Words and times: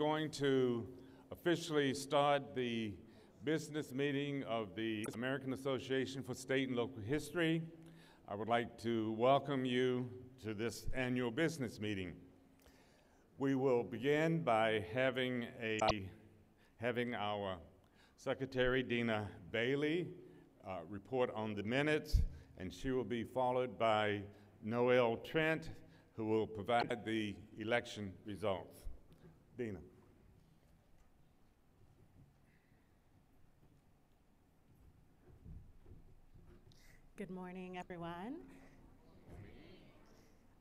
going 0.00 0.30
to 0.30 0.86
officially 1.30 1.92
start 1.92 2.54
the 2.54 2.90
business 3.44 3.92
meeting 3.92 4.42
of 4.44 4.74
the 4.74 5.04
American 5.12 5.52
Association 5.52 6.22
for 6.22 6.32
State 6.32 6.68
and 6.68 6.76
Local 6.78 7.02
History. 7.02 7.60
I 8.26 8.34
would 8.34 8.48
like 8.48 8.78
to 8.78 9.12
welcome 9.18 9.66
you 9.66 10.08
to 10.42 10.54
this 10.54 10.86
annual 10.94 11.30
business 11.30 11.78
meeting. 11.80 12.14
We 13.36 13.54
will 13.54 13.82
begin 13.82 14.42
by 14.42 14.86
having, 14.94 15.44
a, 15.62 15.78
having 16.80 17.14
our 17.14 17.58
Secretary 18.16 18.82
Dina 18.82 19.28
Bailey 19.52 20.08
uh, 20.66 20.78
report 20.88 21.30
on 21.34 21.54
the 21.54 21.62
minutes, 21.62 22.22
and 22.56 22.72
she 22.72 22.90
will 22.90 23.04
be 23.04 23.22
followed 23.22 23.78
by 23.78 24.22
Noel 24.64 25.18
Trent, 25.18 25.68
who 26.16 26.24
will 26.24 26.46
provide 26.46 27.04
the 27.04 27.36
election 27.58 28.14
results. 28.24 28.80
Dina. 29.58 29.80
Good 37.20 37.28
morning, 37.28 37.76
everyone. 37.76 38.36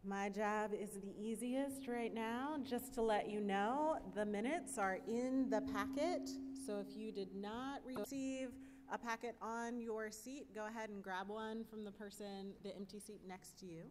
My 0.04 0.28
job 0.28 0.72
is 0.74 0.90
the 0.90 1.14
easiest 1.18 1.88
right 1.88 2.14
now. 2.14 2.58
Just 2.70 2.94
to 2.96 3.02
let 3.02 3.30
you 3.30 3.40
know, 3.40 3.98
the 4.14 4.26
minutes 4.26 4.78
are 4.78 4.98
in 5.08 5.50
the 5.50 5.62
packet. 5.62 6.30
So 6.66 6.84
if 6.86 6.98
you 6.98 7.14
did 7.14 7.34
not 7.34 7.80
receive 7.86 8.50
a 8.92 8.98
packet 8.98 9.36
on 9.42 9.80
your 9.80 10.12
seat, 10.12 10.54
go 10.54 10.68
ahead 10.68 10.90
and 10.90 11.02
grab 11.02 11.30
one 11.30 11.64
from 11.64 11.86
the 11.86 11.94
person, 11.94 12.52
the 12.62 12.76
empty 12.76 13.00
seat 13.00 13.22
next 13.26 13.58
to 13.62 13.66
you. 13.66 13.84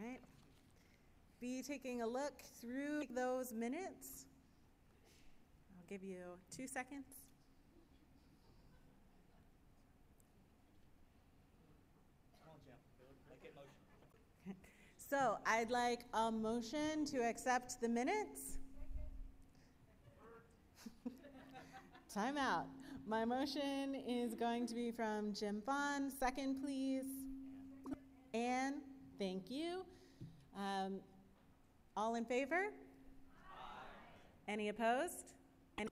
All 0.00 0.08
right. 0.08 0.20
Be 1.42 1.60
taking 1.60 2.00
a 2.00 2.06
look 2.06 2.40
through 2.62 3.02
those 3.14 3.52
minutes. 3.52 4.24
I'll 5.76 5.90
give 5.90 6.02
you 6.02 6.22
two 6.56 6.66
seconds. 6.66 7.23
So 15.14 15.38
I'd 15.46 15.70
like 15.70 16.00
a 16.12 16.32
motion 16.32 17.04
to 17.04 17.18
accept 17.18 17.80
the 17.80 17.88
minutes. 17.88 18.58
Time 22.12 22.36
out. 22.36 22.66
My 23.06 23.24
motion 23.24 23.94
is 24.08 24.34
going 24.34 24.66
to 24.66 24.74
be 24.74 24.90
from 24.90 25.32
Jim 25.32 25.62
Vaughn. 25.64 26.10
Second, 26.10 26.60
please. 26.60 27.04
Anne, 28.32 28.80
thank 29.16 29.52
you. 29.52 29.84
Um, 30.58 30.98
all 31.96 32.16
in 32.16 32.24
favor? 32.24 32.72
Aye. 33.38 34.48
Any 34.48 34.68
opposed? 34.68 35.34
Any? 35.78 35.90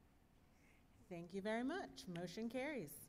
Thank 1.09 1.33
you 1.33 1.43
very 1.43 1.63
much. 1.63 2.07
Motion 2.13 2.49
carries. 2.49 3.02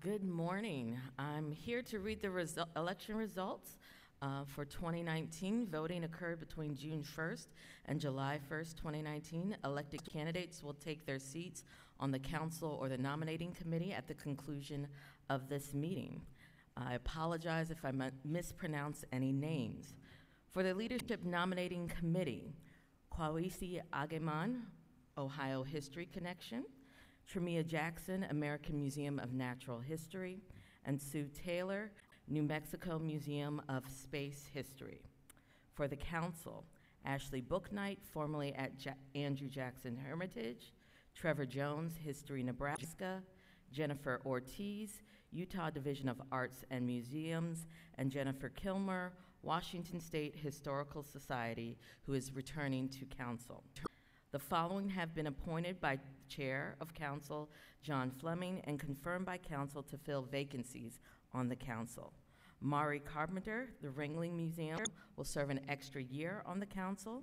Good 0.00 0.22
morning. 0.22 0.96
I'm 1.18 1.50
here 1.50 1.82
to 1.82 1.98
read 1.98 2.22
the 2.22 2.68
election 2.76 3.16
results 3.16 3.78
uh, 4.22 4.44
for 4.46 4.64
2019. 4.64 5.66
Voting 5.66 6.04
occurred 6.04 6.38
between 6.38 6.76
June 6.76 7.02
1st 7.02 7.48
and 7.86 7.98
July 7.98 8.38
1st, 8.48 8.76
2019. 8.76 9.56
Elected 9.64 10.00
candidates 10.04 10.62
will 10.62 10.74
take 10.74 11.04
their 11.04 11.18
seats 11.18 11.64
on 11.98 12.12
the 12.12 12.18
council 12.20 12.78
or 12.80 12.88
the 12.88 12.96
nominating 12.96 13.50
committee 13.50 13.92
at 13.92 14.06
the 14.06 14.14
conclusion 14.14 14.86
of 15.30 15.48
this 15.48 15.74
meeting. 15.74 16.22
I 16.76 16.94
apologize 16.94 17.72
if 17.72 17.84
I 17.84 17.90
mispronounce 18.24 19.04
any 19.10 19.32
names. 19.32 19.96
For 20.52 20.62
the 20.62 20.74
Leadership 20.74 21.24
Nominating 21.24 21.88
Committee, 21.88 22.54
Kwawisi 23.12 23.80
Ageman, 23.92 24.60
Ohio 25.16 25.64
History 25.64 26.06
Connection. 26.12 26.66
Tremia 27.28 27.62
Jackson, 27.62 28.24
American 28.30 28.80
Museum 28.80 29.18
of 29.18 29.34
Natural 29.34 29.80
History, 29.80 30.40
and 30.86 30.98
Sue 31.00 31.28
Taylor, 31.44 31.90
New 32.26 32.42
Mexico 32.42 32.98
Museum 32.98 33.60
of 33.68 33.84
Space 33.86 34.46
History. 34.54 35.02
For 35.74 35.86
the 35.88 35.96
Council, 35.96 36.64
Ashley 37.04 37.42
Bouknight, 37.42 37.98
formerly 38.02 38.54
at 38.54 38.72
ja- 38.82 38.92
Andrew 39.14 39.48
Jackson 39.48 39.94
Hermitage, 39.94 40.72
Trevor 41.14 41.44
Jones, 41.44 41.98
History 42.02 42.42
Nebraska, 42.42 43.22
Jennifer 43.70 44.22
Ortiz, 44.24 45.02
Utah 45.30 45.68
Division 45.68 46.08
of 46.08 46.22
Arts 46.32 46.64
and 46.70 46.86
Museums, 46.86 47.66
and 47.98 48.10
Jennifer 48.10 48.48
Kilmer, 48.48 49.12
Washington 49.42 50.00
State 50.00 50.34
Historical 50.34 51.02
Society, 51.02 51.76
who 52.06 52.14
is 52.14 52.32
returning 52.32 52.88
to 52.88 53.04
council. 53.04 53.62
The 54.32 54.38
following 54.38 54.88
have 54.88 55.14
been 55.14 55.26
appointed 55.26 55.80
by 55.80 55.98
Chair 56.28 56.76
of 56.80 56.94
Council 56.94 57.50
John 57.82 58.10
Fleming 58.10 58.60
and 58.64 58.78
confirmed 58.78 59.26
by 59.26 59.38
Council 59.38 59.82
to 59.84 59.96
fill 59.96 60.22
vacancies 60.22 61.00
on 61.32 61.48
the 61.48 61.56
Council. 61.56 62.12
Mari 62.60 63.00
Carpenter, 63.00 63.70
the 63.82 63.88
Ringling 63.88 64.34
Museum, 64.34 64.80
will 65.16 65.24
serve 65.24 65.50
an 65.50 65.60
extra 65.68 66.02
year 66.02 66.42
on 66.44 66.58
the 66.58 66.66
Council. 66.66 67.22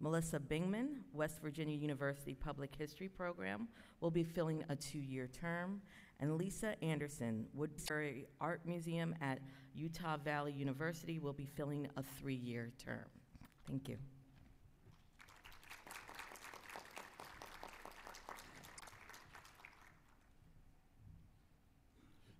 Melissa 0.00 0.38
Bingmann, 0.38 0.98
West 1.12 1.40
Virginia 1.40 1.76
University 1.76 2.34
Public 2.34 2.74
History 2.74 3.08
Program, 3.08 3.68
will 4.00 4.10
be 4.10 4.24
filling 4.24 4.62
a 4.68 4.76
two 4.76 4.98
year 4.98 5.26
term. 5.28 5.80
And 6.20 6.36
Lisa 6.36 6.74
Anderson, 6.82 7.46
Woodbury 7.54 8.26
Art 8.40 8.60
Museum 8.66 9.14
at 9.20 9.38
Utah 9.74 10.16
Valley 10.18 10.52
University, 10.52 11.18
will 11.18 11.32
be 11.32 11.46
filling 11.46 11.88
a 11.96 12.02
three 12.02 12.34
year 12.34 12.72
term. 12.78 13.06
Thank 13.66 13.88
you. 13.88 13.96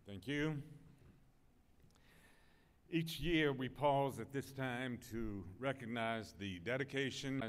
Thank 0.06 0.28
you. 0.28 0.62
Each 2.90 3.18
year 3.20 3.54
we 3.54 3.70
pause 3.70 4.20
at 4.20 4.32
this 4.32 4.52
time 4.52 4.98
to 5.10 5.42
recognize 5.58 6.34
the 6.38 6.58
dedication, 6.58 7.42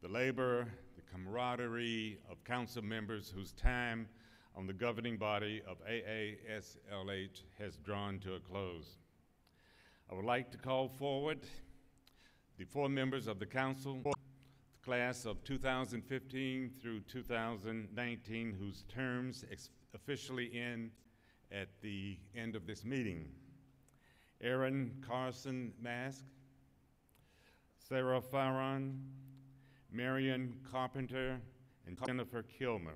the 0.00 0.08
labor, 0.08 0.66
the 0.96 1.02
camaraderie 1.12 2.18
of 2.30 2.42
council 2.42 2.82
members 2.82 3.30
whose 3.30 3.52
time 3.52 4.08
on 4.56 4.66
the 4.66 4.72
governing 4.72 5.18
body 5.18 5.60
of 5.68 5.76
AASLH 5.86 7.42
has 7.58 7.76
drawn 7.84 8.18
to 8.20 8.34
a 8.34 8.40
close. 8.40 8.96
I 10.10 10.14
would 10.14 10.24
like 10.24 10.50
to 10.52 10.58
call 10.58 10.88
forward 10.88 11.40
the 12.56 12.64
four 12.64 12.88
members 12.88 13.26
of 13.26 13.38
the 13.38 13.46
council, 13.46 14.00
the 14.02 14.12
class 14.82 15.26
of 15.26 15.44
2015 15.44 16.70
through 16.80 17.00
2019, 17.00 18.56
whose 18.58 18.84
terms 18.88 19.44
ex- 19.52 19.68
officially 19.94 20.50
end 20.58 20.90
at 21.52 21.68
the 21.82 22.16
end 22.36 22.56
of 22.56 22.66
this 22.66 22.84
meeting. 22.84 23.28
Erin 24.40 24.90
Carlson 25.06 25.72
Mast, 25.80 26.24
Sarah 27.88 28.20
Pharaon, 28.20 29.00
Marion 29.90 30.54
Carpenter, 30.70 31.40
and 31.86 31.98
Jennifer 32.06 32.42
Kilmer. 32.42 32.94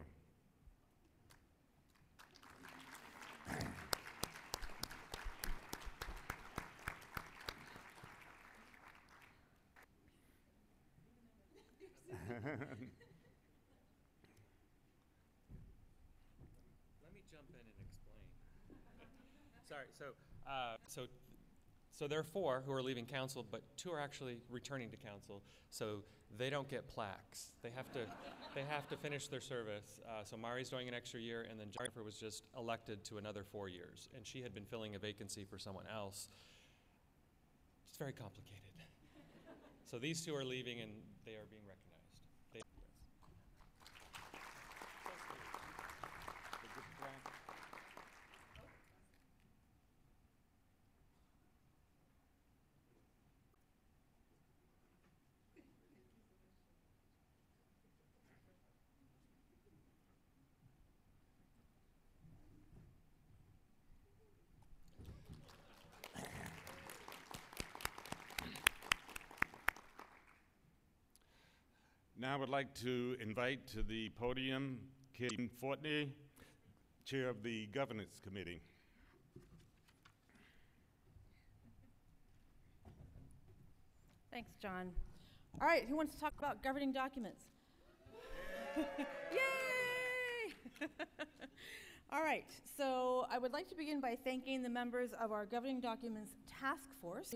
Let 12.48 12.80
me 17.12 17.20
jump 17.30 17.48
in 17.50 17.58
and 17.58 17.74
explain. 17.82 18.22
Sorry, 19.68 19.87
so, 19.98 20.04
uh, 20.46 20.76
so, 20.86 21.06
so 21.90 22.06
there 22.06 22.20
are 22.20 22.24
four 22.24 22.62
who 22.64 22.72
are 22.72 22.82
leaving 22.82 23.06
council, 23.06 23.44
but 23.50 23.62
two 23.76 23.90
are 23.90 24.00
actually 24.00 24.36
returning 24.50 24.90
to 24.90 24.96
council, 24.96 25.42
so 25.70 26.02
they 26.36 26.50
don't 26.50 26.68
get 26.68 26.88
plaques. 26.88 27.52
They 27.62 27.70
have 27.74 27.90
to, 27.92 28.00
they 28.54 28.62
have 28.68 28.88
to 28.88 28.96
finish 28.96 29.28
their 29.28 29.40
service. 29.40 30.00
Uh, 30.08 30.24
so 30.24 30.36
Mari's 30.36 30.68
doing 30.68 30.88
an 30.88 30.94
extra 30.94 31.20
year, 31.20 31.46
and 31.50 31.58
then 31.58 31.68
Jennifer 31.76 32.02
was 32.02 32.16
just 32.16 32.44
elected 32.56 33.04
to 33.06 33.18
another 33.18 33.44
four 33.44 33.68
years, 33.68 34.08
and 34.14 34.26
she 34.26 34.42
had 34.42 34.54
been 34.54 34.64
filling 34.64 34.94
a 34.94 34.98
vacancy 34.98 35.44
for 35.44 35.58
someone 35.58 35.86
else. 35.92 36.28
It's 37.88 37.98
very 37.98 38.12
complicated. 38.12 38.62
So 39.90 39.98
these 39.98 40.24
two 40.24 40.34
are 40.36 40.44
leaving, 40.44 40.80
and 40.80 40.92
they 41.24 41.32
are 41.32 41.48
being 41.50 41.62
recognized. 41.66 41.87
Now 72.28 72.34
I 72.34 72.36
would 72.36 72.50
like 72.50 72.74
to 72.82 73.16
invite 73.22 73.66
to 73.68 73.82
the 73.82 74.10
podium 74.10 74.78
Kim 75.14 75.48
Fortney, 75.62 76.10
Chair 77.06 77.30
of 77.30 77.42
the 77.42 77.64
Governance 77.68 78.20
Committee. 78.22 78.60
Thanks, 84.30 84.50
John. 84.60 84.90
All 85.58 85.66
right, 85.66 85.86
who 85.88 85.96
wants 85.96 86.12
to 86.16 86.20
talk 86.20 86.34
about 86.38 86.62
governing 86.62 86.92
documents? 86.92 87.44
Yay! 88.76 88.86
All 92.12 92.22
right, 92.22 92.50
so 92.76 93.24
I 93.30 93.38
would 93.38 93.54
like 93.54 93.68
to 93.68 93.74
begin 93.74 94.02
by 94.02 94.18
thanking 94.22 94.62
the 94.62 94.68
members 94.68 95.12
of 95.18 95.32
our 95.32 95.46
governing 95.46 95.80
documents 95.80 96.32
task 96.46 96.90
force. 97.00 97.34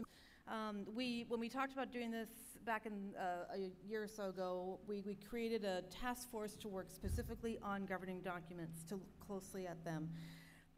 Um, 0.48 0.86
we, 0.94 1.24
when 1.28 1.38
we 1.38 1.48
talked 1.48 1.72
about 1.72 1.92
doing 1.92 2.10
this 2.10 2.28
back 2.64 2.86
in 2.86 3.14
uh, 3.16 3.54
a 3.54 3.88
year 3.88 4.02
or 4.02 4.08
so 4.08 4.28
ago, 4.30 4.80
we, 4.86 5.02
we 5.02 5.16
created 5.28 5.64
a 5.64 5.82
task 5.82 6.30
force 6.30 6.54
to 6.56 6.68
work 6.68 6.90
specifically 6.90 7.58
on 7.62 7.86
governing 7.86 8.20
documents, 8.20 8.82
to 8.88 8.96
look 8.96 9.20
closely 9.24 9.66
at 9.66 9.82
them. 9.84 10.10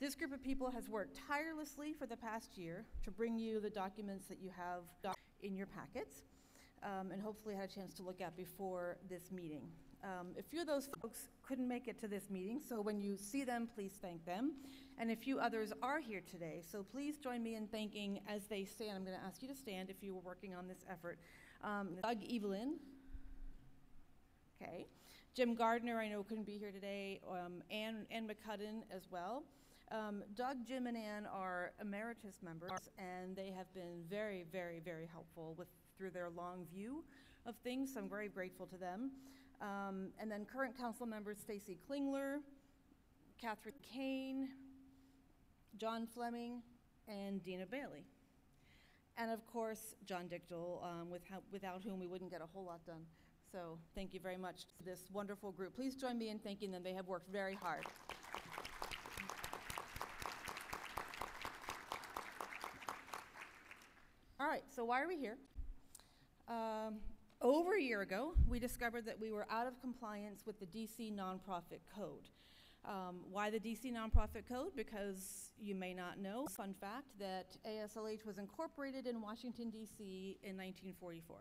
This 0.01 0.15
group 0.15 0.33
of 0.33 0.43
people 0.43 0.71
has 0.71 0.89
worked 0.89 1.19
tirelessly 1.27 1.95
for 1.95 2.07
the 2.07 2.17
past 2.17 2.59
year 2.59 2.85
to 3.05 3.11
bring 3.11 3.39
you 3.39 3.61
the 3.61 3.71
documents 3.71 4.27
that 4.29 4.39
you 4.41 4.51
have 4.55 5.15
in 5.43 5.57
your 5.57 5.67
packets, 5.67 6.25
um, 6.83 7.11
and 7.11 7.23
hopefully 7.23 7.55
had 7.55 7.71
a 7.71 7.75
chance 7.75 7.95
to 7.95 8.03
look 8.03 8.21
at 8.21 8.37
before 8.37 8.99
this 9.09 9.31
meeting. 9.33 9.63
Um, 10.05 10.35
a 10.39 10.43
few 10.43 10.61
of 10.61 10.67
those 10.67 10.91
folks 11.01 11.29
couldn't 11.43 11.67
make 11.67 11.89
it 11.89 11.99
to 12.01 12.09
this 12.09 12.29
meeting, 12.29 12.61
so 12.61 12.83
when 12.83 13.01
you 13.01 13.17
see 13.17 13.43
them, 13.43 13.67
please 13.75 13.93
thank 14.03 14.23
them. 14.27 14.53
And 14.99 15.11
a 15.11 15.17
few 15.17 15.39
others 15.39 15.73
are 15.83 15.99
here 15.99 16.21
today, 16.31 16.61
so 16.71 16.83
please 16.83 17.17
join 17.17 17.43
me 17.43 17.55
in 17.55 17.67
thanking 17.69 18.21
as 18.29 18.45
they 18.45 18.67
stand. 18.67 18.97
I'm 18.97 19.05
going 19.05 19.17
to 19.17 19.25
ask 19.25 19.41
you 19.41 19.49
to 19.49 19.55
stand 19.55 19.89
if 19.89 20.03
you 20.03 20.15
were 20.15 20.21
working 20.21 20.55
on 20.55 20.69
this 20.69 20.85
effort. 20.91 21.19
Um, 21.63 21.97
Doug 22.03 22.19
Evelyn. 22.31 22.75
Okay. 24.61 24.87
Jim 25.35 25.55
Gardner, 25.55 25.99
I 25.99 26.09
know 26.09 26.23
couldn't 26.23 26.47
be 26.47 26.59
here 26.59 26.71
today. 26.71 27.21
Um, 27.29 27.63
Ann, 27.71 28.07
Ann 28.11 28.29
McCudden 28.29 28.83
as 28.95 29.09
well. 29.11 29.45
Um, 29.91 30.23
Doug, 30.37 30.67
Jim, 30.69 30.87
and 30.87 30.99
Ann 30.99 31.27
are 31.33 31.73
emeritus 31.81 32.37
members, 32.43 32.91
and 32.99 33.35
they 33.35 33.51
have 33.57 33.73
been 33.73 34.05
very, 34.11 34.45
very, 34.53 34.81
very 34.81 35.09
helpful 35.11 35.55
with 35.57 35.69
through 35.97 36.11
their 36.11 36.29
long 36.29 36.67
view 36.75 37.05
of 37.47 37.55
things. 37.65 37.95
So 37.95 38.01
I'm 38.01 38.09
very 38.09 38.29
grateful 38.29 38.67
to 38.67 38.77
them. 38.77 39.13
Um, 39.61 40.09
and 40.21 40.31
then 40.31 40.45
current 40.45 40.77
council 40.77 41.07
members 41.07 41.39
Stacy 41.39 41.79
Klingler, 41.89 42.39
Catherine 43.41 43.75
Kane, 43.83 44.49
John 45.77 46.07
Fleming, 46.07 46.63
and 47.09 47.43
Dina 47.43 47.67
Bailey. 47.67 48.05
And 49.17 49.31
of 49.31 49.47
course, 49.47 49.95
John 50.05 50.29
Dichtel, 50.29 50.85
um, 50.85 51.11
with 51.11 51.23
without 51.53 51.83
whom 51.83 52.01
we 52.01 52.07
wouldn't 52.07 52.31
get 52.31 52.41
a 52.41 52.47
whole 52.53 52.65
lot 52.65 52.85
done. 52.85 53.03
So 53.53 53.79
thank 53.95 54.13
you 54.13 54.21
very 54.21 54.37
much 54.37 54.67
to 54.79 54.85
this 54.85 55.09
wonderful 55.13 55.53
group. 55.53 55.77
Please 55.77 55.95
join 55.95 56.19
me 56.19 56.31
in 56.31 56.41
thanking 56.41 56.73
them. 56.73 56.83
They 56.83 56.95
have 56.95 57.07
worked 57.07 57.31
very 57.31 57.55
hard. 57.55 57.85
All 64.41 64.49
right, 64.49 64.65
so 64.75 64.85
why 64.85 65.01
are 65.01 65.07
we 65.07 65.17
here? 65.17 65.39
Um, 66.49 66.97
over 67.45 67.75
a 67.77 67.81
year 67.81 68.01
ago, 68.01 68.33
we 68.49 68.59
discovered 68.59 69.05
that 69.05 69.21
we 69.21 69.31
were 69.31 69.47
out 69.51 69.67
of 69.67 69.79
compliance 69.79 70.45
with 70.47 70.59
the 70.59 70.67
DC 70.67 71.15
Nonprofit 71.15 71.81
Code. 71.95 72.31
Um, 72.87 73.21
why 73.31 73.51
the 73.51 73.61
DC 73.61 73.93
Nonprofit 73.93 74.49
Code? 74.49 74.75
Because 74.75 75.53
you 75.61 75.75
may 75.75 75.93
not 75.93 76.19
know, 76.19 76.47
fun 76.47 76.75
fact, 76.81 77.19
that 77.21 77.57
AASLH 77.69 78.25
was 78.25 78.39
incorporated 78.39 79.07
in 79.07 79.21
Washington, 79.21 79.69
D.C. 79.69 80.39
in 80.43 80.57
1944. 80.57 81.37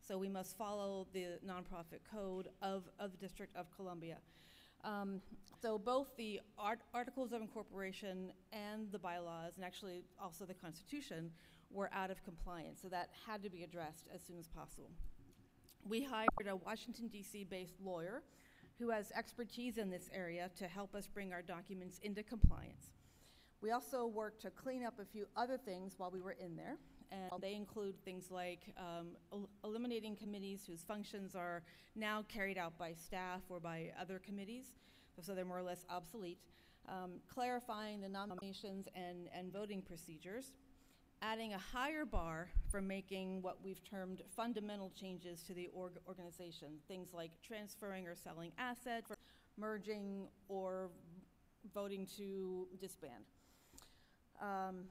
So 0.00 0.16
we 0.16 0.28
must 0.28 0.56
follow 0.56 1.08
the 1.12 1.40
nonprofit 1.46 2.00
code 2.10 2.48
of, 2.62 2.84
of 3.00 3.10
the 3.10 3.18
District 3.18 3.54
of 3.56 3.66
Columbia. 3.74 4.18
Um, 4.84 5.20
so 5.60 5.78
both 5.78 6.16
the 6.16 6.40
art- 6.58 6.80
Articles 6.94 7.32
of 7.32 7.42
Incorporation 7.42 8.32
and 8.52 8.90
the 8.92 8.98
bylaws, 8.98 9.54
and 9.56 9.64
actually 9.64 10.04
also 10.20 10.44
the 10.44 10.54
Constitution, 10.54 11.30
were 11.70 11.90
out 11.92 12.10
of 12.10 12.22
compliance. 12.24 12.80
So 12.82 12.88
that 12.88 13.10
had 13.26 13.42
to 13.42 13.50
be 13.50 13.64
addressed 13.64 14.06
as 14.14 14.22
soon 14.22 14.38
as 14.38 14.46
possible. 14.46 14.90
We 15.88 16.02
hired 16.02 16.28
a 16.48 16.56
Washington, 16.56 17.08
D.C. 17.08 17.44
based 17.44 17.80
lawyer 17.82 18.22
who 18.78 18.90
has 18.90 19.10
expertise 19.12 19.76
in 19.78 19.90
this 19.90 20.08
area 20.12 20.50
to 20.58 20.66
help 20.66 20.94
us 20.94 21.06
bring 21.06 21.32
our 21.32 21.42
documents 21.42 21.98
into 22.02 22.22
compliance. 22.22 22.92
We 23.60 23.72
also 23.72 24.06
worked 24.06 24.40
to 24.42 24.50
clean 24.50 24.84
up 24.84 24.98
a 24.98 25.04
few 25.04 25.26
other 25.36 25.58
things 25.58 25.94
while 25.98 26.10
we 26.10 26.20
were 26.20 26.36
in 26.40 26.56
there, 26.56 26.78
and 27.12 27.30
they 27.42 27.54
include 27.54 28.02
things 28.04 28.30
like 28.30 28.72
um, 28.78 29.08
el- 29.32 29.50
eliminating 29.64 30.16
committees 30.16 30.62
whose 30.66 30.82
functions 30.82 31.34
are 31.34 31.62
now 31.94 32.24
carried 32.28 32.56
out 32.56 32.78
by 32.78 32.94
staff 32.94 33.42
or 33.50 33.60
by 33.60 33.90
other 34.00 34.18
committees, 34.18 34.72
so 35.20 35.34
they're 35.34 35.44
more 35.44 35.58
or 35.58 35.62
less 35.62 35.84
obsolete, 35.90 36.38
um, 36.88 37.20
clarifying 37.28 38.00
the 38.00 38.08
nominations 38.08 38.88
and, 38.94 39.28
and 39.36 39.52
voting 39.52 39.82
procedures, 39.82 40.52
adding 41.22 41.52
a 41.52 41.58
higher 41.58 42.04
bar 42.04 42.48
for 42.70 42.80
making 42.80 43.42
what 43.42 43.58
we've 43.62 43.82
termed 43.84 44.22
fundamental 44.34 44.90
changes 44.98 45.42
to 45.42 45.54
the 45.54 45.68
org- 45.74 45.98
organization, 46.08 46.68
things 46.88 47.08
like 47.12 47.30
transferring 47.46 48.06
or 48.06 48.14
selling 48.14 48.52
assets, 48.58 49.10
merging, 49.58 50.28
or 50.48 50.90
voting 51.74 52.06
to 52.16 52.66
disband. 52.80 53.24
Um, 54.40 54.84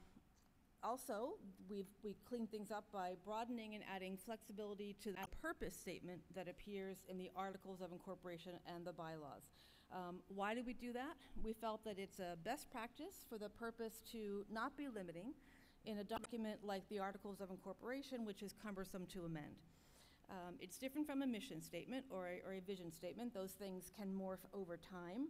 also, 0.84 1.32
we've 1.70 1.90
we 2.04 2.16
cleaned 2.28 2.52
things 2.52 2.72
up 2.72 2.86
by 2.94 3.14
broadening 3.26 3.76
and 3.76 3.84
adding 3.94 4.16
flexibility 4.16 4.96
to 5.04 5.12
the 5.12 5.28
purpose 5.42 5.76
statement 5.76 6.22
that 6.36 6.48
appears 6.48 6.98
in 7.10 7.18
the 7.18 7.30
Articles 7.36 7.82
of 7.82 7.92
Incorporation 7.92 8.54
and 8.74 8.86
the 8.86 8.94
bylaws. 8.94 9.50
Um, 9.92 10.18
why 10.28 10.54
did 10.54 10.66
we 10.68 10.74
do 10.74 10.94
that? 10.94 11.16
We 11.44 11.54
felt 11.54 11.84
that 11.84 11.98
it's 11.98 12.20
a 12.20 12.38
best 12.46 12.70
practice 12.70 13.26
for 13.28 13.38
the 13.38 13.50
purpose 13.50 14.02
to 14.12 14.46
not 14.52 14.78
be 14.78 14.88
limiting 14.88 15.34
in 15.86 16.00
a 16.00 16.04
document 16.04 16.60
like 16.64 16.88
the 16.90 17.00
Articles 17.00 17.42
of 17.42 17.50
Incorporation, 17.50 18.26
which 18.26 18.44
is 18.44 18.54
cumbersome 18.64 19.06
to 19.14 19.26
amend. 19.26 19.56
Um, 20.30 20.56
it's 20.60 20.78
different 20.78 21.08
from 21.08 21.22
a 21.22 21.28
mission 21.28 21.62
statement 21.62 22.06
or 22.10 22.28
a, 22.28 22.48
or 22.48 22.54
a 22.54 22.62
vision 22.62 22.92
statement. 22.92 23.34
Those 23.34 23.52
things 23.52 23.92
can 23.98 24.14
morph 24.14 24.46
over 24.54 24.78
time. 24.78 25.28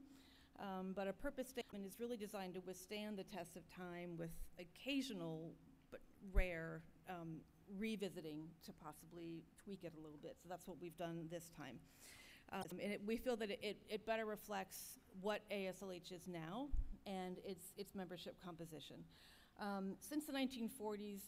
Um, 0.60 0.92
but 0.94 1.08
a 1.08 1.14
purpose 1.14 1.48
statement 1.48 1.86
is 1.86 2.00
really 2.00 2.18
designed 2.18 2.56
to 2.56 2.62
withstand 2.62 3.18
the 3.18 3.24
test 3.24 3.56
of 3.56 3.64
time 3.74 4.18
with 4.18 4.32
occasional 4.60 5.54
but 5.90 6.02
rare 6.34 6.82
um, 7.10 7.38
revisiting 7.78 8.42
to 8.66 8.74
possibly 8.74 9.44
tweak 9.64 9.84
it 9.84 9.94
a 9.98 10.02
little 10.02 10.20
bit. 10.22 10.36
So 10.42 10.50
that's 10.50 10.68
what 10.68 10.78
we've 10.82 10.98
done 10.98 11.28
this 11.32 11.50
time. 11.58 11.80
Um, 12.52 12.80
and 12.82 12.94
it, 12.94 13.02
we 13.06 13.16
feel 13.16 13.38
that 13.38 13.52
it, 13.52 13.60
it, 13.62 13.78
it 13.90 14.06
better 14.06 14.26
reflects 14.26 15.00
what 15.22 15.42
AASLH 15.52 16.12
is 16.12 16.28
now 16.28 16.68
and 17.06 17.38
its, 17.46 17.74
its 17.78 17.96
membership 17.96 18.36
composition. 18.44 18.98
Um, 19.60 19.96
since 20.00 20.26
the 20.26 20.34
1940s, 20.34 21.22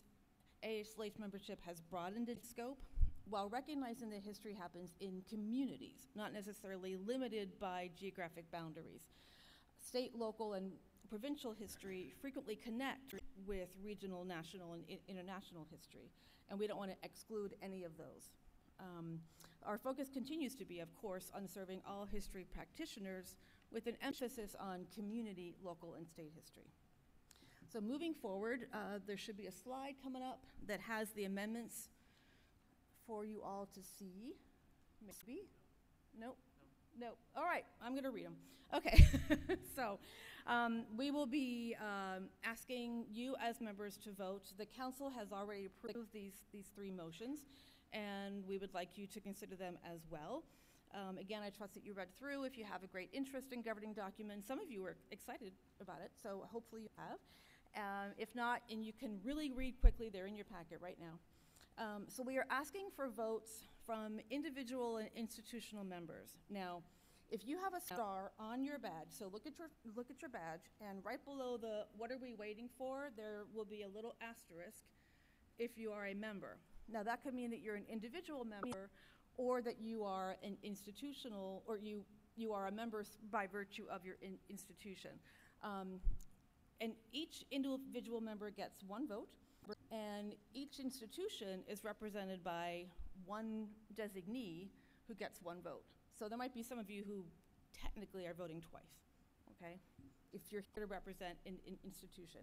AASLH 0.63 1.19
membership 1.19 1.59
has 1.65 1.81
broadened 1.81 2.29
its 2.29 2.49
scope 2.49 2.79
while 3.29 3.49
recognizing 3.49 4.09
that 4.09 4.21
history 4.23 4.53
happens 4.53 4.91
in 4.99 5.21
communities, 5.29 6.07
not 6.15 6.33
necessarily 6.33 6.95
limited 6.95 7.59
by 7.59 7.89
geographic 7.97 8.49
boundaries. 8.51 9.09
State, 9.79 10.15
local, 10.15 10.53
and 10.53 10.71
provincial 11.09 11.51
history 11.51 12.13
frequently 12.21 12.55
connect 12.55 13.15
with 13.45 13.69
regional, 13.83 14.23
national, 14.23 14.73
and 14.73 14.83
i- 14.89 14.99
international 15.07 15.67
history, 15.69 16.09
and 16.49 16.57
we 16.57 16.67
don't 16.67 16.77
want 16.77 16.91
to 16.91 16.97
exclude 17.03 17.55
any 17.61 17.83
of 17.83 17.97
those. 17.97 18.31
Um, 18.79 19.19
our 19.65 19.77
focus 19.77 20.09
continues 20.09 20.55
to 20.55 20.65
be, 20.65 20.79
of 20.79 20.93
course, 20.95 21.31
on 21.35 21.47
serving 21.47 21.81
all 21.85 22.05
history 22.05 22.45
practitioners 22.51 23.35
with 23.71 23.87
an 23.87 23.97
emphasis 24.01 24.55
on 24.59 24.85
community, 24.95 25.53
local, 25.63 25.95
and 25.95 26.07
state 26.07 26.31
history. 26.35 26.71
So 27.71 27.79
moving 27.79 28.13
forward, 28.13 28.67
uh, 28.73 28.99
there 29.07 29.17
should 29.17 29.37
be 29.37 29.45
a 29.45 29.51
slide 29.51 29.95
coming 30.03 30.21
up 30.21 30.39
that 30.67 30.81
has 30.81 31.11
the 31.11 31.23
amendments 31.23 31.87
for 33.07 33.23
you 33.23 33.41
all 33.41 33.67
to 33.73 33.79
see. 33.81 34.35
Maybe? 35.01 35.43
Nope. 36.19 36.37
Nope. 36.99 37.17
All 37.33 37.45
right, 37.45 37.63
I'm 37.81 37.93
going 37.93 38.03
to 38.03 38.11
read 38.11 38.25
them. 38.25 38.35
Okay. 38.73 39.05
so 39.75 39.99
um, 40.47 40.83
we 40.97 41.11
will 41.11 41.25
be 41.25 41.75
um, 41.79 42.25
asking 42.43 43.05
you 43.09 43.37
as 43.41 43.61
members 43.61 43.95
to 44.03 44.11
vote. 44.11 44.43
The 44.57 44.65
council 44.65 45.09
has 45.09 45.31
already 45.31 45.67
approved 45.67 46.11
these, 46.11 46.43
these 46.51 46.65
three 46.75 46.91
motions, 46.91 47.45
and 47.93 48.45
we 48.45 48.57
would 48.57 48.73
like 48.73 48.97
you 48.97 49.07
to 49.07 49.21
consider 49.21 49.55
them 49.55 49.77
as 49.89 50.01
well. 50.09 50.43
Um, 50.93 51.17
again, 51.17 51.41
I 51.41 51.51
trust 51.51 51.73
that 51.75 51.85
you 51.85 51.93
read 51.93 52.09
through. 52.19 52.43
If 52.43 52.57
you 52.57 52.65
have 52.65 52.83
a 52.83 52.87
great 52.87 53.09
interest 53.13 53.53
in 53.53 53.61
governing 53.61 53.93
documents, 53.93 54.45
some 54.45 54.59
of 54.59 54.69
you 54.69 54.85
are 54.85 54.97
excited 55.11 55.53
about 55.79 55.99
it, 56.03 56.11
so 56.21 56.43
hopefully 56.51 56.81
you 56.81 56.89
have. 56.97 57.17
Um, 57.75 58.11
if 58.17 58.33
not, 58.35 58.61
and 58.69 58.83
you 58.83 58.93
can 58.93 59.19
really 59.23 59.51
read 59.51 59.79
quickly, 59.79 60.09
they're 60.09 60.27
in 60.27 60.35
your 60.35 60.45
packet 60.45 60.79
right 60.81 60.97
now. 60.99 61.19
Um, 61.77 62.03
so 62.07 62.21
we 62.21 62.37
are 62.37 62.45
asking 62.49 62.89
for 62.95 63.09
votes 63.09 63.63
from 63.85 64.19
individual 64.29 64.97
and 64.97 65.09
institutional 65.15 65.85
members. 65.85 66.35
Now, 66.49 66.81
if 67.29 67.47
you 67.47 67.57
have 67.59 67.73
a 67.73 67.79
star 67.79 68.31
on 68.37 68.61
your 68.63 68.77
badge, 68.77 69.07
so 69.09 69.29
look 69.31 69.47
at 69.47 69.57
your 69.57 69.69
look 69.95 70.09
at 70.09 70.21
your 70.21 70.29
badge, 70.29 70.69
and 70.81 70.99
right 71.05 71.23
below 71.23 71.55
the 71.55 71.85
"What 71.97 72.11
are 72.11 72.17
we 72.17 72.33
waiting 72.33 72.69
for?" 72.77 73.09
there 73.15 73.43
will 73.53 73.63
be 73.63 73.83
a 73.83 73.87
little 73.87 74.15
asterisk 74.21 74.83
if 75.57 75.77
you 75.77 75.93
are 75.93 76.07
a 76.07 76.13
member. 76.13 76.57
Now 76.91 77.03
that 77.03 77.23
could 77.23 77.33
mean 77.33 77.49
that 77.51 77.61
you're 77.61 77.75
an 77.75 77.85
individual 77.89 78.43
member, 78.43 78.89
or 79.37 79.61
that 79.61 79.79
you 79.79 80.03
are 80.03 80.35
an 80.43 80.57
institutional, 80.61 81.63
or 81.65 81.77
you, 81.77 82.03
you 82.35 82.51
are 82.51 82.67
a 82.67 82.71
member 82.71 83.05
by 83.31 83.47
virtue 83.47 83.85
of 83.89 84.05
your 84.05 84.15
in- 84.21 84.37
institution. 84.49 85.11
Um, 85.63 86.01
and 86.81 86.93
each 87.13 87.45
individual 87.51 88.19
member 88.19 88.49
gets 88.49 88.83
one 88.83 89.07
vote, 89.07 89.27
and 89.91 90.33
each 90.53 90.79
institution 90.79 91.61
is 91.69 91.83
represented 91.83 92.43
by 92.43 92.85
one 93.25 93.67
designee 93.95 94.67
who 95.07 95.13
gets 95.13 95.39
one 95.41 95.61
vote. 95.63 95.83
So 96.17 96.27
there 96.27 96.37
might 96.37 96.53
be 96.53 96.63
some 96.63 96.79
of 96.79 96.89
you 96.89 97.03
who 97.07 97.23
technically 97.79 98.25
are 98.25 98.33
voting 98.33 98.61
twice, 98.61 98.81
okay? 99.55 99.77
If 100.33 100.41
you're 100.51 100.63
here 100.73 100.83
to 100.83 100.87
represent 100.87 101.35
an, 101.45 101.57
an 101.67 101.77
institution. 101.85 102.41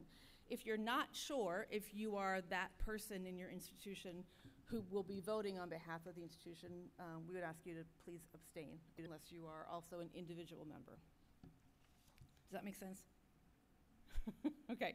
If 0.48 0.64
you're 0.64 0.78
not 0.78 1.08
sure 1.12 1.66
if 1.70 1.94
you 1.94 2.16
are 2.16 2.40
that 2.48 2.70
person 2.78 3.26
in 3.26 3.36
your 3.36 3.50
institution 3.50 4.24
who 4.64 4.82
will 4.90 5.02
be 5.02 5.20
voting 5.20 5.58
on 5.58 5.68
behalf 5.68 6.06
of 6.06 6.14
the 6.14 6.22
institution, 6.22 6.68
um, 7.00 7.22
we 7.28 7.34
would 7.34 7.44
ask 7.44 7.60
you 7.64 7.74
to 7.74 7.84
please 8.04 8.20
abstain 8.34 8.78
unless 8.98 9.30
you 9.30 9.44
are 9.46 9.66
also 9.72 10.00
an 10.00 10.08
individual 10.14 10.66
member. 10.66 10.98
Does 11.42 12.52
that 12.52 12.64
make 12.64 12.76
sense? 12.76 13.00
okay. 14.72 14.94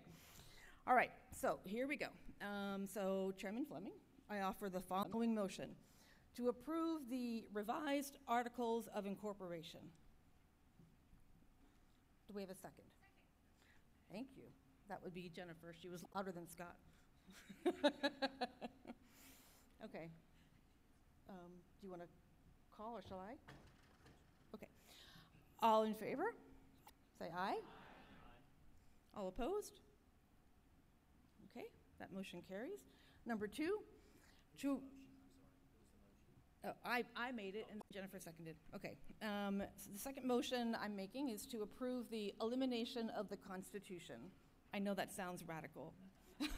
All 0.85 0.95
right, 0.95 1.11
so 1.31 1.59
here 1.63 1.87
we 1.87 1.95
go. 1.95 2.07
Um, 2.41 2.87
so, 2.87 3.33
Chairman 3.37 3.65
Fleming, 3.65 3.93
I 4.29 4.41
offer 4.41 4.69
the 4.69 4.81
following 4.81 5.33
motion 5.33 5.69
to 6.35 6.49
approve 6.49 7.03
the 7.09 7.45
revised 7.53 8.17
Articles 8.27 8.87
of 8.93 9.05
Incorporation. 9.05 9.79
Do 12.27 12.33
we 12.33 12.41
have 12.41 12.49
a 12.49 12.55
second? 12.55 12.83
Thank 14.11 14.27
you. 14.35 14.43
That 14.89 15.01
would 15.03 15.13
be 15.13 15.31
Jennifer. 15.33 15.73
She 15.81 15.89
was 15.89 16.03
louder 16.13 16.31
than 16.31 16.47
Scott. 16.47 16.75
okay. 19.85 20.09
Um, 21.29 21.51
do 21.79 21.87
you 21.87 21.89
want 21.89 22.01
to 22.01 22.07
call 22.75 22.93
or 22.97 23.01
shall 23.07 23.19
I? 23.19 23.35
Okay. 24.55 24.67
All 25.61 25.83
in 25.83 25.93
favor? 25.93 26.33
Say 27.19 27.29
aye. 27.35 27.59
All 29.15 29.27
opposed? 29.27 29.79
Okay, 31.51 31.67
that 31.99 32.11
motion 32.13 32.41
carries. 32.47 32.79
Number 33.25 33.47
two, 33.47 33.79
to. 34.59 34.79
Oh, 36.65 36.71
I, 36.85 37.03
I 37.15 37.31
made 37.33 37.55
it 37.55 37.67
and 37.71 37.81
Jennifer 37.93 38.19
seconded. 38.19 38.55
Okay. 38.73 38.93
Um, 39.21 39.61
so 39.75 39.89
the 39.91 39.99
second 39.99 40.25
motion 40.25 40.77
I'm 40.81 40.95
making 40.95 41.29
is 41.29 41.45
to 41.47 41.61
approve 41.61 42.09
the 42.09 42.33
elimination 42.41 43.09
of 43.17 43.27
the 43.27 43.35
Constitution. 43.35 44.15
I 44.73 44.79
know 44.79 44.93
that 44.93 45.11
sounds 45.11 45.43
radical. 45.45 45.93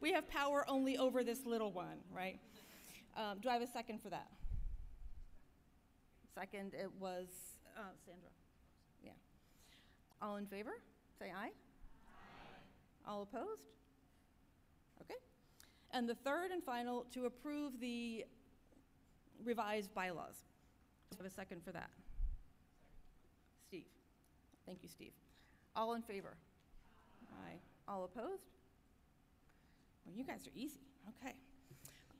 we 0.00 0.12
have 0.12 0.28
power 0.28 0.64
only 0.68 0.96
over 0.96 1.24
this 1.24 1.44
little 1.44 1.72
one, 1.72 1.98
right? 2.14 2.38
Um, 3.16 3.38
do 3.42 3.48
I 3.48 3.54
have 3.54 3.62
a 3.62 3.66
second 3.66 4.00
for 4.00 4.10
that? 4.10 4.28
Second, 6.34 6.74
it 6.74 6.90
was 7.00 7.26
uh, 7.76 7.80
Sandra. 8.06 8.30
All 10.20 10.36
in 10.36 10.46
favor? 10.46 10.72
Say 11.18 11.32
aye. 11.36 11.46
Aye. 11.46 11.50
All 13.06 13.22
opposed? 13.22 13.62
Okay. 15.02 15.14
And 15.92 16.08
the 16.08 16.14
third 16.14 16.50
and 16.50 16.62
final, 16.62 17.06
to 17.14 17.26
approve 17.26 17.80
the 17.80 18.24
revised 19.44 19.94
bylaws. 19.94 20.34
Do 21.10 21.16
have 21.18 21.26
a 21.26 21.30
second 21.30 21.62
for 21.64 21.72
that? 21.72 21.90
Steve. 23.66 23.86
Thank 24.66 24.82
you, 24.82 24.88
Steve. 24.88 25.12
All 25.76 25.94
in 25.94 26.02
favor? 26.02 26.36
Aye. 27.46 27.58
All 27.86 28.04
opposed? 28.04 28.42
Well, 30.04 30.14
you 30.16 30.24
guys 30.24 30.46
are 30.46 30.56
easy. 30.56 30.80
Okay. 31.22 31.34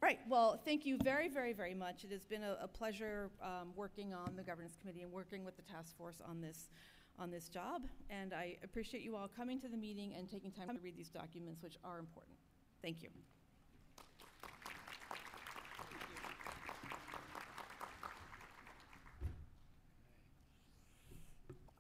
Right. 0.01 0.21
Well, 0.29 0.61
thank 0.65 0.87
you 0.87 0.97
very, 1.03 1.29
very, 1.29 1.53
very 1.53 1.75
much. 1.75 2.05
It 2.05 2.13
has 2.13 2.25
been 2.25 2.45
a, 2.45 2.57
a 2.63 2.69
pleasure 2.69 3.31
um, 3.43 3.73
working 3.75 4.15
on 4.15 4.37
the 4.37 4.45
governance 4.45 4.77
committee 4.81 5.03
and 5.03 5.11
working 5.11 5.45
with 5.45 5.57
the 5.57 5.63
task 5.63 5.97
force 5.97 6.23
on 6.25 6.41
this 6.41 6.69
on 7.19 7.31
this 7.31 7.49
job. 7.49 7.83
And 8.11 8.33
I 8.33 8.57
appreciate 8.63 9.03
you 9.03 9.17
all 9.17 9.29
coming 9.29 9.61
to 9.61 9.69
the 9.69 9.77
meeting 9.77 10.15
and 10.17 10.31
taking 10.31 10.51
time 10.51 10.69
to 10.69 10.81
read 10.83 10.97
these 10.97 11.11
documents, 11.11 11.63
which 11.63 11.77
are 11.85 11.99
important. 11.99 12.37
Thank 12.83 13.03
you. 13.03 13.09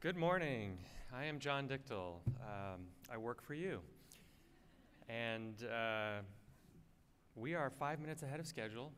Good 0.00 0.16
morning. 0.16 0.78
I 1.12 1.25
am 1.25 1.38
John 1.38 1.66
Dichtel. 1.66 2.21
Um, 2.40 2.87
I 3.12 3.16
work 3.16 3.42
for 3.42 3.54
you. 3.54 3.80
And 5.09 5.64
uh, 5.64 6.21
we 7.35 7.54
are 7.54 7.71
five 7.71 7.99
minutes 7.99 8.23
ahead 8.23 8.38
of 8.38 8.47
schedule, 8.47 8.92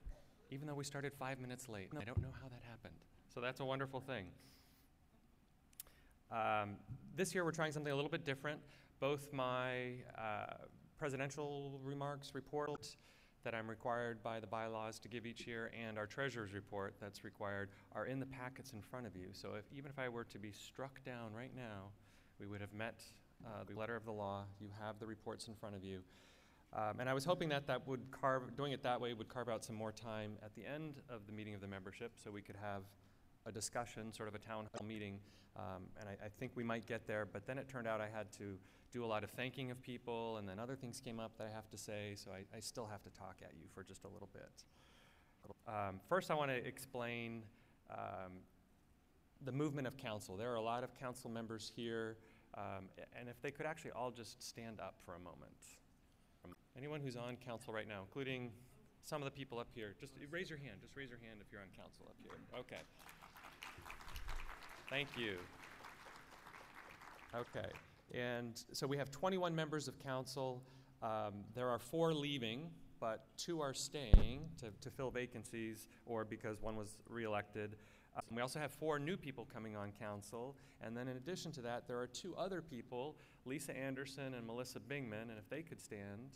even 0.51 0.67
though 0.67 0.75
we 0.75 0.85
started 0.85 1.13
five 1.15 1.39
minutes 1.39 1.69
late. 1.69 1.91
I 1.99 2.05
don't 2.05 2.21
know 2.21 2.35
how 2.43 2.49
that 2.49 2.63
happened. 2.69 2.97
So 3.33 3.41
that's 3.41 3.61
a 3.61 3.65
wonderful 3.65 4.01
thing. 4.01 4.27
Um, 6.31 6.77
this 7.17 7.35
year, 7.35 7.45
we're 7.45 7.51
trying 7.51 7.73
something 7.73 7.93
a 7.93 7.97
little 7.97 8.11
bit 8.11 8.25
different. 8.25 8.61
Both 9.01 9.33
my 9.33 9.95
uh, 10.17 10.55
presidential 10.99 11.81
remarks 11.83 12.35
report 12.35 12.95
that 13.45 13.55
I'm 13.55 13.69
required 13.69 14.23
by 14.23 14.39
the 14.39 14.47
bylaws 14.47 14.99
to 15.01 15.09
give 15.09 15.25
each 15.25 15.47
year 15.47 15.73
and 15.79 15.99
our 15.99 16.07
treasurer's 16.07 16.53
report 16.53 16.95
that's 17.01 17.25
required 17.25 17.71
are 17.93 18.05
in 18.05 18.21
the 18.21 18.27
packets 18.27 18.73
in 18.73 18.83
front 18.83 19.07
of 19.07 19.17
you. 19.17 19.29
So 19.33 19.55
if, 19.59 19.65
even 19.77 19.91
if 19.91 19.99
I 19.99 20.09
were 20.09 20.25
to 20.25 20.39
be 20.39 20.53
struck 20.53 21.03
down 21.05 21.33
right 21.35 21.55
now, 21.57 21.89
we 22.39 22.47
would 22.47 22.61
have 22.61 22.75
met 22.75 23.03
uh, 23.47 23.65
the 23.67 23.79
letter 23.79 23.97
of 23.97 24.05
the 24.05 24.13
law. 24.13 24.45
You 24.61 24.69
have 24.85 24.99
the 24.99 25.07
reports 25.07 25.49
in 25.49 25.55
front 25.55 25.75
of 25.75 25.83
you. 25.83 26.01
Um, 26.73 27.01
and 27.01 27.09
I 27.09 27.15
was 27.15 27.25
hoping 27.25 27.49
that 27.49 27.67
that 27.67 27.87
would 27.89 28.03
carve, 28.11 28.55
doing 28.57 28.73
it 28.73 28.83
that 28.83 29.01
way 29.01 29.13
would 29.15 29.29
carve 29.29 29.49
out 29.49 29.65
some 29.65 29.75
more 29.75 29.91
time 29.91 30.33
at 30.45 30.55
the 30.55 30.65
end 30.65 31.01
of 31.09 31.27
the 31.27 31.33
meeting 31.33 31.55
of 31.55 31.61
the 31.61 31.67
membership 31.67 32.13
so 32.23 32.31
we 32.31 32.43
could 32.43 32.57
have 32.63 32.83
a 33.51 33.53
discussion, 33.53 34.13
sort 34.13 34.29
of 34.29 34.35
a 34.35 34.39
town 34.39 34.67
hall 34.73 34.87
meeting. 34.87 35.19
Um, 35.57 35.83
and 35.99 36.09
I, 36.09 36.27
I 36.27 36.29
think 36.39 36.53
we 36.55 36.63
might 36.63 36.87
get 36.87 37.07
there, 37.07 37.27
but 37.31 37.47
then 37.47 37.59
it 37.59 37.69
turned 37.69 37.87
out 37.87 38.01
I 38.01 38.09
had 38.09 38.33
to 38.39 38.57
do 38.93 39.05
a 39.05 39.07
lot 39.07 39.25
of 39.25 39.31
thanking 39.31 39.71
of 39.71 39.83
people, 39.83 40.37
and 40.39 40.49
then 40.49 40.59
other 40.59 40.77
things 40.77 41.01
came 41.01 41.21
up 41.21 41.37
that 41.39 41.49
I 41.49 41.55
have 41.55 41.69
to 41.71 41.79
say, 41.79 42.15
so 42.15 42.31
I, 42.31 42.57
I 42.57 42.61
still 42.61 42.87
have 42.87 43.03
to 43.03 43.11
talk 43.11 43.37
at 43.43 43.53
you 43.59 43.67
for 43.75 43.83
just 43.83 44.05
a 44.05 44.09
little 44.09 44.29
bit. 44.33 44.65
Um, 45.67 46.01
first, 46.09 46.31
I 46.31 46.35
want 46.35 46.51
to 46.51 46.57
explain 46.57 47.43
um, 47.91 48.33
the 49.45 49.53
movement 49.53 49.87
of 49.87 49.97
council. 49.97 50.37
There 50.37 50.51
are 50.51 50.57
a 50.57 50.63
lot 50.63 50.85
of 50.85 50.95
council 50.95 51.31
members 51.31 51.71
here, 51.75 52.17
um, 52.55 52.89
and 53.19 53.29
if 53.29 53.41
they 53.43 53.51
could 53.51 53.67
actually 53.67 53.93
all 53.93 54.11
just 54.11 54.43
stand 54.43 54.81
up 54.81 54.95
for 55.05 55.15
a 55.15 55.19
moment. 55.19 55.61
Um, 56.45 56.55
Anyone 56.77 57.01
who's 57.01 57.17
on 57.17 57.37
council 57.37 57.73
right 57.75 57.89
now, 57.89 58.01
including 58.03 58.51
some 59.03 59.21
of 59.21 59.25
the 59.25 59.31
people 59.31 59.59
up 59.59 59.69
here, 59.75 59.95
just 60.01 60.13
raise 60.31 60.49
your 60.49 60.59
hand. 60.59 60.79
Just 60.81 60.97
raise 60.97 61.11
your 61.11 61.19
hand 61.19 61.41
if 61.41 61.51
you're 61.53 61.61
on 61.61 61.69
council 61.77 62.07
up 62.09 62.17
here. 62.23 62.39
Okay. 62.59 62.83
Thank 64.91 65.09
you. 65.17 65.37
Okay. 67.33 67.69
And 68.13 68.61
so 68.73 68.89
we 68.89 68.97
have 68.97 69.09
21 69.13 69.55
members 69.55 69.87
of 69.87 69.97
council. 70.03 70.65
Um, 71.01 71.45
there 71.55 71.69
are 71.69 71.79
four 71.79 72.13
leaving, 72.13 72.69
but 72.99 73.27
two 73.37 73.61
are 73.61 73.73
staying 73.73 74.49
to, 74.59 74.73
to 74.81 74.91
fill 74.91 75.13
vacancies 75.13 75.87
or 76.07 76.25
because 76.25 76.61
one 76.61 76.75
was 76.75 76.97
reelected. 77.09 77.77
Um, 78.17 78.23
we 78.35 78.43
also 78.43 78.59
have 78.59 78.73
four 78.73 78.99
new 78.99 79.17
people 79.17 79.47
coming 79.55 79.77
on 79.77 79.93
council. 79.93 80.57
And 80.81 80.97
then 80.97 81.07
in 81.07 81.17
addition 81.17 81.53
to 81.53 81.61
that, 81.63 81.87
there 81.87 82.01
are 82.01 82.09
two 82.09 82.35
other 82.37 82.61
people, 82.61 83.17
Lisa 83.45 83.77
Anderson 83.77 84.35
and 84.35 84.45
Melissa 84.45 84.81
Bingmann. 84.81 85.29
And 85.31 85.39
if 85.39 85.49
they 85.49 85.63
could 85.63 85.81
stand, 85.81 86.31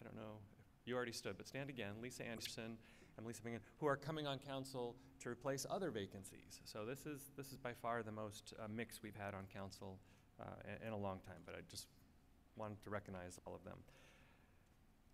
I 0.00 0.04
don't 0.04 0.14
know, 0.14 0.38
you 0.84 0.94
already 0.94 1.10
stood, 1.10 1.36
but 1.36 1.48
stand 1.48 1.70
again, 1.70 1.94
Lisa 2.00 2.24
Anderson 2.24 2.78
and 3.16 3.24
Melissa 3.24 3.42
Bingmann, 3.42 3.60
who 3.78 3.86
are 3.86 3.96
coming 3.96 4.26
on 4.26 4.38
council 4.38 4.96
to 5.20 5.28
replace 5.28 5.66
other 5.70 5.90
vacancies. 5.90 6.60
So 6.64 6.84
this 6.84 7.06
is, 7.06 7.30
this 7.36 7.52
is 7.52 7.58
by 7.58 7.72
far 7.72 8.02
the 8.02 8.12
most 8.12 8.54
uh, 8.58 8.66
mix 8.68 9.02
we've 9.02 9.16
had 9.16 9.34
on 9.34 9.44
council 9.52 9.98
uh, 10.40 10.44
in, 10.82 10.88
in 10.88 10.92
a 10.92 10.98
long 10.98 11.20
time, 11.26 11.40
but 11.44 11.54
I 11.54 11.60
just 11.70 11.86
wanted 12.56 12.82
to 12.82 12.90
recognize 12.90 13.38
all 13.46 13.54
of 13.54 13.64
them. 13.64 13.78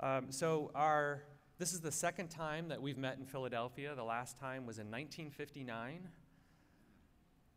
Um, 0.00 0.32
so 0.32 0.70
our, 0.74 1.22
this 1.58 1.72
is 1.72 1.80
the 1.80 1.92
second 1.92 2.28
time 2.28 2.68
that 2.68 2.80
we've 2.80 2.98
met 2.98 3.18
in 3.18 3.26
Philadelphia. 3.26 3.94
The 3.94 4.02
last 4.02 4.36
time 4.38 4.66
was 4.66 4.78
in 4.78 4.86
1959. 4.86 6.08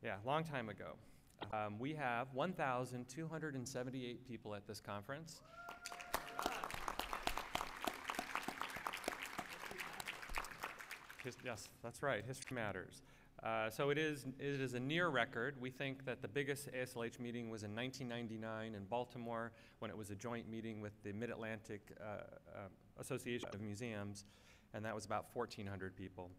Yeah, 0.04 0.16
long 0.26 0.44
time 0.44 0.70
ago. 0.70 0.94
Um, 1.52 1.80
we 1.80 1.94
have 1.94 2.28
1,278 2.34 4.28
people 4.28 4.56
at 4.56 4.68
this 4.68 4.80
conference. 4.80 5.42
His, 11.26 11.36
yes, 11.44 11.70
that's 11.84 12.04
right. 12.04 12.24
History 12.26 12.56
matters. 12.56 13.02
Uh, 13.44 13.70
so 13.70 13.90
it 13.90 13.98
is, 13.98 14.26
it 14.40 14.62
is 14.62 14.76
a 14.76 14.80
near 14.80 15.10
record. 15.10 15.56
We 15.60 15.72
think 15.72 16.06
that 16.06 16.22
the 16.22 16.28
biggest 16.28 16.70
AASLH 16.72 17.20
meeting 17.20 17.50
was 17.50 17.64
in 17.64 17.76
1999 17.76 18.76
in 18.76 18.86
Baltimore 18.86 19.52
when 19.80 19.92
it 19.92 19.98
was 19.98 20.12
a 20.12 20.16
joint 20.16 20.50
meeting 20.50 20.82
with 20.82 20.94
the 21.04 21.14
Mid 21.14 21.32
Atlantic 21.32 21.92
uh, 22.00 22.04
uh, 22.56 22.60
Association 23.00 23.50
of 23.54 23.60
Museums, 23.60 24.26
and 24.74 24.86
that 24.86 24.96
was 24.96 25.06
about 25.06 25.26
1,400 25.34 25.96
people. 25.96 26.30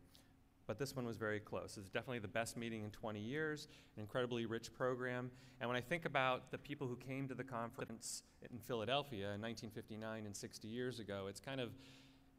But 0.66 0.78
this 0.78 0.96
one 0.96 1.04
was 1.04 1.16
very 1.16 1.38
close. 1.38 1.76
It's 1.76 1.90
definitely 1.90 2.18
the 2.20 2.28
best 2.28 2.56
meeting 2.56 2.82
in 2.84 2.90
20 2.90 3.20
years, 3.20 3.68
an 3.96 4.00
incredibly 4.00 4.46
rich 4.46 4.72
program. 4.72 5.30
And 5.60 5.68
when 5.68 5.76
I 5.76 5.80
think 5.80 6.06
about 6.06 6.50
the 6.50 6.58
people 6.58 6.86
who 6.86 6.96
came 6.96 7.28
to 7.28 7.34
the 7.34 7.44
conference 7.44 8.22
in 8.50 8.58
Philadelphia 8.58 9.32
in 9.34 9.40
1959 9.40 10.26
and 10.26 10.34
60 10.34 10.68
years 10.68 10.98
ago, 10.98 11.26
it's 11.28 11.40
kind 11.40 11.60
of 11.60 11.70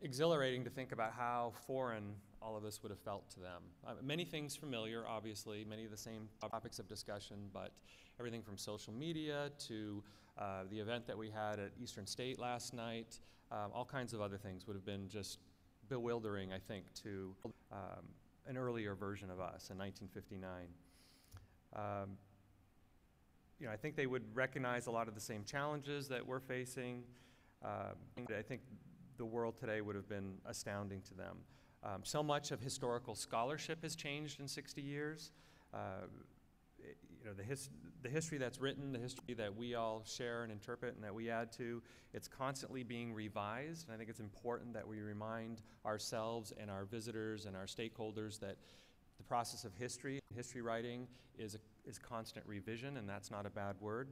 exhilarating 0.02 0.64
to 0.66 0.70
think 0.70 0.92
about 0.92 1.14
how 1.14 1.54
foreign 1.66 2.16
all 2.42 2.56
of 2.56 2.64
this 2.64 2.82
would 2.84 2.90
have 2.90 3.00
felt 3.00 3.30
to 3.32 3.40
them. 3.40 3.62
Uh, 3.86 3.94
many 4.02 4.26
things 4.26 4.56
familiar, 4.56 5.04
obviously, 5.08 5.66
many 5.66 5.86
of 5.86 5.92
the 5.92 5.98
same 5.98 6.30
topics 6.40 6.80
of 6.80 6.88
discussion, 6.88 7.38
but 7.54 7.72
everything 8.20 8.42
from 8.42 8.58
social 8.58 8.94
media 8.94 9.52
to 9.68 10.04
uh, 10.38 10.64
the 10.70 10.80
event 10.80 11.08
that 11.08 11.18
we 11.18 11.30
had 11.30 11.60
at 11.60 11.72
Eastern 11.82 12.06
State 12.06 12.40
last 12.40 12.74
night, 12.74 13.20
um, 13.52 13.72
all 13.74 13.86
kinds 13.86 14.14
of 14.14 14.22
other 14.22 14.38
things 14.38 14.68
would 14.68 14.76
have 14.76 14.86
been 14.86 15.08
just 15.08 15.40
bewildering, 15.90 16.54
I 16.54 16.60
think, 16.60 16.86
to 17.04 17.36
um, 17.72 18.06
an 18.48 18.58
earlier 18.58 18.96
version 18.96 19.30
of 19.30 19.40
us 19.40 19.70
in 19.70 19.78
1959. 19.78 20.68
Um, 21.76 22.18
you 23.60 23.66
know, 23.66 23.74
I 23.74 23.78
think 23.78 23.96
they 23.96 24.06
would 24.06 24.24
recognize 24.36 24.88
a 24.88 24.92
lot 24.92 25.08
of 25.08 25.16
the 25.16 25.22
same 25.22 25.44
challenges 25.44 26.08
that 26.10 26.26
we're 26.26 26.40
facing. 26.40 27.04
Um, 27.64 28.28
I 28.38 28.42
think 28.42 28.62
the 29.18 29.26
world 29.26 29.58
today 29.58 29.82
would 29.82 29.96
have 29.96 30.08
been 30.08 30.36
astounding 30.46 31.02
to 31.02 31.14
them. 31.16 31.38
Um, 31.84 32.02
so 32.04 32.24
much 32.24 32.52
of 32.52 32.60
historical 32.60 33.16
scholarship 33.16 33.84
has 33.84 33.96
changed 33.96 34.40
in 34.40 34.48
60 34.48 34.82
years. 34.82 35.32
Uh, 35.74 36.08
you 36.80 37.26
know, 37.26 37.34
the, 37.34 37.44
his, 37.44 37.70
the 38.04 38.10
history 38.10 38.38
that's 38.38 38.60
written, 38.60 38.92
the 38.92 39.00
history 39.00 39.34
that 39.36 39.56
we 39.56 39.76
all 39.76 40.04
share 40.06 40.44
and 40.44 40.52
interpret 40.52 40.96
and 40.96 41.04
that 41.04 41.14
we 41.14 41.30
add 41.30 41.52
to, 41.54 41.82
it's 42.14 42.28
constantly 42.28 42.84
being 42.84 43.14
revised. 43.14 43.88
And 43.88 43.94
I 43.94 43.98
think 43.98 44.10
it's 44.10 44.20
important 44.20 44.74
that 44.74 44.88
we 44.88 45.02
remind 45.02 45.62
ourselves 45.86 46.54
and 46.60 46.72
our 46.72 46.86
visitors 46.86 47.46
and 47.46 47.56
our 47.56 47.66
stakeholders 47.66 48.40
that 48.40 48.58
the 49.18 49.24
process 49.24 49.66
of 49.66 49.74
history, 49.76 50.20
history 50.36 50.62
writing, 50.62 51.08
is, 51.38 51.56
a, 51.56 51.90
is 51.90 51.98
constant 51.98 52.46
revision, 52.46 52.98
and 52.98 53.08
that's 53.10 53.32
not 53.32 53.46
a 53.46 53.50
bad 53.50 53.76
word. 53.80 54.10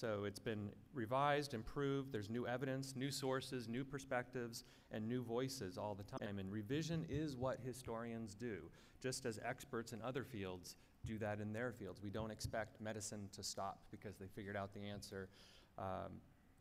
So 0.00 0.24
it's 0.24 0.38
been 0.38 0.70
revised, 0.94 1.52
improved, 1.52 2.10
there's 2.10 2.30
new 2.30 2.46
evidence, 2.46 2.96
new 2.96 3.10
sources, 3.10 3.68
new 3.68 3.84
perspectives, 3.84 4.64
and 4.92 5.06
new 5.06 5.22
voices 5.22 5.76
all 5.76 5.94
the 5.94 6.04
time. 6.04 6.38
And 6.38 6.50
revision 6.50 7.04
is 7.10 7.36
what 7.36 7.58
historians 7.62 8.34
do, 8.34 8.62
just 9.02 9.26
as 9.26 9.38
experts 9.44 9.92
in 9.92 10.00
other 10.00 10.24
fields 10.24 10.76
do 11.04 11.18
that 11.18 11.38
in 11.38 11.52
their 11.52 11.70
fields. 11.70 12.00
We 12.02 12.08
don't 12.08 12.30
expect 12.30 12.80
medicine 12.80 13.28
to 13.32 13.42
stop 13.42 13.80
because 13.90 14.16
they 14.16 14.26
figured 14.34 14.56
out 14.56 14.72
the 14.72 14.86
answer. 14.88 15.28
Um, 15.76 16.12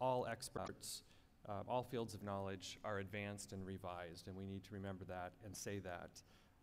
all 0.02 0.28
experts, 0.30 1.04
uh, 1.48 1.64
all 1.66 1.84
fields 1.84 2.14
of 2.14 2.22
knowledge 2.22 2.78
are 2.84 3.00
advanced 3.00 3.54
and 3.54 3.66
revised, 3.66 4.28
and 4.28 4.36
we 4.36 4.46
need 4.48 4.66
to 4.66 4.74
remember 4.74 5.06
that 5.06 5.32
and 5.46 5.56
say 5.56 5.80
that. 5.80 6.10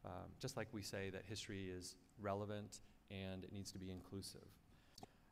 Um, 0.04 0.28
just 0.38 0.58
like 0.58 0.68
we 0.72 0.82
say 0.82 1.08
that 1.08 1.22
history 1.26 1.70
is 1.74 1.94
relevant 2.20 2.80
and 3.10 3.44
it 3.44 3.52
needs 3.54 3.72
to 3.72 3.78
be 3.78 3.90
inclusive. 3.90 4.46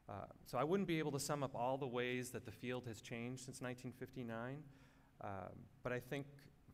Uh, 0.08 0.12
so 0.44 0.58
I 0.58 0.64
wouldn't 0.64 0.87
be 0.87 0.99
able 0.99 1.12
to 1.12 1.20
sum 1.20 1.42
up 1.42 1.54
all 1.54 1.78
the 1.78 1.87
ways 1.87 2.30
that 2.30 2.44
the 2.44 2.52
field 2.52 2.84
has 2.87 3.00
changed 3.00 3.44
since 3.44 3.62
1959, 3.62 4.62
um, 5.23 5.30
but 5.82 5.92
I 5.92 5.99
think 5.99 6.26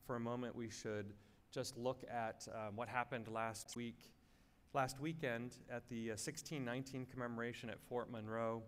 for 0.04 0.16
a 0.16 0.20
moment 0.20 0.56
we 0.56 0.68
should 0.68 1.14
just 1.52 1.76
look 1.76 2.04
at 2.10 2.46
um, 2.54 2.75
what 2.76 2.88
happened 2.88 3.28
last 3.28 3.76
week, 3.76 4.12
last 4.72 5.00
weekend 5.00 5.56
at 5.70 5.88
the 5.88 6.10
uh, 6.10 6.18
1619 6.18 7.06
commemoration 7.06 7.70
at 7.70 7.80
Fort 7.88 8.10
Monroe, 8.10 8.62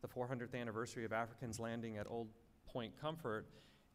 the 0.00 0.08
400th 0.08 0.54
anniversary 0.54 1.04
of 1.04 1.12
Africans 1.12 1.60
landing 1.60 1.98
at 1.98 2.06
Old 2.08 2.28
Point 2.66 2.98
Comfort, 2.98 3.46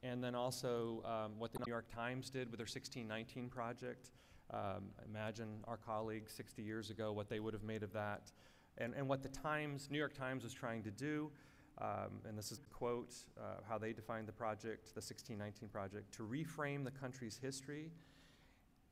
and 0.04 0.24
then 0.24 0.36
also 0.36 1.04
um, 1.06 1.40
what 1.40 1.52
the 1.52 1.60
New 1.66 1.72
York 1.72 1.86
Times 1.94 2.30
did 2.30 2.52
with 2.52 2.60
their 2.60 2.66
1619 2.66 3.50
project. 3.50 4.12
Um, 4.54 4.90
imagine 5.08 5.64
our 5.68 5.78
colleagues 5.78 6.34
60 6.34 6.62
years 6.62 6.90
ago 6.90 7.12
what 7.12 7.30
they 7.30 7.40
would 7.40 7.54
have 7.54 7.64
made 7.64 7.84
of 7.84 7.94
that 7.94 8.32
and, 8.78 8.94
and 8.96 9.08
what 9.08 9.24
the 9.24 9.30
Times, 9.30 9.90
New 9.92 9.98
York 9.98 10.14
Times, 10.14 10.44
was 10.44 10.54
trying 10.54 10.84
to 10.84 10.92
do. 10.92 11.32
Um, 11.80 12.22
and 12.28 12.38
this 12.38 12.52
is 12.52 12.60
a 12.60 12.76
quote 12.76 13.16
uh, 13.40 13.62
how 13.68 13.78
they 13.78 13.94
defined 13.94 14.28
the 14.28 14.34
project, 14.34 14.94
the 14.94 15.02
1619 15.02 15.70
project, 15.70 16.14
to 16.16 16.24
reframe 16.24 16.84
the 16.84 16.92
country's 16.92 17.40
history, 17.42 17.92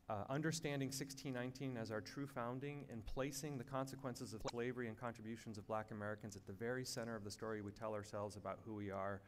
uh, 0.09 0.23
understanding 0.29 0.87
1619 0.87 1.77
as 1.77 1.91
our 1.91 2.01
true 2.01 2.25
founding, 2.25 2.85
and 2.91 3.05
placing 3.05 3.57
the 3.57 3.63
consequences 3.63 4.33
of 4.33 4.41
slavery 4.49 4.87
and 4.87 4.99
contributions 4.99 5.57
of 5.57 5.67
black 5.67 5.91
Americans 5.91 6.35
at 6.35 6.45
the 6.47 6.53
very 6.53 6.83
center 6.83 7.15
of 7.15 7.23
the 7.23 7.29
story 7.29 7.61
we 7.61 7.71
tell 7.71 7.93
ourselves 7.93 8.35
about 8.35 8.59
who 8.65 8.73
we 8.73 8.89
are. 8.89 9.21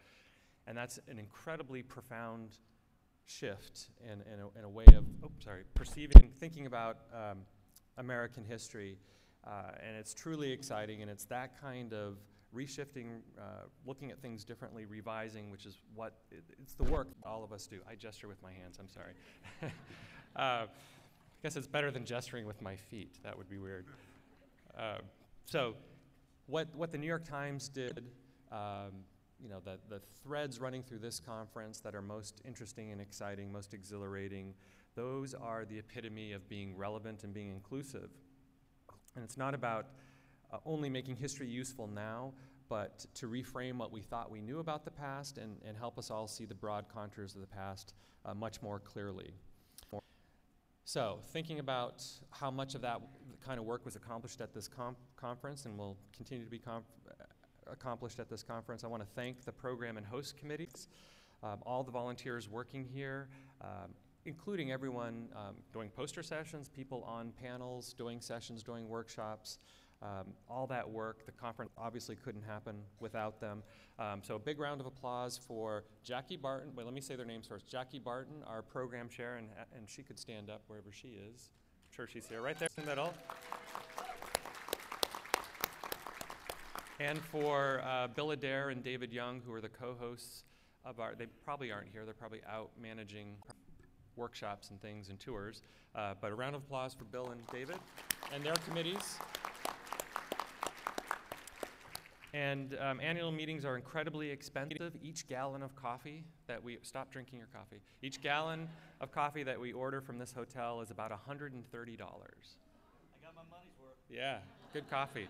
And 0.65 0.75
that's 0.75 0.99
an 1.07 1.19
incredibly 1.19 1.83
profound 1.83 2.57
shift 3.25 3.89
in, 4.03 4.21
in, 4.21 4.39
a, 4.39 4.59
in 4.59 4.65
a 4.65 4.69
way 4.69 4.85
of, 4.95 5.05
oh, 5.23 5.31
sorry, 5.43 5.63
perceiving, 5.75 6.23
and 6.23 6.35
thinking 6.35 6.65
about 6.65 6.97
um, 7.13 7.39
American 7.97 8.43
history. 8.43 8.97
Uh, 9.45 9.71
and 9.85 9.97
it's 9.97 10.13
truly 10.13 10.51
exciting, 10.51 11.01
and 11.01 11.09
it's 11.09 11.25
that 11.25 11.59
kind 11.59 11.93
of 11.93 12.17
reshifting, 12.55 13.21
uh, 13.39 13.65
looking 13.85 14.11
at 14.11 14.21
things 14.21 14.43
differently, 14.43 14.85
revising, 14.85 15.49
which 15.49 15.65
is 15.65 15.77
what 15.95 16.13
it, 16.31 16.43
it's 16.61 16.73
the 16.73 16.83
work 16.83 17.07
all 17.23 17.43
of 17.43 17.51
us 17.51 17.65
do. 17.65 17.79
I 17.89 17.95
gesture 17.95 18.27
with 18.27 18.41
my 18.43 18.51
hands, 18.51 18.77
I'm 18.79 18.89
sorry. 18.89 19.13
uh, 20.35 20.65
I 20.65 20.67
guess 21.43 21.55
it's 21.55 21.67
better 21.67 21.91
than 21.91 22.05
gesturing 22.05 22.45
with 22.45 22.61
my 22.61 22.75
feet. 22.75 23.17
That 23.23 23.37
would 23.37 23.49
be 23.49 23.57
weird. 23.57 23.85
Uh, 24.77 24.97
so, 25.45 25.75
what, 26.45 26.67
what 26.75 26.91
the 26.91 26.97
New 26.97 27.07
York 27.07 27.25
Times 27.25 27.69
did, 27.69 28.03
um, 28.51 28.91
you 29.41 29.49
know, 29.49 29.59
the, 29.63 29.79
the 29.89 30.01
threads 30.23 30.59
running 30.59 30.83
through 30.83 30.99
this 30.99 31.19
conference 31.19 31.79
that 31.79 31.95
are 31.95 32.01
most 32.01 32.41
interesting 32.45 32.91
and 32.91 33.01
exciting, 33.01 33.51
most 33.51 33.73
exhilarating, 33.73 34.53
those 34.95 35.33
are 35.33 35.65
the 35.65 35.79
epitome 35.79 36.33
of 36.33 36.47
being 36.49 36.77
relevant 36.77 37.23
and 37.23 37.33
being 37.33 37.49
inclusive. 37.49 38.09
And 39.15 39.23
it's 39.23 39.37
not 39.37 39.53
about 39.53 39.87
uh, 40.51 40.57
only 40.65 40.89
making 40.89 41.15
history 41.15 41.47
useful 41.47 41.87
now, 41.87 42.33
but 42.69 43.05
to 43.15 43.27
reframe 43.27 43.77
what 43.77 43.91
we 43.91 44.01
thought 44.01 44.31
we 44.31 44.41
knew 44.41 44.59
about 44.59 44.85
the 44.85 44.91
past 44.91 45.37
and, 45.37 45.57
and 45.67 45.77
help 45.77 45.97
us 45.97 46.09
all 46.09 46.27
see 46.27 46.45
the 46.45 46.55
broad 46.55 46.85
contours 46.93 47.35
of 47.35 47.41
the 47.41 47.47
past 47.47 47.93
uh, 48.25 48.33
much 48.33 48.61
more 48.61 48.79
clearly. 48.79 49.33
So, 50.85 51.19
thinking 51.31 51.59
about 51.59 52.03
how 52.31 52.51
much 52.51 52.75
of 52.75 52.81
that 52.81 53.01
kind 53.45 53.59
of 53.59 53.65
work 53.65 53.85
was 53.85 53.95
accomplished 53.95 54.41
at 54.41 54.53
this 54.53 54.67
com- 54.67 54.95
conference 55.15 55.65
and 55.65 55.77
will 55.77 55.97
continue 56.15 56.43
to 56.43 56.49
be 56.49 56.59
com- 56.59 56.83
accomplished 57.71 58.19
at 58.19 58.29
this 58.29 58.43
conference, 58.43 58.83
I 58.83 58.87
want 58.87 59.03
to 59.03 59.09
thank 59.15 59.45
the 59.45 59.51
program 59.51 59.97
and 59.97 60.05
host 60.05 60.37
committees, 60.37 60.87
um, 61.43 61.59
all 61.65 61.83
the 61.83 61.91
volunteers 61.91 62.49
working 62.49 62.85
here, 62.85 63.29
um, 63.61 63.93
including 64.25 64.71
everyone 64.71 65.27
um, 65.35 65.55
doing 65.73 65.89
poster 65.89 66.23
sessions, 66.23 66.69
people 66.69 67.03
on 67.07 67.31
panels, 67.41 67.93
doing 67.93 68.21
sessions, 68.21 68.63
doing 68.63 68.87
workshops, 68.87 69.57
um, 70.01 70.33
all 70.49 70.67
that 70.67 70.89
work. 70.89 71.25
The 71.25 71.31
conference 71.31 71.71
obviously 71.77 72.15
couldn't 72.15 72.43
happen 72.43 72.75
without 72.99 73.39
them. 73.39 73.63
Um, 73.99 74.21
so 74.23 74.35
a 74.35 74.39
big 74.39 74.59
round 74.59 74.81
of 74.81 74.87
applause 74.87 75.37
for 75.37 75.83
Jackie 76.03 76.37
Barton. 76.37 76.71
Wait, 76.75 76.85
let 76.85 76.93
me 76.93 77.01
say 77.01 77.15
their 77.15 77.25
names 77.25 77.47
first. 77.47 77.67
Jackie 77.67 77.99
Barton, 77.99 78.43
our 78.47 78.61
program 78.61 79.09
chair, 79.09 79.37
and, 79.37 79.47
and 79.75 79.87
she 79.87 80.01
could 80.01 80.17
stand 80.17 80.49
up 80.49 80.63
wherever 80.67 80.91
she 80.91 81.09
is. 81.09 81.51
I'm 81.85 81.95
sure 81.95 82.07
she's 82.07 82.27
here, 82.27 82.41
right 82.41 82.57
there 82.57 82.69
in 82.77 82.83
the 82.83 82.89
middle. 82.89 83.13
And 86.99 87.17
for 87.19 87.81
uh, 87.83 88.07
Bill 88.07 88.31
Adair 88.31 88.69
and 88.69 88.83
David 88.83 89.11
Young, 89.11 89.41
who 89.45 89.53
are 89.53 89.61
the 89.61 89.69
co-hosts 89.69 90.43
of 90.85 90.99
our, 90.99 91.15
they 91.15 91.25
probably 91.43 91.71
aren't 91.71 91.87
here, 91.91 92.05
they're 92.05 92.13
probably 92.13 92.41
out 92.47 92.69
managing 92.79 93.35
workshops 94.15 94.69
and 94.69 94.81
things 94.81 95.09
and 95.09 95.19
tours. 95.19 95.61
Uh, 95.95 96.13
but 96.21 96.31
a 96.31 96.35
round 96.35 96.55
of 96.55 96.61
applause 96.61 96.93
for 96.93 97.03
Bill 97.05 97.29
and 97.31 97.41
David 97.51 97.77
and 98.33 98.43
their 98.43 98.55
committees. 98.67 99.17
And 102.33 102.77
um, 102.79 103.01
annual 103.01 103.31
meetings 103.31 103.65
are 103.65 103.75
incredibly 103.75 104.29
expensive. 104.29 104.93
Each 105.03 105.27
gallon 105.27 105.61
of 105.63 105.75
coffee 105.75 106.23
that 106.47 106.63
we 106.63 106.77
stop 106.81 107.11
drinking 107.11 107.39
your 107.39 107.49
coffee. 107.53 107.81
Each 108.01 108.21
gallon 108.21 108.69
of 109.01 109.11
coffee 109.11 109.43
that 109.43 109.59
we 109.59 109.73
order 109.73 109.99
from 109.99 110.17
this 110.17 110.31
hotel 110.31 110.79
is 110.79 110.91
about 110.91 111.11
$130. 111.11 111.17
I 111.19 111.97
got 111.99 111.99
my 111.99 113.41
money's 113.51 113.73
worth. 113.81 113.97
Yeah, 114.09 114.37
good 114.71 114.89
coffee. 114.89 115.27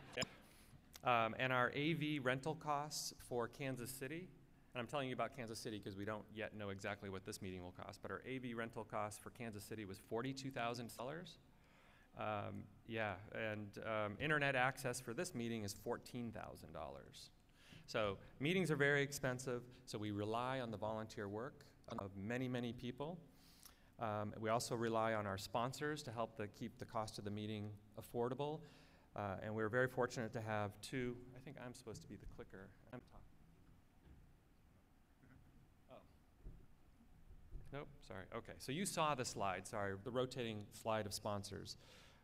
Um, 1.04 1.36
and 1.40 1.52
our 1.52 1.72
AV 1.76 2.24
rental 2.24 2.54
costs 2.54 3.16
for 3.28 3.48
Kansas 3.48 3.90
City 3.90 4.28
and 4.74 4.80
I'm 4.80 4.88
telling 4.88 5.10
you 5.10 5.14
about 5.14 5.36
Kansas 5.36 5.60
City 5.60 5.78
because 5.78 5.98
we 5.98 6.06
don't 6.06 6.24
yet 6.34 6.56
know 6.56 6.70
exactly 6.70 7.10
what 7.10 7.26
this 7.26 7.42
meeting 7.42 7.62
will 7.62 7.74
cost, 7.74 8.00
but 8.02 8.10
our 8.10 8.22
AV 8.28 8.56
rental 8.56 8.86
cost 8.86 9.22
for 9.22 9.30
Kansas 9.32 9.64
City 9.64 9.84
was 9.84 10.00
$42,000. 10.12 11.38
Um, 12.18 12.64
yeah, 12.88 13.14
and 13.34 13.68
um, 13.86 14.18
internet 14.20 14.56
access 14.56 15.00
for 15.00 15.14
this 15.14 15.36
meeting 15.36 15.64
is 15.64 15.76
$14,000. 15.86 16.32
So 17.86 18.18
meetings 18.40 18.72
are 18.72 18.78
very 18.78 19.02
expensive, 19.02 19.64
so 19.86 19.98
we 19.98 20.12
rely 20.12 20.62
on 20.62 20.72
the 20.72 20.78
volunteer 20.78 21.28
work 21.28 21.66
of 22.00 22.12
many, 22.16 22.48
many 22.48 22.72
people. 22.72 23.18
Um, 24.00 24.34
we 24.40 24.50
also 24.50 24.76
rely 24.76 25.14
on 25.14 25.28
our 25.28 25.38
sponsors 25.38 26.02
to 26.04 26.12
help 26.12 26.38
the, 26.38 26.48
keep 26.48 26.78
the 26.80 26.86
cost 26.86 27.18
of 27.18 27.26
the 27.26 27.32
meeting 27.32 27.70
affordable. 28.00 28.62
Uh, 29.16 29.36
and 29.44 29.54
we're 29.54 29.70
very 29.70 29.88
fortunate 29.90 30.32
to 30.32 30.42
have 30.42 30.72
two, 30.82 31.18
I 31.36 31.40
think 31.44 31.58
I'm 31.64 31.74
supposed 31.74 32.02
to 32.02 32.08
be 32.08 32.16
the 32.16 32.26
clicker. 32.36 32.70
I'm 32.94 33.02
Nope, 37.74 37.88
sorry. 38.08 38.26
Okay, 38.36 38.54
so 38.58 38.72
you 38.72 38.86
saw 38.86 39.16
the 39.16 39.24
slide, 39.26 39.66
sorry, 39.68 39.94
the 40.04 40.12
rotating 40.12 40.66
slide 40.74 41.06
of 41.06 41.14
sponsors. 41.14 41.78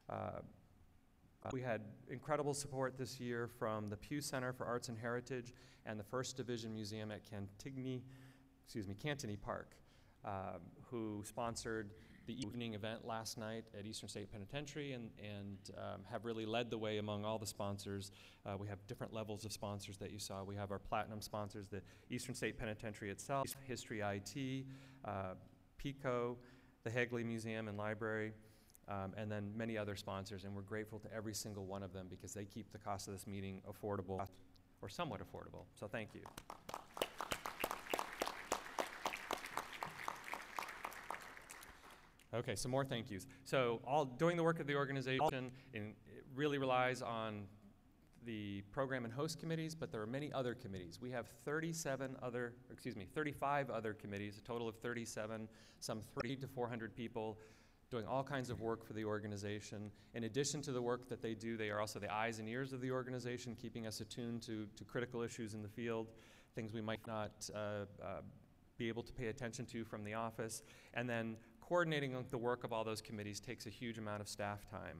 Uh, 0.10 0.42
we 1.54 1.62
had 1.62 1.82
incredible 2.10 2.54
support 2.54 2.98
this 2.98 3.20
year 3.20 3.48
from 3.48 3.90
the 3.90 3.96
Pew 3.96 4.20
Center 4.20 4.52
for 4.52 4.66
Arts 4.66 4.90
and 4.90 4.98
Heritage 4.98 5.54
and 5.86 5.98
the 5.98 6.04
First 6.04 6.36
Division 6.36 6.74
Museum 6.74 7.12
at 7.12 7.22
Cantigny, 7.24 8.02
excuse 8.66 8.88
me, 8.88 8.96
Cantigny 8.96 9.40
Park. 9.40 9.76
um, 10.26 10.62
who 10.90 11.24
sponsored 11.26 11.92
the 12.28 12.40
evening 12.42 12.74
event 12.74 13.08
last 13.08 13.38
night 13.38 13.64
at 13.78 13.86
Eastern 13.86 14.10
State 14.10 14.32
Penitentiary 14.32 14.92
and, 14.92 15.10
and 15.18 15.58
um, 15.78 16.02
have 16.12 16.26
really 16.26 16.46
led 16.46 16.70
the 16.70 16.78
way 16.78 16.98
among 16.98 17.26
all 17.26 17.40
the 17.40 17.48
sponsors. 17.48 18.12
Uh, 18.46 18.58
we 18.58 18.68
have 18.68 18.86
different 18.86 19.14
levels 19.14 19.46
of 19.46 19.54
sponsors 19.54 19.98
that 19.98 20.12
you 20.12 20.20
saw. 20.20 20.44
We 20.44 20.56
have 20.56 20.72
our 20.72 20.80
platinum 20.80 21.22
sponsors, 21.22 21.68
the 21.68 21.82
Eastern 22.10 22.36
State 22.36 22.60
Penitentiary 22.60 23.10
itself, 23.10 23.48
History 23.66 24.02
IT, 24.02 24.66
uh, 25.06 25.34
PICO, 25.78 26.38
the 26.84 26.90
Hagley 26.92 27.24
Museum 27.24 27.70
and 27.70 27.78
Library, 27.78 28.34
um, 28.90 29.14
and 29.18 29.32
then 29.32 29.52
many 29.56 29.78
other 29.78 29.96
sponsors. 29.96 30.44
And 30.44 30.54
we're 30.54 30.62
grateful 30.62 31.00
to 31.00 31.14
every 31.14 31.34
single 31.34 31.66
one 31.66 31.82
of 31.82 31.94
them 31.94 32.08
because 32.10 32.34
they 32.34 32.46
keep 32.46 32.72
the 32.72 32.80
cost 32.80 33.08
of 33.08 33.14
this 33.14 33.26
meeting 33.26 33.62
affordable 33.68 34.28
or 34.82 34.90
somewhat 34.90 35.22
affordable. 35.22 35.64
So 35.80 35.88
thank 35.88 36.14
you. 36.14 36.22
Okay, 42.38 42.56
some 42.56 42.70
more 42.70 42.86
thank 42.86 43.10
yous. 43.10 43.26
So, 43.46 43.82
all 43.84 44.06
doing 44.06 44.38
the 44.38 44.44
work 44.44 44.60
of 44.60 44.68
the 44.68 44.76
organization 44.76 45.52
in, 45.74 45.94
it 46.14 46.24
really 46.36 46.60
relies 46.60 47.02
on 47.02 47.48
the 48.26 48.62
program 48.72 49.06
and 49.06 49.14
host 49.14 49.40
committees, 49.40 49.74
but 49.74 49.92
there 49.92 50.02
are 50.02 50.08
many 50.08 50.32
other 50.34 50.54
committees. 50.54 51.00
We 51.02 51.10
have 51.12 51.28
37 51.46 52.16
other, 52.22 52.54
excuse 52.72 52.96
me, 52.96 53.08
35 53.16 53.72
other 53.72 53.94
committees, 53.94 54.38
a 54.38 54.42
total 54.42 54.68
of 54.68 54.76
37, 54.76 55.48
some 55.80 56.02
3 56.22 56.36
to 56.36 56.48
400 56.48 56.96
people 56.96 57.40
doing 57.90 58.06
all 58.06 58.24
kinds 58.24 58.52
of 58.52 58.62
work 58.62 58.86
for 58.86 58.94
the 58.94 59.04
organization. 59.04 59.90
In 60.14 60.26
addition 60.26 60.62
to 60.64 60.72
the 60.72 60.82
work 60.82 61.10
that 61.10 61.24
they 61.24 61.34
do, 61.34 61.58
they 61.58 61.72
are 61.72 61.80
also 61.80 61.98
the 61.98 62.14
eyes 62.14 62.38
and 62.38 62.48
ears 62.48 62.72
of 62.72 62.82
the 62.82 62.92
organization, 62.92 63.56
keeping 63.60 63.88
us 63.88 64.00
attuned 64.00 64.44
to, 64.44 64.68
to 64.76 64.84
critical 64.84 65.24
issues 65.24 65.56
in 65.56 65.64
the 65.64 65.70
field, 65.70 66.12
things 66.54 66.72
we 66.72 66.82
might 66.82 67.06
not 67.08 67.50
uh, 67.56 67.86
uh, 68.04 68.22
be 68.78 68.88
able 68.88 69.04
to 69.04 69.14
pay 69.14 69.28
attention 69.28 69.66
to 69.66 69.84
from 69.84 70.04
the 70.04 70.14
office. 70.14 70.64
And 70.94 71.10
then 71.10 71.38
coordinating 71.68 72.16
the 72.30 72.38
work 72.38 72.64
of 72.64 72.72
all 72.72 72.84
those 72.84 73.02
committees 73.02 73.40
takes 73.40 73.66
a 73.66 73.70
huge 73.70 73.98
amount 73.98 74.22
of 74.22 74.28
staff 74.28 74.66
time. 74.70 74.98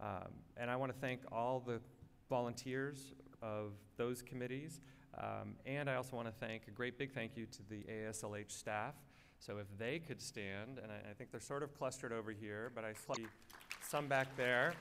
Um, 0.00 0.32
and 0.56 0.70
I 0.70 0.76
want 0.76 0.92
to 0.92 0.98
thank 0.98 1.20
all 1.30 1.62
the 1.64 1.80
volunteers 2.30 3.12
of 3.42 3.72
those 3.96 4.22
committees. 4.22 4.80
Um, 5.18 5.54
and 5.66 5.88
I 5.88 5.96
also 5.96 6.16
want 6.16 6.28
to 6.28 6.46
thank 6.46 6.68
a 6.68 6.70
great 6.70 6.98
big 6.98 7.12
thank 7.12 7.36
you 7.36 7.46
to 7.46 7.62
the 7.68 7.84
AASLH 7.90 8.50
staff. 8.50 8.94
So 9.38 9.58
if 9.58 9.66
they 9.78 9.98
could 9.98 10.20
stand, 10.20 10.78
and 10.82 10.90
I, 10.90 11.10
I 11.10 11.14
think 11.14 11.30
they're 11.30 11.40
sort 11.40 11.62
of 11.62 11.76
clustered 11.76 12.12
over 12.12 12.32
here, 12.32 12.72
but 12.74 12.84
I 12.84 12.92
see 13.14 13.26
some 13.86 14.08
back 14.08 14.34
there. 14.36 14.74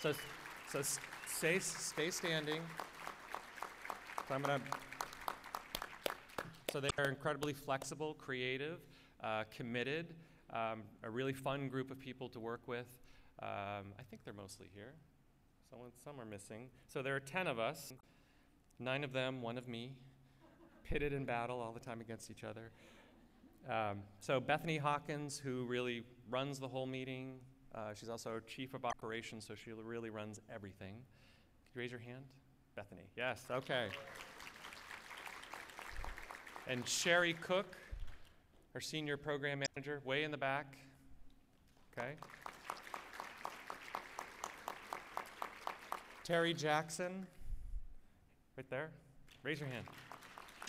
So, 0.00 0.12
so 0.70 0.82
stay, 1.26 1.58
stay 1.58 2.10
standing. 2.10 2.60
So 4.28 4.34
I'm 4.34 4.42
going 4.42 4.60
to 4.60 4.66
so 6.74 6.80
they 6.80 6.88
are 6.98 7.08
incredibly 7.08 7.52
flexible, 7.52 8.14
creative, 8.14 8.80
uh, 9.22 9.44
committed, 9.56 10.12
um, 10.52 10.82
a 11.04 11.08
really 11.08 11.32
fun 11.32 11.68
group 11.68 11.88
of 11.92 12.00
people 12.00 12.28
to 12.28 12.40
work 12.40 12.62
with. 12.66 12.88
Um, 13.40 13.92
I 13.96 14.02
think 14.10 14.24
they're 14.24 14.34
mostly 14.34 14.66
here. 14.74 14.94
Someone, 15.70 15.90
some 16.02 16.20
are 16.20 16.24
missing. 16.24 16.66
So 16.88 17.00
there 17.00 17.14
are 17.14 17.20
10 17.20 17.46
of 17.46 17.60
us, 17.60 17.92
nine 18.80 19.04
of 19.04 19.12
them, 19.12 19.40
one 19.40 19.56
of 19.56 19.68
me, 19.68 19.92
pitted 20.82 21.12
in 21.12 21.24
battle 21.24 21.60
all 21.60 21.72
the 21.72 21.78
time 21.78 22.00
against 22.00 22.28
each 22.28 22.42
other. 22.42 22.72
Um, 23.70 24.00
so 24.18 24.40
Bethany 24.40 24.78
Hawkins, 24.78 25.38
who 25.38 25.66
really 25.66 26.02
runs 26.28 26.58
the 26.58 26.66
whole 26.66 26.86
meeting, 26.86 27.36
uh, 27.72 27.94
she's 27.94 28.08
also 28.08 28.40
chief 28.48 28.74
of 28.74 28.84
operations, 28.84 29.46
so 29.46 29.54
she 29.54 29.70
really 29.70 30.10
runs 30.10 30.40
everything. 30.52 30.94
Could 31.68 31.76
you 31.76 31.80
raise 31.82 31.92
your 31.92 32.00
hand? 32.00 32.24
Bethany. 32.74 33.04
Yes, 33.16 33.44
okay 33.48 33.90
and 36.66 36.86
Cherie 36.88 37.34
Cook, 37.34 37.76
our 38.74 38.80
senior 38.80 39.16
program 39.16 39.62
manager, 39.76 40.00
way 40.04 40.24
in 40.24 40.30
the 40.30 40.36
back. 40.36 40.76
Okay. 41.96 42.14
Terry 46.24 46.54
Jackson, 46.54 47.26
right 48.56 48.68
there. 48.70 48.90
Raise 49.42 49.60
your 49.60 49.68
hand. 49.68 49.84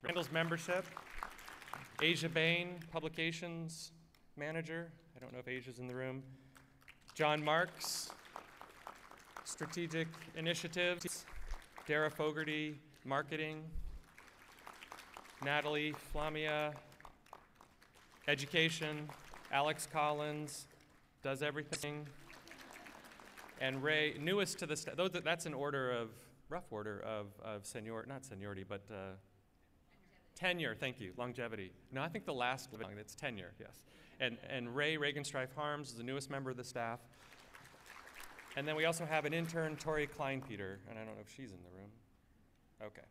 Randall's 0.04 0.32
membership. 0.32 0.86
Aja 2.02 2.28
Bain, 2.28 2.76
publications 2.92 3.92
manager. 4.36 4.92
I 5.16 5.20
don't 5.20 5.32
know 5.32 5.40
if 5.40 5.48
Aja's 5.48 5.80
in 5.80 5.88
the 5.88 5.96
room. 5.96 6.22
John 7.14 7.44
Marks, 7.44 8.12
strategic 9.46 10.10
initiatives. 10.36 11.26
Dara 11.88 12.12
Fogarty, 12.12 12.76
marketing. 13.06 13.64
Natalie 15.44 15.94
Flamia, 16.12 16.74
education, 18.28 19.10
Alex 19.52 19.88
Collins, 19.92 20.68
does 21.24 21.42
everything. 21.42 22.08
And 23.60 23.82
Ray, 23.84 24.16
newest 24.20 24.60
to 24.60 24.66
the 24.66 24.76
staff, 24.76 24.96
that's 25.24 25.46
an 25.46 25.54
order 25.54 25.92
of, 25.92 26.10
rough 26.50 26.72
order 26.72 27.02
of, 27.06 27.28
of 27.44 27.66
senior, 27.66 28.06
not 28.08 28.26
seniority, 28.26 28.64
but 28.68 28.82
uh, 28.92 29.16
tenure, 30.36 30.76
thank 30.76 31.00
you, 31.00 31.14
longevity. 31.18 31.72
No, 31.92 32.02
I 32.02 32.08
think 32.08 32.26
the 32.26 32.34
last, 32.34 32.70
it's 33.00 33.16
tenure, 33.16 33.54
yes. 33.60 33.86
And, 34.20 34.38
and 34.50 34.76
Ray 34.76 34.98
Regenstrife 34.98 35.54
Harms 35.56 35.90
is 35.90 35.96
the 35.96 36.04
newest 36.04 36.30
member 36.30 36.50
of 36.50 36.58
the 36.58 36.64
staff. 36.64 37.00
And 38.58 38.68
then 38.68 38.76
we 38.76 38.86
also 38.86 39.06
have 39.06 39.26
an 39.26 39.34
intern, 39.34 39.76
Tori 39.76 40.08
Kleinpeter, 40.08 40.78
and 40.90 40.98
I 40.98 41.04
don't 41.04 41.16
know 41.16 41.22
if 41.22 41.34
she's 41.36 41.52
in 41.52 41.58
the 41.64 41.78
room. 41.78 41.90
Okay. 42.82 43.02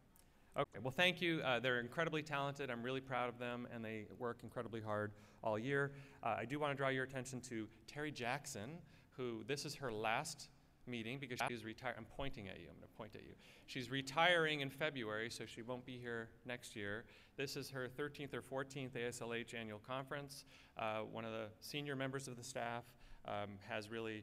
Okay, 0.56 0.78
well, 0.80 0.92
thank 0.92 1.20
you. 1.20 1.40
Uh, 1.40 1.58
they're 1.58 1.80
incredibly 1.80 2.22
talented. 2.22 2.70
I'm 2.70 2.82
really 2.82 3.00
proud 3.00 3.28
of 3.28 3.40
them, 3.40 3.66
and 3.74 3.84
they 3.84 4.06
work 4.20 4.38
incredibly 4.44 4.80
hard 4.80 5.10
all 5.42 5.58
year. 5.58 5.90
Uh, 6.22 6.36
I 6.38 6.44
do 6.44 6.60
want 6.60 6.70
to 6.72 6.76
draw 6.76 6.90
your 6.90 7.02
attention 7.02 7.40
to 7.42 7.66
Terry 7.88 8.12
Jackson, 8.12 8.78
who 9.16 9.42
this 9.48 9.64
is 9.64 9.74
her 9.74 9.92
last 9.92 10.48
meeting 10.86 11.18
because 11.18 11.40
she's 11.48 11.64
retired. 11.64 11.96
I'm 11.98 12.06
pointing 12.16 12.46
at 12.46 12.60
you. 12.60 12.66
I'm 12.68 12.76
going 12.76 12.88
to 12.88 12.96
point 12.96 13.16
at 13.16 13.22
you. 13.22 13.34
She's 13.66 13.90
retiring 13.90 14.60
in 14.60 14.70
February, 14.70 15.28
so 15.28 15.44
she 15.44 15.62
won't 15.62 15.84
be 15.84 15.98
here 15.98 16.28
next 16.46 16.76
year. 16.76 17.04
This 17.36 17.56
is 17.56 17.70
her 17.70 17.88
13th 17.98 18.32
or 18.32 18.42
14th 18.42 18.92
AASLH 18.92 19.54
annual 19.54 19.80
conference. 19.84 20.44
Uh, 20.78 21.00
one 21.00 21.24
of 21.24 21.32
the 21.32 21.46
senior 21.60 21.96
members 21.96 22.28
of 22.28 22.36
the 22.36 22.44
staff 22.44 22.84
um, 23.26 23.58
has 23.68 23.90
really 23.90 24.22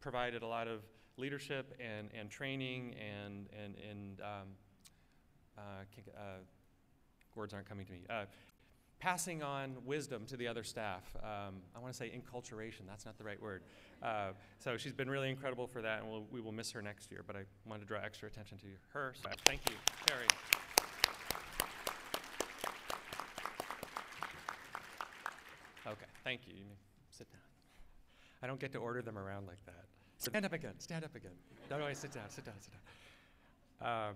provided 0.00 0.42
a 0.42 0.46
lot 0.46 0.66
of 0.66 0.80
leadership 1.18 1.72
and, 1.78 2.08
and 2.18 2.30
training 2.30 2.96
and, 2.98 3.48
and, 3.62 3.76
and 3.88 4.20
um, 4.22 4.48
words 7.34 7.54
aren't 7.54 7.68
coming 7.68 7.86
to 7.86 7.92
me. 7.92 8.00
Uh, 8.08 8.24
passing 8.98 9.42
on 9.42 9.74
wisdom 9.84 10.24
to 10.26 10.36
the 10.36 10.46
other 10.46 10.62
staff. 10.62 11.02
Um, 11.22 11.56
I 11.74 11.80
want 11.80 11.92
to 11.92 11.96
say 11.98 12.10
enculturation, 12.10 12.82
that's 12.86 13.04
not 13.04 13.18
the 13.18 13.24
right 13.24 13.40
word. 13.42 13.62
Uh, 14.00 14.28
so 14.60 14.76
she's 14.76 14.92
been 14.92 15.10
really 15.10 15.28
incredible 15.28 15.66
for 15.66 15.82
that, 15.82 16.02
and 16.02 16.10
we'll, 16.10 16.24
we 16.30 16.40
will 16.40 16.52
miss 16.52 16.70
her 16.70 16.80
next 16.80 17.10
year, 17.10 17.22
but 17.26 17.34
I 17.34 17.40
wanted 17.66 17.80
to 17.80 17.86
draw 17.86 17.98
extra 18.00 18.28
attention 18.28 18.58
to 18.58 18.66
her. 18.92 19.12
So 19.20 19.28
thank 19.44 19.60
you, 19.68 19.74
Terry. 20.06 20.26
Okay, 25.84 26.06
thank 26.22 26.46
you. 26.46 26.54
You 26.56 26.64
may 26.64 26.76
sit 27.10 27.28
down. 27.32 27.40
I 28.40 28.46
don't 28.46 28.60
get 28.60 28.70
to 28.72 28.78
order 28.78 29.02
them 29.02 29.18
around 29.18 29.48
like 29.48 29.64
that. 29.66 29.84
Stand 30.18 30.44
up 30.44 30.52
again, 30.52 30.74
stand 30.78 31.04
up 31.04 31.16
again. 31.16 31.32
No, 31.68 31.78
no, 31.78 31.92
sit 31.92 32.12
down, 32.12 32.30
sit 32.30 32.44
down, 32.44 32.54
sit 32.60 32.72
down. 33.80 34.08
Um, 34.08 34.14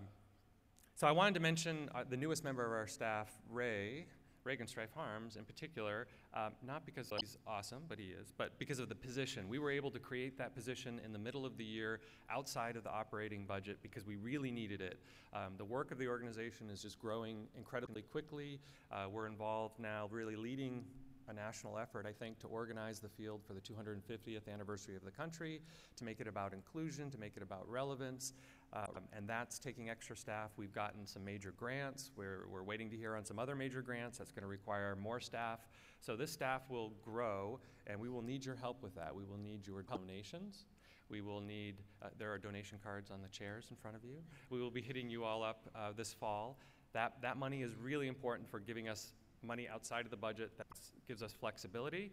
so 0.97 1.07
I 1.07 1.13
wanted 1.13 1.35
to 1.35 1.41
mention 1.41 1.91
uh, 1.95 2.05
the 2.09 2.17
newest 2.17 2.43
member 2.43 2.65
of 2.65 2.73
our 2.73 2.87
staff, 2.87 3.31
Ray, 3.51 4.07
Regenstrife 4.47 4.95
Harms 4.95 5.37
in 5.37 5.45
particular, 5.45 6.07
um, 6.33 6.53
not 6.67 6.87
because 6.87 7.13
he's 7.21 7.37
awesome, 7.47 7.83
but 7.87 7.99
he 7.99 8.07
is, 8.07 8.33
but 8.39 8.59
because 8.59 8.79
of 8.79 8.89
the 8.89 8.95
position. 8.95 9.47
We 9.47 9.59
were 9.59 9.71
able 9.71 9.91
to 9.91 9.99
create 9.99 10.39
that 10.39 10.55
position 10.55 10.99
in 11.05 11.13
the 11.13 11.19
middle 11.19 11.45
of 11.45 11.59
the 11.59 11.65
year 11.65 12.01
outside 12.31 12.77
of 12.77 12.83
the 12.83 12.91
operating 12.91 13.45
budget 13.45 13.77
because 13.83 14.07
we 14.07 14.17
really 14.17 14.51
needed 14.51 14.81
it. 14.81 14.99
Um, 15.35 15.53
the 15.59 15.67
work 15.67 15.91
of 15.91 15.99
the 15.99 16.09
organization 16.09 16.71
is 16.71 16.81
just 16.81 16.99
growing 16.99 17.47
incredibly 17.59 18.01
quickly. 18.01 18.59
Uh, 18.91 19.07
we're 19.13 19.27
involved 19.27 19.79
now, 19.79 20.09
really 20.11 20.37
leading 20.37 20.83
a 21.29 21.33
national 21.33 21.79
effort, 21.79 22.07
I 22.07 22.13
think, 22.13 22.39
to 22.41 22.47
organize 22.47 23.01
the 23.01 23.09
field 23.09 23.43
for 23.45 23.53
the 23.53 23.61
250th 23.61 24.53
anniversary 24.53 24.97
of 24.97 25.05
the 25.05 25.11
country, 25.11 25.61
to 25.97 26.05
make 26.05 26.21
it 26.21 26.29
about 26.29 26.53
inclusion, 26.53 27.11
to 27.11 27.19
make 27.19 27.37
it 27.37 27.43
about 27.43 27.69
relevance. 27.69 28.33
Um, 28.73 29.05
and 29.13 29.29
that's 29.29 29.59
taking 29.59 29.89
extra 29.89 30.17
staff. 30.17 30.51
We've 30.57 30.73
gotten 30.73 31.07
some 31.07 31.25
major 31.25 31.53
grants. 31.57 32.11
We're, 32.17 32.47
we're 32.51 32.63
waiting 32.63 32.91
to 32.91 32.97
hear 32.97 33.15
on 33.15 33.25
some 33.25 33.39
other 33.39 33.55
major 33.55 33.81
grants. 33.81 34.19
That's 34.19 34.33
going 34.33 34.43
to 34.43 34.49
require 34.49 34.97
more 34.97 35.21
staff. 35.21 35.61
So 36.01 36.17
this 36.17 36.31
staff 36.31 36.63
will 36.69 36.93
grow, 37.03 37.61
and 37.87 37.99
we 37.99 38.09
will 38.09 38.23
need 38.23 38.45
your 38.45 38.57
help 38.57 38.83
with 38.83 38.95
that. 38.97 39.15
We 39.15 39.25
will 39.25 39.39
need 39.39 39.67
your 39.67 39.83
donations. 39.83 40.67
We 41.09 41.21
will 41.21 41.41
need, 41.41 41.77
uh, 42.03 42.09
there 42.19 42.33
are 42.33 42.39
donation 42.39 42.79
cards 42.83 43.11
on 43.11 43.23
the 43.23 43.29
chairs 43.29 43.69
in 43.71 43.77
front 43.77 43.97
of 43.97 44.05
you. 44.05 44.17
We 44.51 44.61
will 44.61 44.71
be 44.71 44.83
hitting 44.83 45.09
you 45.09 45.25
all 45.25 45.43
up 45.43 45.69
uh, 45.75 45.93
this 45.97 46.13
fall. 46.13 46.59
That, 46.93 47.15
that 47.23 47.37
money 47.37 47.63
is 47.63 47.73
really 47.77 48.09
important 48.09 48.49
for 48.49 48.59
giving 48.59 48.89
us 48.89 49.13
money 49.43 49.69
outside 49.73 50.05
of 50.05 50.11
the 50.11 50.17
budget 50.17 50.51
that 50.59 50.67
gives 51.07 51.23
us 51.23 51.33
flexibility. 51.33 52.11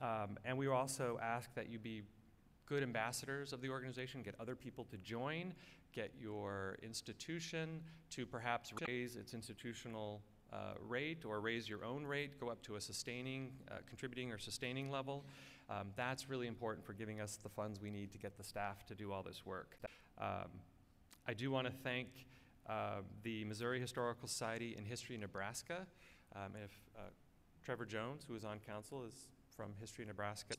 Um, 0.00 0.38
and 0.44 0.56
we 0.56 0.66
also 0.68 1.18
ask 1.22 1.52
that 1.54 1.70
you 1.70 1.78
be 1.78 2.02
good 2.70 2.82
ambassadors 2.84 3.52
of 3.52 3.60
the 3.60 3.68
organization, 3.68 4.22
get 4.22 4.34
other 4.38 4.54
people 4.54 4.84
to 4.84 4.96
join, 4.98 5.52
get 5.92 6.12
your 6.18 6.78
institution 6.84 7.80
to 8.10 8.24
perhaps 8.24 8.72
raise 8.86 9.16
its 9.16 9.34
institutional 9.34 10.22
uh, 10.52 10.74
rate 10.88 11.24
or 11.24 11.40
raise 11.40 11.68
your 11.68 11.84
own 11.84 12.04
rate, 12.04 12.38
go 12.40 12.48
up 12.48 12.62
to 12.62 12.76
a 12.76 12.80
sustaining, 12.80 13.50
uh, 13.70 13.78
contributing 13.88 14.30
or 14.30 14.38
sustaining 14.38 14.88
level. 14.88 15.24
Um, 15.68 15.88
that's 15.96 16.28
really 16.28 16.46
important 16.46 16.86
for 16.86 16.92
giving 16.92 17.20
us 17.20 17.36
the 17.42 17.48
funds 17.48 17.80
we 17.80 17.90
need 17.90 18.12
to 18.12 18.18
get 18.18 18.36
the 18.36 18.44
staff 18.44 18.86
to 18.86 18.94
do 18.94 19.12
all 19.12 19.24
this 19.24 19.44
work. 19.44 19.76
Um, 20.18 20.48
I 21.26 21.34
do 21.34 21.50
want 21.50 21.66
to 21.66 21.72
thank 21.72 22.08
uh, 22.68 23.00
the 23.24 23.44
Missouri 23.46 23.80
Historical 23.80 24.28
Society 24.28 24.76
in 24.78 24.84
History 24.84 25.16
Nebraska. 25.16 25.86
Um, 26.36 26.54
and 26.54 26.64
if 26.64 26.72
uh, 26.96 27.00
Trevor 27.64 27.84
Jones, 27.84 28.24
who 28.28 28.36
is 28.36 28.44
on 28.44 28.60
council, 28.60 29.02
is 29.04 29.14
from 29.56 29.72
History 29.80 30.04
Nebraska, 30.04 30.54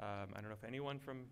um, 0.00 0.28
I 0.34 0.40
don't 0.40 0.50
know 0.50 0.56
if 0.60 0.64
anyone 0.64 0.98
from 0.98 1.24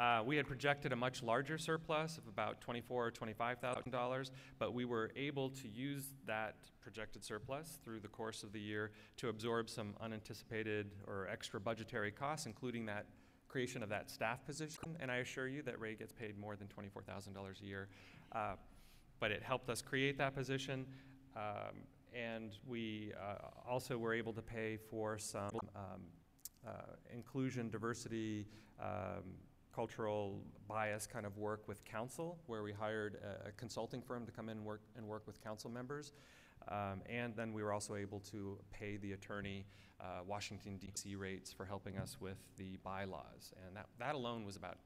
Uh, 0.00 0.22
we 0.24 0.34
had 0.34 0.46
projected 0.46 0.92
a 0.92 0.96
much 0.96 1.22
larger 1.22 1.58
surplus 1.58 2.16
of 2.16 2.26
about 2.26 2.58
twenty-four 2.62 3.08
or 3.08 3.10
twenty-five 3.10 3.58
thousand 3.58 3.92
dollars, 3.92 4.32
but 4.58 4.72
we 4.72 4.86
were 4.86 5.10
able 5.14 5.50
to 5.50 5.68
use 5.68 6.14
that 6.26 6.54
projected 6.80 7.22
surplus 7.22 7.78
through 7.84 8.00
the 8.00 8.08
course 8.08 8.42
of 8.42 8.50
the 8.50 8.58
year 8.58 8.92
to 9.18 9.28
absorb 9.28 9.68
some 9.68 9.94
unanticipated 10.00 10.86
or 11.06 11.28
extra 11.30 11.60
budgetary 11.60 12.10
costs, 12.10 12.46
including 12.46 12.86
that 12.86 13.04
creation 13.46 13.82
of 13.82 13.90
that 13.90 14.08
staff 14.10 14.42
position. 14.46 14.96
And 15.00 15.10
I 15.10 15.16
assure 15.16 15.48
you 15.48 15.60
that 15.62 15.78
Ray 15.78 15.96
gets 15.96 16.12
paid 16.12 16.38
more 16.38 16.56
than 16.56 16.68
twenty-four 16.68 17.02
thousand 17.02 17.34
dollars 17.34 17.60
a 17.62 17.66
year, 17.66 17.88
uh, 18.32 18.54
but 19.18 19.30
it 19.30 19.42
helped 19.42 19.68
us 19.68 19.82
create 19.82 20.16
that 20.16 20.34
position. 20.34 20.86
Um, 21.36 21.84
and 22.14 22.56
we 22.66 23.12
uh, 23.20 23.70
also 23.70 23.98
were 23.98 24.14
able 24.14 24.32
to 24.32 24.42
pay 24.42 24.78
for 24.90 25.18
some 25.18 25.50
um, 25.76 26.00
uh, 26.66 26.70
inclusion, 27.14 27.68
diversity, 27.70 28.46
um, 28.82 29.36
cultural 29.74 30.40
bias 30.68 31.06
kind 31.06 31.26
of 31.26 31.36
work 31.38 31.66
with 31.68 31.84
council, 31.84 32.38
where 32.46 32.62
we 32.62 32.72
hired 32.72 33.18
a, 33.22 33.48
a 33.48 33.52
consulting 33.52 34.02
firm 34.02 34.26
to 34.26 34.32
come 34.32 34.48
in 34.48 34.58
and 34.58 34.66
work, 34.66 34.82
and 34.96 35.06
work 35.06 35.26
with 35.26 35.42
council 35.42 35.70
members. 35.70 36.12
Um, 36.68 37.00
and 37.08 37.34
then 37.34 37.52
we 37.52 37.62
were 37.62 37.72
also 37.72 37.96
able 37.96 38.20
to 38.30 38.58
pay 38.72 38.96
the 38.98 39.12
attorney 39.12 39.64
uh, 40.00 40.22
Washington, 40.26 40.78
D.C. 40.78 41.14
rates 41.14 41.52
for 41.52 41.64
helping 41.64 41.98
us 41.98 42.16
with 42.20 42.38
the 42.56 42.78
bylaws. 42.82 43.52
And 43.66 43.76
that, 43.76 43.86
that 43.98 44.14
alone 44.14 44.44
was 44.44 44.56
about 44.56 44.78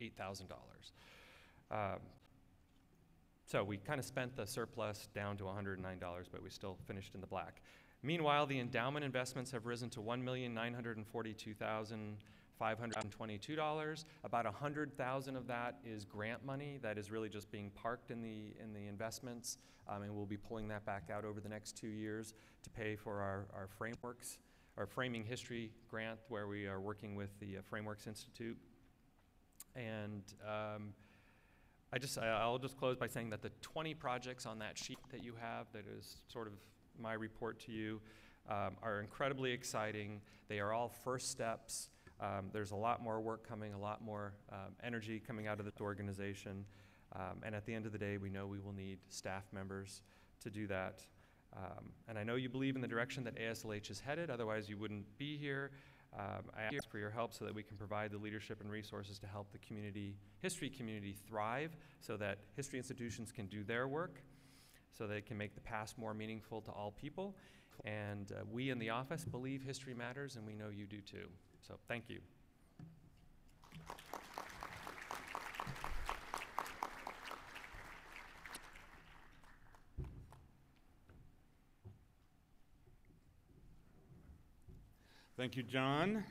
$8,000. 0.00 0.42
Um, 1.70 2.00
so 3.46 3.62
we 3.62 3.76
kind 3.76 4.00
of 4.00 4.04
spent 4.04 4.36
the 4.36 4.46
surplus 4.46 5.08
down 5.14 5.36
to 5.36 5.44
$109, 5.44 5.78
but 6.32 6.42
we 6.42 6.50
still 6.50 6.76
finished 6.86 7.14
in 7.14 7.20
the 7.20 7.28
black. 7.28 7.62
Meanwhile, 8.02 8.46
the 8.46 8.58
endowment 8.58 9.04
investments 9.04 9.52
have 9.52 9.66
risen 9.66 9.88
to 9.90 10.00
$1,942,000. 10.00 12.14
$522. 12.60 14.04
About 14.24 14.44
100,000 14.44 15.36
of 15.36 15.46
that 15.46 15.76
is 15.84 16.04
grant 16.04 16.44
money 16.44 16.78
that 16.82 16.98
is 16.98 17.10
really 17.10 17.28
just 17.28 17.50
being 17.50 17.70
parked 17.70 18.10
in 18.10 18.22
the 18.22 18.54
in 18.62 18.72
the 18.72 18.86
investments, 18.86 19.58
um, 19.88 20.02
and 20.02 20.14
we'll 20.14 20.26
be 20.26 20.36
pulling 20.36 20.68
that 20.68 20.84
back 20.84 21.10
out 21.12 21.24
over 21.24 21.40
the 21.40 21.48
next 21.48 21.76
two 21.76 21.88
years 21.88 22.34
to 22.62 22.70
pay 22.70 22.96
for 22.96 23.20
our, 23.20 23.46
our 23.54 23.68
frameworks, 23.78 24.38
our 24.76 24.86
framing 24.86 25.24
history 25.24 25.70
grant, 25.88 26.18
where 26.28 26.48
we 26.48 26.66
are 26.66 26.80
working 26.80 27.14
with 27.14 27.30
the 27.40 27.58
uh, 27.58 27.60
Frameworks 27.68 28.06
Institute. 28.06 28.56
And 29.74 30.22
um, 30.46 30.94
I 31.92 31.98
just 31.98 32.18
I'll 32.18 32.58
just 32.58 32.76
close 32.76 32.96
by 32.96 33.06
saying 33.06 33.30
that 33.30 33.42
the 33.42 33.50
20 33.62 33.94
projects 33.94 34.46
on 34.46 34.58
that 34.58 34.76
sheet 34.76 34.98
that 35.12 35.22
you 35.22 35.34
have, 35.40 35.66
that 35.72 35.84
is 35.86 36.16
sort 36.28 36.46
of 36.46 36.54
my 36.98 37.12
report 37.12 37.60
to 37.60 37.72
you, 37.72 38.00
um, 38.48 38.76
are 38.82 39.00
incredibly 39.00 39.52
exciting. 39.52 40.20
They 40.48 40.60
are 40.60 40.72
all 40.72 40.88
first 41.04 41.30
steps. 41.30 41.90
Um, 42.20 42.50
there's 42.52 42.70
a 42.70 42.76
lot 42.76 43.02
more 43.02 43.20
work 43.20 43.46
coming, 43.46 43.74
a 43.74 43.78
lot 43.78 44.02
more 44.02 44.32
um, 44.50 44.74
energy 44.82 45.20
coming 45.24 45.46
out 45.46 45.58
of 45.58 45.66
this 45.66 45.80
organization. 45.80 46.64
Um, 47.14 47.42
and 47.42 47.54
at 47.54 47.66
the 47.66 47.74
end 47.74 47.86
of 47.86 47.92
the 47.92 47.98
day, 47.98 48.16
we 48.16 48.30
know 48.30 48.46
we 48.46 48.58
will 48.58 48.72
need 48.72 48.98
staff 49.08 49.44
members 49.52 50.02
to 50.42 50.50
do 50.50 50.66
that. 50.66 51.02
Um, 51.56 51.92
and 52.08 52.18
I 52.18 52.24
know 52.24 52.34
you 52.34 52.48
believe 52.48 52.74
in 52.74 52.82
the 52.82 52.88
direction 52.88 53.24
that 53.24 53.36
AASLH 53.36 53.90
is 53.90 54.00
headed, 54.00 54.30
otherwise, 54.30 54.68
you 54.68 54.76
wouldn't 54.76 55.06
be 55.18 55.36
here. 55.36 55.70
Um, 56.18 56.44
I 56.56 56.74
ask 56.74 56.88
for 56.88 56.98
your 56.98 57.10
help 57.10 57.34
so 57.34 57.44
that 57.44 57.54
we 57.54 57.62
can 57.62 57.76
provide 57.76 58.10
the 58.10 58.18
leadership 58.18 58.60
and 58.60 58.70
resources 58.70 59.18
to 59.18 59.26
help 59.26 59.52
the 59.52 59.58
community, 59.58 60.16
history 60.38 60.70
community 60.70 61.16
thrive, 61.28 61.76
so 62.00 62.16
that 62.16 62.38
history 62.54 62.78
institutions 62.78 63.32
can 63.32 63.46
do 63.46 63.62
their 63.64 63.86
work, 63.86 64.22
so 64.96 65.06
they 65.06 65.20
can 65.20 65.36
make 65.36 65.54
the 65.54 65.60
past 65.60 65.98
more 65.98 66.14
meaningful 66.14 66.60
to 66.62 66.70
all 66.70 66.90
people. 66.90 67.36
And 67.84 68.32
uh, 68.32 68.44
we 68.50 68.70
in 68.70 68.78
the 68.78 68.90
office 68.90 69.24
believe 69.24 69.62
history 69.62 69.94
matters, 69.94 70.36
and 70.36 70.46
we 70.46 70.54
know 70.54 70.68
you 70.70 70.86
do 70.86 71.00
too. 71.00 71.28
So 71.66 71.74
thank 71.88 72.04
you. 72.08 72.20
Thank 85.36 85.56
you, 85.56 85.64
John. 85.64 86.24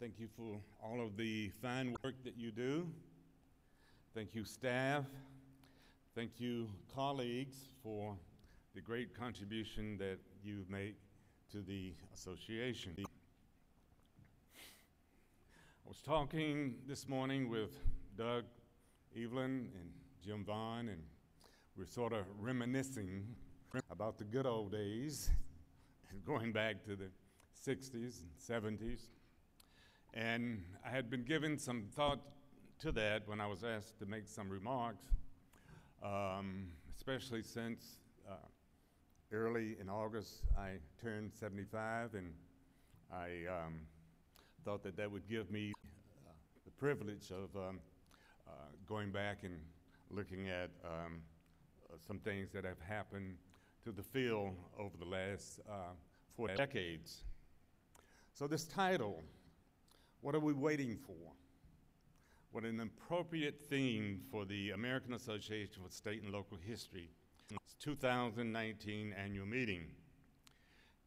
Thank 0.00 0.18
you 0.18 0.28
for 0.36 0.60
all 0.82 1.04
of 1.04 1.16
the 1.16 1.50
fine 1.60 1.96
work 2.04 2.14
that 2.24 2.36
you 2.36 2.50
do. 2.50 2.86
Thank 4.14 4.34
you, 4.34 4.44
staff. 4.44 5.04
Thank 6.14 6.38
you, 6.38 6.68
colleagues, 6.94 7.68
for 7.82 8.16
the 8.74 8.80
great 8.80 9.18
contribution 9.18 9.98
that 9.98 10.18
you 10.44 10.64
make 10.68 10.94
to 11.50 11.62
the 11.62 11.92
association. 12.14 12.94
Was 15.94 16.02
talking 16.02 16.74
this 16.88 17.08
morning 17.08 17.48
with 17.48 17.70
Doug 18.18 18.42
Evelyn 19.16 19.70
and 19.76 19.90
Jim 20.20 20.44
Vaughn, 20.44 20.88
and 20.88 21.00
we're 21.76 21.86
sort 21.86 22.12
of 22.12 22.24
reminiscing 22.40 23.24
about 23.92 24.18
the 24.18 24.24
good 24.24 24.44
old 24.44 24.72
days, 24.72 25.30
going 26.26 26.50
back 26.50 26.82
to 26.86 26.96
the 26.96 27.10
60s 27.64 28.22
and 28.22 28.76
70s. 28.76 29.02
And 30.14 30.64
I 30.84 30.90
had 30.90 31.10
been 31.10 31.22
given 31.22 31.60
some 31.60 31.84
thought 31.94 32.18
to 32.80 32.90
that 32.90 33.28
when 33.28 33.40
I 33.40 33.46
was 33.46 33.62
asked 33.62 34.00
to 34.00 34.06
make 34.06 34.26
some 34.26 34.50
remarks, 34.50 35.06
um, 36.02 36.72
especially 36.96 37.42
since 37.42 38.00
uh, 38.28 38.34
early 39.30 39.76
in 39.80 39.88
August, 39.88 40.42
I 40.58 40.78
turned 41.00 41.32
75, 41.32 42.14
and 42.14 42.32
I 43.12 43.26
um, 43.48 43.74
thought 44.64 44.82
that 44.82 44.96
that 44.96 45.10
would 45.10 45.28
give 45.28 45.50
me 45.50 45.74
the 46.64 46.70
privilege 46.70 47.30
of 47.30 47.54
um, 47.56 47.78
uh, 48.48 48.52
going 48.88 49.10
back 49.10 49.40
and 49.42 49.58
looking 50.10 50.48
at 50.48 50.70
um, 50.84 51.20
uh, 51.90 51.96
some 52.06 52.18
things 52.18 52.50
that 52.52 52.64
have 52.64 52.80
happened 52.80 53.36
to 53.84 53.92
the 53.92 54.02
field 54.02 54.54
over 54.78 54.96
the 54.98 55.04
last 55.04 55.60
uh, 55.68 55.92
four 56.34 56.48
decades. 56.48 57.24
So, 58.32 58.46
this 58.46 58.64
title, 58.64 59.22
What 60.22 60.34
Are 60.34 60.40
We 60.40 60.54
Waiting 60.54 60.96
For? 61.06 61.32
What 62.52 62.64
an 62.64 62.80
appropriate 62.80 63.60
theme 63.68 64.22
for 64.30 64.46
the 64.46 64.70
American 64.70 65.12
Association 65.12 65.82
for 65.82 65.90
State 65.90 66.22
and 66.22 66.32
Local 66.32 66.56
History 66.56 67.10
2019 67.80 69.14
annual 69.22 69.46
meeting. 69.46 69.88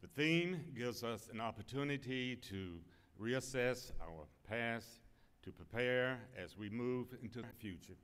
The 0.01 0.07
theme 0.09 0.59
gives 0.77 1.03
us 1.03 1.27
an 1.33 1.41
opportunity 1.41 2.35
to 2.35 2.79
reassess 3.21 3.91
our 4.01 4.25
past, 4.49 4.99
to 5.43 5.51
prepare 5.51 6.19
as 6.37 6.57
we 6.57 6.69
move 6.69 7.07
into 7.21 7.39
the 7.39 7.47
future. 7.57 7.95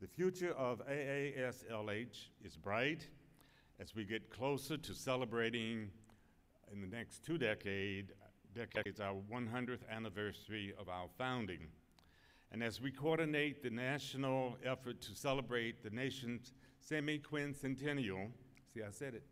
The 0.00 0.06
future 0.06 0.52
of 0.52 0.86
AASLH 0.86 2.28
is 2.44 2.56
bright 2.56 3.08
as 3.80 3.94
we 3.94 4.04
get 4.04 4.28
closer 4.28 4.76
to 4.76 4.94
celebrating 4.94 5.90
in 6.72 6.80
the 6.80 6.86
next 6.86 7.24
two 7.24 7.38
decade, 7.38 8.12
decades 8.54 9.00
our 9.00 9.14
100th 9.32 9.88
anniversary 9.90 10.74
of 10.78 10.88
our 10.88 11.08
founding. 11.16 11.68
And 12.52 12.62
as 12.62 12.80
we 12.80 12.90
coordinate 12.90 13.62
the 13.62 13.70
national 13.70 14.56
effort 14.64 15.00
to 15.02 15.14
celebrate 15.14 15.82
the 15.82 15.90
nation's 15.90 16.52
semi-quincentennial, 16.80 18.28
see 18.72 18.82
I 18.82 18.90
said 18.90 19.14
it, 19.14 19.24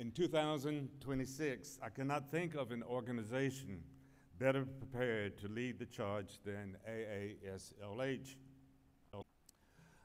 in 0.00 0.10
2026, 0.12 1.78
I 1.82 1.90
cannot 1.90 2.30
think 2.30 2.54
of 2.54 2.70
an 2.70 2.82
organization 2.82 3.82
better 4.38 4.64
prepared 4.64 5.36
to 5.40 5.48
lead 5.48 5.78
the 5.78 5.84
charge 5.84 6.38
than 6.42 6.74
AASLH. 6.88 8.34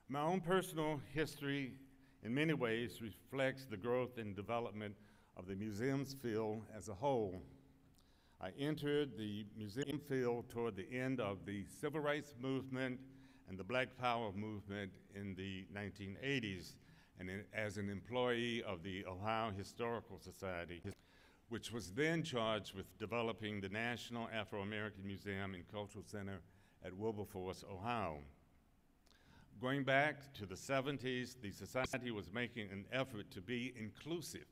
My 0.10 0.22
own 0.22 0.42
personal 0.42 1.00
history, 1.14 1.76
in 2.24 2.36
many 2.36 2.54
ways, 2.54 3.02
reflects 3.02 3.66
the 3.66 3.78
growth 3.78 4.18
and 4.18 4.36
development 4.36 4.96
of 5.38 5.48
the 5.48 5.56
museum's 5.56 6.14
field 6.14 6.64
as 6.78 6.90
a 6.90 6.94
whole. 6.94 7.42
I 8.42 8.50
entered 8.60 9.18
the 9.18 9.46
museum 9.58 10.02
field 10.10 10.50
toward 10.50 10.76
the 10.76 10.92
end 10.92 11.22
of 11.22 11.46
the 11.46 11.64
civil 11.80 12.02
rights 12.02 12.36
movement 12.42 13.00
and 13.48 13.58
the 13.58 13.64
Black 13.64 13.98
Power 13.98 14.34
movement 14.34 14.92
in 15.16 15.36
the 15.36 15.66
1980s, 15.74 16.76
and 17.20 17.30
as 17.54 17.78
an 17.78 17.90
employee 17.90 18.64
of 18.64 18.84
the 18.84 19.06
Ohio 19.06 19.52
Historical 19.58 20.20
Society 20.20 20.82
which 21.50 21.72
was 21.72 21.92
then 21.92 22.24
charged 22.24 22.74
with 22.74 22.98
developing 22.98 23.62
the 23.62 23.70
National 23.70 24.28
Afro 24.34 24.62
American 24.62 25.06
Museum 25.06 25.54
and 25.54 25.68
Cultural 25.72 26.04
Center 26.06 26.40
at 26.84 26.96
Wilberforce, 26.96 27.64
Ohio. 27.72 28.20
Going 29.62 29.84
back 29.84 30.34
to 30.34 30.46
the 30.46 30.56
70s, 30.56 31.36
the 31.42 31.52
Society 31.52 32.12
was 32.12 32.32
making 32.34 32.70
an 32.72 32.86
effort 32.92 33.30
to 33.32 33.42
be 33.42 33.74
inclusive 33.80 34.46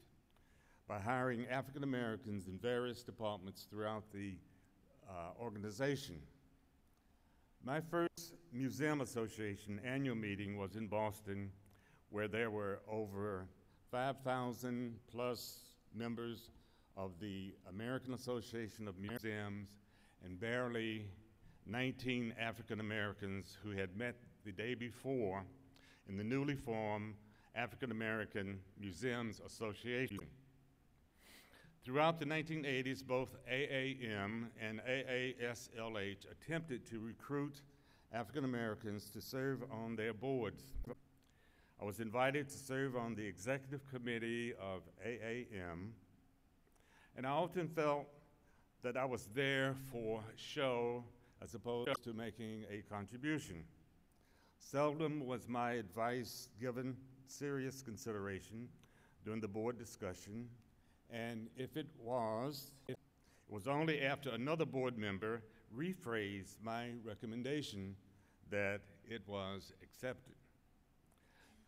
by 0.87 0.99
hiring 0.99 1.45
African 1.47 1.83
Americans 1.83 2.47
in 2.47 2.57
various 2.57 3.03
departments 3.03 3.67
throughout 3.69 4.03
the 4.13 4.35
uh, 5.09 5.41
organization. 5.41 6.19
My 7.65 7.81
first 7.81 8.33
Museum 8.51 9.01
Association 9.01 9.79
annual 9.83 10.15
meeting 10.15 10.57
was 10.57 10.75
in 10.75 10.87
Boston, 10.87 11.49
where 12.13 12.27
there 12.27 12.51
were 12.51 12.79
over 12.87 13.47
5,000 13.89 14.93
plus 15.11 15.61
members 15.95 16.51
of 16.95 17.19
the 17.19 17.55
American 17.67 18.13
Association 18.13 18.87
of 18.87 18.99
Museums 18.99 19.69
and 20.23 20.39
barely 20.39 21.07
19 21.65 22.35
African 22.39 22.79
Americans 22.79 23.57
who 23.63 23.71
had 23.71 23.97
met 23.97 24.15
the 24.45 24.51
day 24.51 24.75
before 24.75 25.43
in 26.07 26.15
the 26.15 26.23
newly 26.23 26.55
formed 26.55 27.15
African 27.55 27.89
American 27.89 28.59
Museums 28.79 29.41
Association. 29.43 30.19
Throughout 31.83 32.19
the 32.19 32.25
1980s, 32.25 33.03
both 33.03 33.35
AAM 33.51 34.49
and 34.61 34.81
AASLH 34.87 36.27
attempted 36.31 36.85
to 36.91 36.99
recruit 36.99 37.63
African 38.13 38.45
Americans 38.45 39.09
to 39.09 39.19
serve 39.19 39.63
on 39.71 39.95
their 39.95 40.13
boards. 40.13 40.61
I 41.83 41.85
was 41.85 41.99
invited 41.99 42.47
to 42.47 42.57
serve 42.57 42.95
on 42.95 43.13
the 43.13 43.25
executive 43.25 43.81
committee 43.91 44.53
of 44.53 44.83
AAM 45.05 45.89
and 47.17 47.27
I 47.27 47.31
often 47.31 47.67
felt 47.67 48.07
that 48.83 48.95
I 48.95 49.03
was 49.03 49.27
there 49.35 49.75
for 49.91 50.23
show 50.37 51.03
as 51.41 51.55
opposed 51.55 52.01
to 52.05 52.13
making 52.13 52.63
a 52.71 52.83
contribution. 52.89 53.65
Seldom 54.59 55.25
was 55.25 55.49
my 55.49 55.73
advice 55.73 56.47
given 56.57 56.95
serious 57.27 57.81
consideration 57.81 58.69
during 59.25 59.41
the 59.41 59.49
board 59.49 59.77
discussion, 59.77 60.47
and 61.09 61.49
if 61.57 61.75
it 61.75 61.87
was, 61.99 62.71
it 62.87 62.97
was 63.49 63.67
only 63.67 64.03
after 64.03 64.29
another 64.29 64.65
board 64.65 64.97
member 64.97 65.41
rephrased 65.77 66.63
my 66.63 66.91
recommendation 67.03 67.93
that 68.49 68.79
it 69.05 69.21
was 69.27 69.73
accepted. 69.83 70.35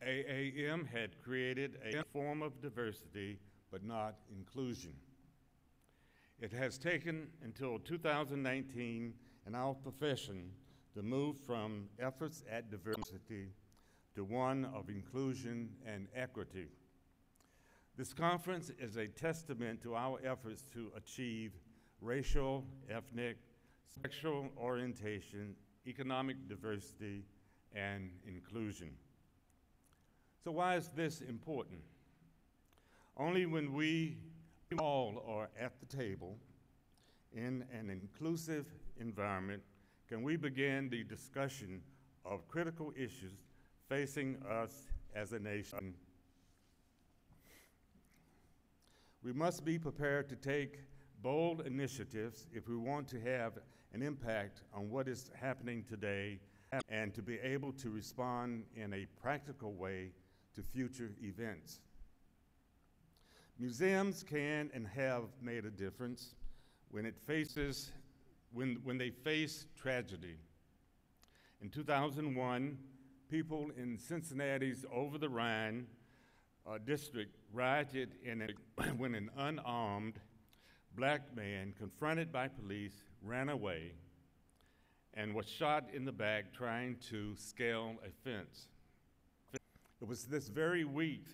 AAM 0.05 0.87
had 0.87 1.21
created 1.23 1.79
a 1.83 2.03
form 2.03 2.43
of 2.43 2.61
diversity, 2.61 3.39
but 3.71 3.83
not 3.83 4.15
inclusion. 4.29 4.93
It 6.39 6.51
has 6.51 6.77
taken 6.77 7.27
until 7.43 7.79
2019 7.79 9.13
in 9.47 9.55
our 9.55 9.73
profession 9.73 10.51
to 10.93 11.01
move 11.01 11.37
from 11.45 11.85
efforts 11.99 12.43
at 12.51 12.69
diversity 12.69 13.47
to 14.13 14.23
one 14.23 14.65
of 14.75 14.89
inclusion 14.89 15.69
and 15.85 16.07
equity. 16.15 16.67
This 17.97 18.13
conference 18.13 18.71
is 18.77 18.97
a 18.97 19.07
testament 19.07 19.81
to 19.83 19.95
our 19.95 20.19
efforts 20.23 20.67
to 20.73 20.91
achieve 20.95 21.53
racial, 22.01 22.65
ethnic, 22.89 23.37
sexual 24.01 24.49
orientation, 24.57 25.55
economic 25.87 26.47
diversity, 26.47 27.23
and 27.73 28.11
inclusion. 28.27 28.89
So, 30.45 30.51
why 30.51 30.75
is 30.75 30.91
this 30.95 31.21
important? 31.21 31.79
Only 33.17 33.47
when 33.47 33.73
we 33.73 34.19
all 34.77 35.25
are 35.27 35.49
at 35.59 35.73
the 35.79 35.87
table 35.87 36.37
in 37.33 37.65
an 37.73 37.89
inclusive 37.89 38.67
environment, 38.99 39.63
can 40.07 40.21
we 40.21 40.37
begin 40.37 40.87
the 40.87 41.03
discussion 41.03 41.81
of 42.23 42.47
critical 42.47 42.93
issues 42.95 43.47
facing 43.89 44.37
us 44.47 44.85
as 45.15 45.33
a 45.33 45.39
nation? 45.39 45.95
We 49.23 49.33
must 49.33 49.65
be 49.65 49.79
prepared 49.79 50.29
to 50.29 50.35
take 50.35 50.77
bold 51.23 51.61
initiatives 51.61 52.45
if 52.53 52.69
we 52.69 52.77
want 52.77 53.07
to 53.07 53.19
have 53.19 53.53
an 53.93 54.03
impact 54.03 54.61
on 54.75 54.91
what 54.91 55.07
is 55.07 55.31
happening 55.41 55.83
today 55.89 56.39
and 56.89 57.15
to 57.15 57.23
be 57.23 57.39
able 57.39 57.71
to 57.71 57.89
respond 57.89 58.65
in 58.75 58.93
a 58.93 59.07
practical 59.19 59.73
way 59.73 60.11
to 60.55 60.61
future 60.61 61.11
events. 61.21 61.79
Museums 63.59 64.23
can 64.23 64.69
and 64.73 64.87
have 64.87 65.23
made 65.41 65.65
a 65.65 65.69
difference 65.69 66.35
when 66.91 67.05
it 67.05 67.17
faces 67.17 67.91
when, 68.51 68.77
when 68.83 68.97
they 68.97 69.09
face 69.09 69.65
tragedy. 69.77 70.37
In 71.61 71.69
2001, 71.69 72.77
people 73.29 73.69
in 73.77 73.97
Cincinnati's 73.97 74.85
Over 74.93 75.17
the 75.17 75.29
Rhine 75.29 75.87
uh, 76.65 76.77
district 76.85 77.35
rioted 77.53 78.15
a, 78.25 78.81
when 78.97 79.13
an 79.15 79.29
unarmed 79.37 80.19
black 80.95 81.35
man, 81.35 81.73
confronted 81.77 82.31
by 82.31 82.47
police, 82.47 83.03
ran 83.21 83.49
away 83.49 83.91
and 85.13 85.33
was 85.33 85.47
shot 85.47 85.89
in 85.93 86.05
the 86.05 86.11
back 86.11 86.53
trying 86.53 86.95
to 87.09 87.35
scale 87.37 87.95
a 88.05 88.09
fence. 88.23 88.67
It 90.01 90.07
was 90.07 90.25
this 90.25 90.49
very 90.49 90.83
week 90.83 91.25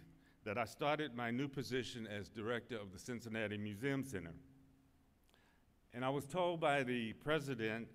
that 0.43 0.57
I 0.57 0.65
started 0.65 1.15
my 1.15 1.31
new 1.31 1.47
position 1.47 2.07
as 2.07 2.29
director 2.29 2.75
of 2.75 2.91
the 2.93 2.99
Cincinnati 2.99 3.57
Museum 3.57 4.03
Center. 4.03 4.33
And 5.93 6.05
I 6.05 6.09
was 6.09 6.25
told 6.25 6.59
by 6.59 6.83
the 6.83 7.13
president 7.13 7.87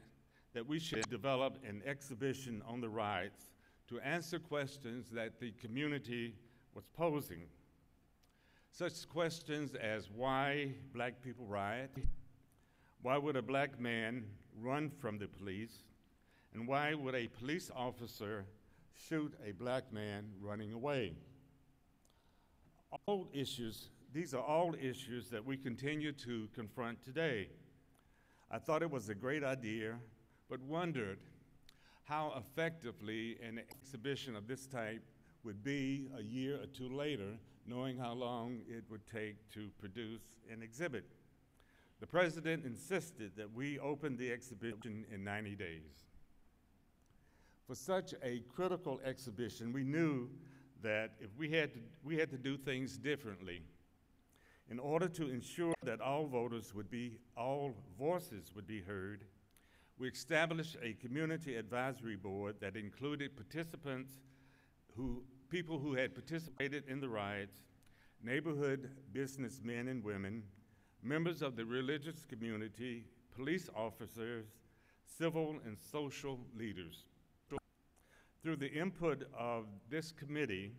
that 0.54 0.66
we 0.66 0.78
should 0.78 1.08
develop 1.08 1.58
an 1.66 1.82
exhibition 1.86 2.62
on 2.66 2.80
the 2.80 2.88
riots 2.88 3.52
to 3.88 4.00
answer 4.00 4.38
questions 4.38 5.08
that 5.10 5.38
the 5.38 5.52
community 5.52 6.34
was 6.74 6.84
posing. 6.96 7.42
Such 8.72 9.08
questions 9.08 9.74
as 9.74 10.10
why 10.10 10.72
black 10.92 11.22
people 11.22 11.46
riot, 11.46 11.90
why 13.02 13.16
would 13.16 13.36
a 13.36 13.42
black 13.42 13.78
man 13.80 14.24
run 14.60 14.90
from 14.90 15.18
the 15.18 15.28
police, 15.28 15.84
and 16.52 16.66
why 16.66 16.94
would 16.94 17.14
a 17.14 17.28
police 17.28 17.70
officer 17.74 18.44
shoot 19.08 19.32
a 19.46 19.52
black 19.52 19.92
man 19.92 20.30
running 20.40 20.72
away? 20.72 21.14
all 23.06 23.28
issues, 23.32 23.88
these 24.12 24.34
are 24.34 24.42
all 24.42 24.74
issues 24.80 25.28
that 25.30 25.44
we 25.44 25.56
continue 25.56 26.12
to 26.12 26.48
confront 26.54 27.02
today. 27.02 27.48
I 28.50 28.58
thought 28.58 28.82
it 28.82 28.90
was 28.90 29.08
a 29.08 29.14
great 29.14 29.44
idea, 29.44 29.96
but 30.48 30.60
wondered 30.62 31.18
how 32.04 32.32
effectively 32.36 33.36
an 33.46 33.58
exhibition 33.58 34.36
of 34.36 34.46
this 34.46 34.66
type 34.66 35.02
would 35.42 35.62
be 35.62 36.08
a 36.16 36.22
year 36.22 36.56
or 36.56 36.66
two 36.66 36.88
later, 36.88 37.38
knowing 37.66 37.98
how 37.98 38.12
long 38.12 38.60
it 38.68 38.84
would 38.88 39.06
take 39.06 39.50
to 39.50 39.68
produce 39.80 40.22
an 40.52 40.62
exhibit. 40.62 41.04
The 41.98 42.06
president 42.06 42.64
insisted 42.64 43.32
that 43.36 43.52
we 43.52 43.78
open 43.78 44.16
the 44.16 44.30
exhibition 44.30 45.04
in 45.12 45.24
90 45.24 45.56
days. 45.56 46.06
For 47.66 47.74
such 47.74 48.14
a 48.22 48.42
critical 48.54 49.00
exhibition, 49.04 49.72
we 49.72 49.82
knew 49.82 50.28
that 50.82 51.12
if 51.20 51.30
we 51.36 51.50
had 51.50 51.74
to, 51.74 51.80
we 52.04 52.16
had 52.16 52.30
to 52.30 52.38
do 52.38 52.56
things 52.56 52.96
differently 52.96 53.62
in 54.70 54.78
order 54.78 55.08
to 55.08 55.28
ensure 55.30 55.74
that 55.82 56.00
all 56.00 56.26
voters 56.26 56.74
would 56.74 56.90
be, 56.90 57.18
all 57.36 57.74
voices 57.98 58.52
would 58.54 58.66
be 58.66 58.80
heard, 58.80 59.24
we 59.98 60.08
established 60.08 60.76
a 60.82 60.92
community 60.94 61.56
advisory 61.56 62.16
board 62.16 62.56
that 62.60 62.76
included 62.76 63.36
participants 63.36 64.12
who, 64.96 65.22
people 65.48 65.78
who 65.78 65.94
had 65.94 66.14
participated 66.14 66.84
in 66.88 67.00
the 67.00 67.08
riots, 67.08 67.60
neighborhood 68.22 68.90
businessmen 69.12 69.88
and 69.88 70.04
women, 70.04 70.42
members 71.02 71.42
of 71.42 71.56
the 71.56 71.64
religious 71.64 72.24
community, 72.24 73.04
police 73.34 73.70
officers, 73.74 74.46
civil 75.18 75.56
and 75.64 75.78
social 75.78 76.40
leaders. 76.58 77.04
Through 78.46 78.58
the 78.58 78.72
input 78.72 79.28
of 79.36 79.66
this 79.90 80.12
committee, 80.12 80.70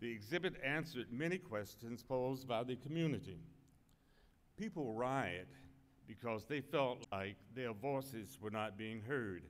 the 0.00 0.10
exhibit 0.12 0.60
answered 0.62 1.06
many 1.10 1.38
questions 1.38 2.02
posed 2.02 2.46
by 2.46 2.62
the 2.62 2.76
community. 2.76 3.38
People 4.58 4.92
riot 4.92 5.48
because 6.06 6.44
they 6.44 6.60
felt 6.60 7.06
like 7.10 7.36
their 7.54 7.72
voices 7.72 8.36
were 8.38 8.50
not 8.50 8.76
being 8.76 9.00
heard. 9.00 9.44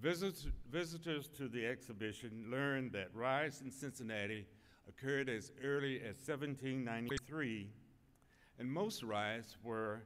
Visit- 0.00 0.52
visitors 0.70 1.26
to 1.30 1.48
the 1.48 1.66
exhibition 1.66 2.46
learned 2.48 2.92
that 2.92 3.12
riots 3.12 3.60
in 3.60 3.72
Cincinnati 3.72 4.46
occurred 4.88 5.28
as 5.28 5.50
early 5.64 5.96
as 5.96 6.16
1793, 6.16 7.72
and 8.60 8.72
most 8.72 9.02
riots 9.02 9.56
were, 9.64 10.04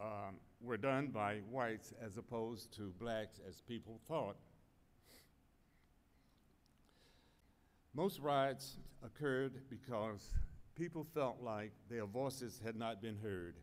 um, 0.00 0.40
were 0.62 0.78
done 0.78 1.08
by 1.08 1.40
whites 1.40 1.92
as 2.00 2.16
opposed 2.16 2.74
to 2.76 2.94
blacks, 2.98 3.38
as 3.46 3.60
people 3.60 4.00
thought. 4.08 4.38
Most 7.94 8.20
riots 8.20 8.76
occurred 9.04 9.52
because 9.68 10.32
people 10.76 11.04
felt 11.12 11.42
like 11.42 11.72
their 11.88 12.06
voices 12.06 12.60
had 12.64 12.76
not 12.76 13.02
been 13.02 13.16
heard. 13.16 13.56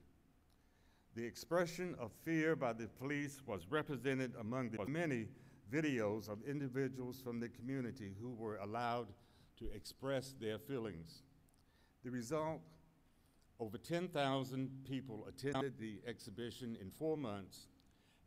The 1.15 1.23
expression 1.23 1.95
of 1.97 2.11
fear 2.25 2.55
by 2.55 2.73
the 2.73 2.87
police 2.87 3.41
was 3.45 3.65
represented 3.69 4.33
among 4.39 4.69
the 4.69 4.85
many 4.85 5.27
videos 5.71 6.29
of 6.29 6.43
individuals 6.43 7.21
from 7.21 7.39
the 7.39 7.49
community 7.49 8.13
who 8.21 8.33
were 8.33 8.57
allowed 8.57 9.07
to 9.59 9.71
express 9.73 10.35
their 10.39 10.59
feelings. 10.59 11.23
The 12.03 12.11
result 12.11 12.61
over 13.59 13.77
10,000 13.77 14.69
people 14.87 15.27
attended 15.27 15.79
the 15.79 15.99
exhibition 16.05 16.77
in 16.79 16.91
four 16.91 17.17
months, 17.17 17.67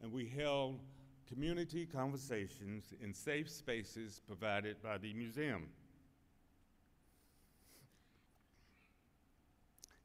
and 0.02 0.10
we 0.10 0.26
held 0.26 0.80
community 1.28 1.86
conversations 1.86 2.92
in 3.00 3.14
safe 3.14 3.48
spaces 3.48 4.20
provided 4.26 4.82
by 4.82 4.98
the 4.98 5.12
museum. 5.12 5.68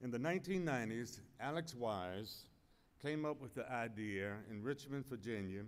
In 0.01 0.11
the 0.11 0.19
1990s, 0.19 1.19
Alex 1.39 1.73
Wise 1.73 2.45
came 3.01 3.25
up 3.25 3.41
with 3.41 3.55
the 3.55 3.71
idea 3.71 4.33
in 4.51 4.61
Richmond, 4.61 5.05
Virginia, 5.07 5.63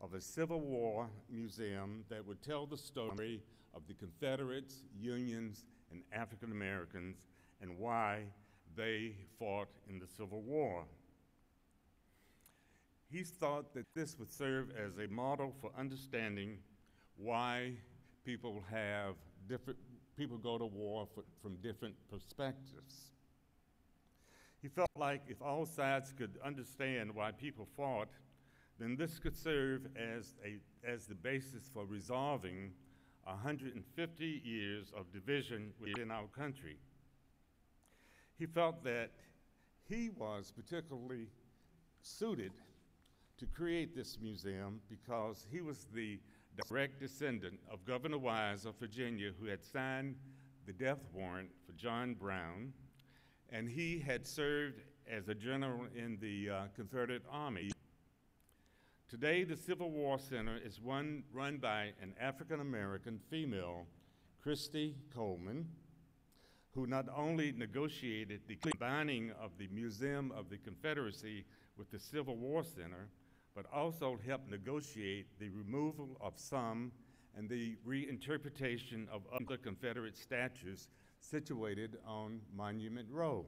of 0.00 0.14
a 0.14 0.20
Civil 0.20 0.60
War 0.60 1.08
museum 1.28 2.04
that 2.08 2.26
would 2.26 2.42
tell 2.42 2.64
the 2.64 2.76
story 2.76 3.42
of 3.74 3.86
the 3.88 3.94
Confederates, 3.94 4.84
Unions, 4.98 5.64
and 5.90 6.02
African 6.12 6.52
Americans 6.52 7.26
and 7.60 7.76
why 7.78 8.22
they 8.76 9.14
fought 9.38 9.68
in 9.88 9.98
the 9.98 10.06
Civil 10.06 10.42
War. 10.42 10.84
He 13.10 13.24
thought 13.24 13.74
that 13.74 13.86
this 13.94 14.18
would 14.18 14.32
serve 14.32 14.70
as 14.70 14.96
a 14.98 15.06
model 15.08 15.54
for 15.60 15.70
understanding 15.78 16.58
why 17.16 17.72
people 18.24 18.64
have 18.70 19.16
different 19.48 19.78
people 20.16 20.38
go 20.38 20.56
to 20.56 20.66
war 20.66 21.06
for, 21.14 21.24
from 21.42 21.56
different 21.56 21.94
perspectives. 22.10 23.12
He 24.62 24.68
felt 24.68 24.90
like 24.96 25.22
if 25.26 25.42
all 25.42 25.66
sides 25.66 26.14
could 26.16 26.38
understand 26.44 27.12
why 27.12 27.32
people 27.32 27.66
fought, 27.76 28.08
then 28.78 28.96
this 28.96 29.18
could 29.18 29.36
serve 29.36 29.88
as, 29.96 30.36
a, 30.44 30.58
as 30.88 31.06
the 31.06 31.16
basis 31.16 31.68
for 31.74 31.84
resolving 31.84 32.70
150 33.24 34.42
years 34.44 34.92
of 34.96 35.12
division 35.12 35.72
within 35.80 36.12
our 36.12 36.28
country. 36.28 36.78
He 38.38 38.46
felt 38.46 38.84
that 38.84 39.10
he 39.88 40.10
was 40.10 40.52
particularly 40.54 41.26
suited 42.00 42.52
to 43.38 43.46
create 43.46 43.96
this 43.96 44.18
museum 44.20 44.80
because 44.88 45.44
he 45.50 45.60
was 45.60 45.86
the 45.92 46.20
direct 46.68 47.00
descendant 47.00 47.58
of 47.70 47.84
Governor 47.84 48.18
Wise 48.18 48.64
of 48.64 48.76
Virginia, 48.78 49.32
who 49.40 49.46
had 49.46 49.64
signed 49.64 50.14
the 50.66 50.72
death 50.72 51.00
warrant 51.12 51.50
for 51.66 51.72
John 51.72 52.14
Brown, 52.14 52.72
and 53.52 53.68
he 53.68 53.98
had 53.98 54.26
served 54.26 54.80
as 55.08 55.28
a 55.28 55.34
general 55.34 55.82
in 55.94 56.16
the 56.20 56.48
uh, 56.48 56.62
Confederate 56.74 57.22
Army. 57.30 57.70
Today, 59.08 59.44
the 59.44 59.56
Civil 59.56 59.90
War 59.90 60.18
Center 60.18 60.58
is 60.64 60.80
one 60.80 61.22
run 61.34 61.58
by 61.58 61.92
an 62.00 62.14
African 62.18 62.60
American 62.60 63.20
female, 63.28 63.86
Christy 64.42 64.96
Coleman, 65.14 65.68
who 66.74 66.86
not 66.86 67.04
only 67.14 67.52
negotiated 67.52 68.40
the 68.48 68.56
combining 68.56 69.32
of 69.32 69.50
the 69.58 69.68
Museum 69.68 70.32
of 70.34 70.48
the 70.48 70.56
Confederacy 70.56 71.44
with 71.76 71.90
the 71.90 71.98
Civil 71.98 72.36
War 72.36 72.64
Center, 72.64 73.08
but 73.54 73.66
also 73.70 74.18
helped 74.26 74.50
negotiate 74.50 75.26
the 75.38 75.50
removal 75.50 76.16
of 76.22 76.32
some 76.36 76.90
and 77.36 77.50
the 77.50 77.76
reinterpretation 77.86 79.06
of 79.10 79.22
other 79.34 79.58
Confederate 79.58 80.16
statues 80.16 80.88
situated 81.22 81.96
on 82.06 82.40
Monument 82.54 83.08
Row. 83.10 83.46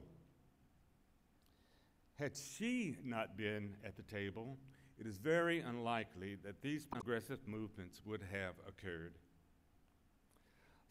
Had 2.15 2.35
she 2.35 2.95
not 3.03 3.37
been 3.37 3.75
at 3.85 3.97
the 3.97 4.03
table, 4.03 4.57
it 4.97 5.05
is 5.05 5.17
very 5.17 5.59
unlikely 5.59 6.37
that 6.43 6.61
these 6.61 6.85
progressive 6.85 7.39
movements 7.45 8.01
would 8.05 8.21
have 8.31 8.53
occurred. 8.67 9.15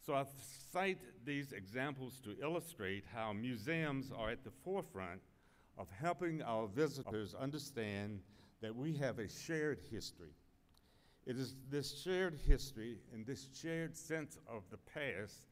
So 0.05 0.13
I 0.13 0.25
cite 0.71 0.99
these 1.25 1.51
examples 1.51 2.21
to 2.23 2.35
illustrate 2.39 3.05
how 3.11 3.33
museums 3.33 4.11
are 4.15 4.29
at 4.29 4.43
the 4.43 4.51
forefront 4.63 5.21
of 5.79 5.87
helping 5.89 6.43
our 6.43 6.67
visitors 6.67 7.33
understand 7.33 8.19
that 8.61 8.75
we 8.75 8.93
have 8.97 9.17
a 9.17 9.27
shared 9.27 9.79
history. 9.91 10.35
It 11.25 11.37
is 11.37 11.55
this 11.71 12.03
shared 12.03 12.37
history 12.47 12.99
and 13.11 13.25
this 13.25 13.47
shared 13.59 13.97
sense 13.97 14.37
of 14.47 14.61
the 14.69 14.77
past 14.77 15.47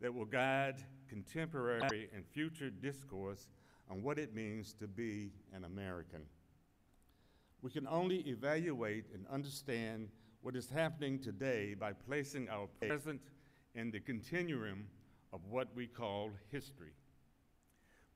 that 0.00 0.14
will 0.14 0.24
guide 0.24 0.76
contemporary 1.08 2.08
and 2.14 2.24
future 2.26 2.70
discourse 2.70 3.48
on 3.90 4.02
what 4.02 4.18
it 4.18 4.34
means 4.34 4.74
to 4.74 4.86
be 4.86 5.32
an 5.54 5.64
American. 5.64 6.22
We 7.62 7.70
can 7.70 7.86
only 7.88 8.18
evaluate 8.20 9.06
and 9.12 9.26
understand 9.28 10.08
what 10.42 10.54
is 10.54 10.70
happening 10.70 11.18
today 11.18 11.74
by 11.74 11.92
placing 11.92 12.48
our 12.48 12.68
present 12.86 13.20
in 13.74 13.90
the 13.90 14.00
continuum 14.00 14.86
of 15.32 15.40
what 15.50 15.68
we 15.74 15.86
call 15.86 16.30
history. 16.50 16.92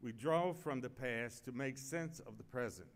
We 0.00 0.12
draw 0.12 0.52
from 0.52 0.80
the 0.80 0.90
past 0.90 1.44
to 1.44 1.52
make 1.52 1.78
sense 1.78 2.20
of 2.20 2.36
the 2.36 2.44
present. 2.44 2.88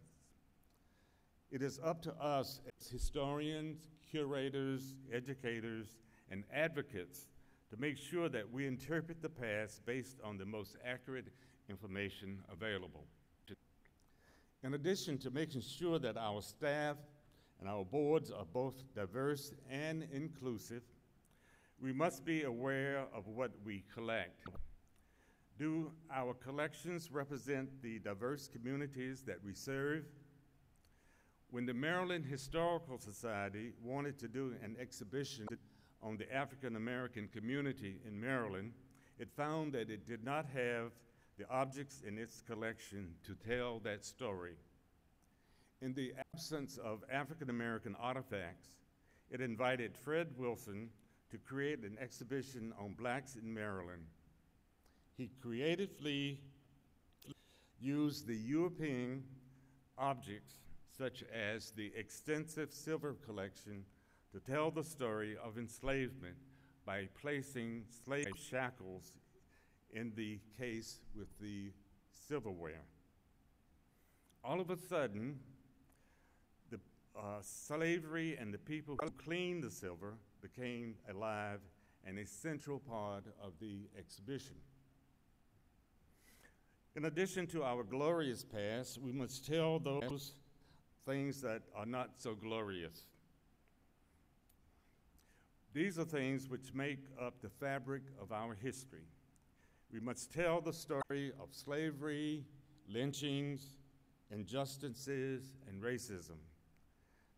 It 1.51 1.63
is 1.63 1.81
up 1.83 2.03
to 2.03 2.15
us 2.15 2.61
as 2.81 2.89
historians, 2.89 3.79
curators, 4.11 4.95
educators, 5.13 5.97
and 6.31 6.45
advocates 6.53 7.27
to 7.71 7.77
make 7.79 7.97
sure 7.97 8.29
that 8.29 8.51
we 8.51 8.67
interpret 8.67 9.23
the 9.23 9.29
past 9.29 9.85
based 9.85 10.19
on 10.23 10.39
the 10.39 10.47
most 10.47 10.77
accurate 10.85 11.27
information 11.69 12.39
available. 12.51 13.05
In 14.63 14.75
addition 14.75 15.19
to 15.19 15.31
making 15.31 15.61
sure 15.61 15.99
that 15.99 16.17
our 16.17 16.43
staff 16.43 16.97
and 17.61 17.69
our 17.69 17.85
boards 17.85 18.31
are 18.31 18.45
both 18.45 18.83
diverse 18.95 19.53
and 19.71 20.07
inclusive, 20.13 20.83
we 21.81 21.93
must 21.93 22.25
be 22.25 22.45
aware 22.45 23.05
of 23.15 23.27
what 23.27 23.51
we 23.65 23.85
collect. 23.93 24.49
Do 25.59 25.93
our 26.13 26.35
collections 26.35 27.11
represent 27.11 27.83
the 27.83 27.99
diverse 27.99 28.49
communities 28.49 29.23
that 29.27 29.43
we 29.45 29.55
serve? 29.55 30.05
When 31.51 31.65
the 31.65 31.75
Maryland 31.75 32.27
Historical 32.27 32.99
Society 32.99 33.73
wanted 33.83 34.19
to 34.19 34.29
do 34.29 34.55
an 34.63 34.77
exhibition 34.81 35.47
on 36.03 36.17
the 36.17 36.33
African 36.33 36.77
American 36.77 37.29
community 37.29 37.97
in 38.07 38.21
Maryland, 38.21 38.73
it 39.19 39.31
found 39.37 39.73
that 39.73 39.91
it 39.91 40.07
did 40.07 40.25
not 40.25 40.47
have 40.55 40.93
the 41.39 41.49
objects 41.51 42.03
in 42.07 42.19
its 42.19 42.43
collection 42.43 43.15
to 43.25 43.35
tell 43.35 43.79
that 43.81 44.05
story. 44.05 44.55
In 45.83 45.93
the 45.93 46.13
absence 46.35 46.79
of 46.79 47.05
African 47.11 47.51
American 47.51 47.95
artifacts, 48.01 48.69
it 49.31 49.41
invited 49.41 49.97
Fred 49.97 50.29
Wilson 50.37 50.89
to 51.31 51.39
create 51.39 51.81
an 51.81 51.97
exhibition 52.01 52.73
on 52.79 52.95
blacks 52.95 53.37
in 53.37 53.53
Maryland. 53.53 54.07
He 55.17 55.31
creatively 55.43 56.41
used 57.81 58.27
the 58.27 58.37
European 58.37 59.25
objects, 59.99 60.55
such 60.97 61.25
as 61.25 61.71
the 61.73 61.93
extensive 61.97 62.73
silver 62.73 63.17
collection, 63.27 63.85
to 64.37 64.53
tell 64.53 64.71
the 64.71 64.85
story 64.85 65.35
of 65.43 65.57
enslavement 65.57 66.37
by 66.85 67.09
placing 67.19 67.83
slave 68.05 68.27
shackles 68.51 69.15
in 69.95 70.13
the 70.15 70.39
case 70.61 71.01
with 71.17 71.29
the 71.41 71.71
silverware. 72.29 72.85
All 74.45 74.61
of 74.61 74.69
a 74.69 74.77
sudden, 74.77 75.39
the 76.71 76.79
uh, 77.19 77.41
slavery 77.41 78.37
and 78.39 78.53
the 78.53 78.59
people 78.59 78.99
who 79.03 79.09
cleaned 79.13 79.63
the 79.63 79.71
silver 79.71 80.19
became 80.43 80.97
alive 81.11 81.61
and 82.05 82.19
a 82.19 82.27
central 82.27 82.79
part 82.79 83.25
of 83.43 83.53
the 83.59 83.89
exhibition. 83.99 84.57
In 86.95 87.07
addition 87.07 87.47
to 87.49 87.65
our 87.65 87.83
glorious 87.85 88.45
past, 88.45 89.01
we 89.01 89.13
must 89.13 89.47
tell 89.47 89.79
those 89.79 90.35
things 91.07 91.41
that 91.41 91.63
are 91.75 91.87
not 91.87 92.11
so 92.19 92.35
glorious. 92.35 93.07
These 95.77 95.99
are 95.99 96.07
things 96.07 96.49
which 96.49 96.73
make 96.73 97.01
up 97.21 97.43
the 97.43 97.51
fabric 97.51 98.01
of 98.19 98.33
our 98.33 98.55
history. 98.55 99.05
We 99.93 100.01
must 100.01 100.33
tell 100.33 100.63
the 100.63 100.73
story 100.73 101.33
of 101.39 101.51
slavery, 101.51 102.47
lynchings, 102.89 103.77
injustices, 104.31 105.59
and 105.69 105.83
racism. 105.83 106.39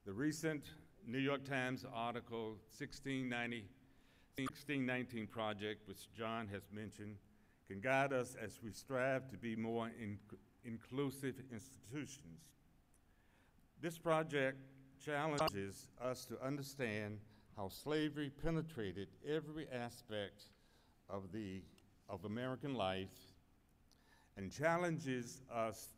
The 0.06 0.12
recent 0.12 0.66
New 1.04 1.18
York 1.18 1.44
Times 1.44 1.84
article, 1.92 2.50
1690, 2.78 3.64
1619 4.36 5.26
Project, 5.26 5.88
which 5.88 6.06
John 6.16 6.46
has 6.46 6.62
mentioned, 6.72 7.16
can 7.66 7.80
guide 7.80 8.12
us 8.12 8.36
as 8.40 8.60
we 8.62 8.70
strive 8.70 9.28
to 9.30 9.36
be 9.36 9.56
more 9.56 9.90
in- 10.00 10.20
inclusive 10.62 11.34
institutions. 11.50 12.52
This 13.80 13.98
project 13.98 14.58
challenges 15.04 15.88
us 16.00 16.24
to 16.26 16.40
understand 16.40 17.18
how 17.58 17.68
slavery 17.68 18.30
penetrated 18.44 19.08
every 19.28 19.66
aspect 19.72 20.44
of, 21.10 21.32
the, 21.32 21.60
of 22.08 22.24
American 22.24 22.72
life 22.72 23.34
and 24.36 24.52
challenges 24.52 25.42
us 25.52 25.88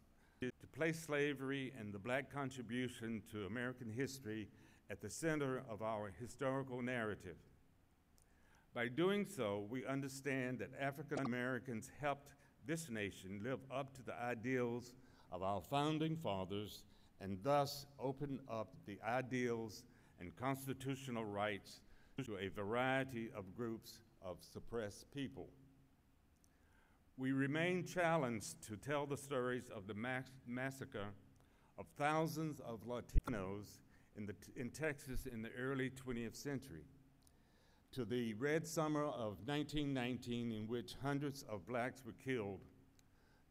to 0.40 0.50
place 0.74 0.98
slavery 0.98 1.70
and 1.78 1.92
the 1.92 1.98
black 1.98 2.32
contribution 2.32 3.22
to 3.30 3.44
American 3.44 3.90
history 3.90 4.48
at 4.88 5.02
the 5.02 5.10
center 5.10 5.62
of 5.68 5.82
our 5.82 6.10
historical 6.18 6.80
narrative. 6.80 7.36
By 8.72 8.88
doing 8.88 9.26
so, 9.26 9.66
we 9.68 9.84
understand 9.84 10.60
that 10.60 10.70
African 10.80 11.18
Americans 11.26 11.90
helped 12.00 12.32
this 12.66 12.88
nation 12.88 13.42
live 13.44 13.60
up 13.70 13.94
to 13.96 14.02
the 14.02 14.18
ideals 14.18 14.94
of 15.30 15.42
our 15.42 15.60
founding 15.60 16.16
fathers 16.16 16.84
and 17.20 17.36
thus 17.42 17.84
open 17.98 18.40
up 18.50 18.74
the 18.86 18.98
ideals 19.06 19.82
and 20.20 20.36
constitutional 20.36 21.24
rights 21.24 21.80
to 22.24 22.36
a 22.36 22.48
variety 22.48 23.30
of 23.34 23.56
groups 23.56 24.00
of 24.22 24.36
suppressed 24.40 25.10
people. 25.12 25.48
We 27.16 27.32
remain 27.32 27.84
challenged 27.84 28.62
to 28.68 28.76
tell 28.76 29.06
the 29.06 29.16
stories 29.16 29.70
of 29.74 29.86
the 29.86 29.94
mass- 29.94 30.30
massacre 30.46 31.08
of 31.78 31.86
thousands 31.98 32.60
of 32.60 32.86
Latinos 32.86 33.78
in, 34.16 34.26
the, 34.26 34.34
in 34.56 34.70
Texas 34.70 35.26
in 35.26 35.42
the 35.42 35.50
early 35.58 35.90
20th 35.90 36.36
century 36.36 36.84
to 37.92 38.04
the 38.04 38.34
Red 38.34 38.66
Summer 38.66 39.04
of 39.04 39.38
1919, 39.46 40.52
in 40.52 40.68
which 40.68 40.94
hundreds 41.02 41.42
of 41.48 41.66
blacks 41.66 42.04
were 42.04 42.14
killed, 42.24 42.60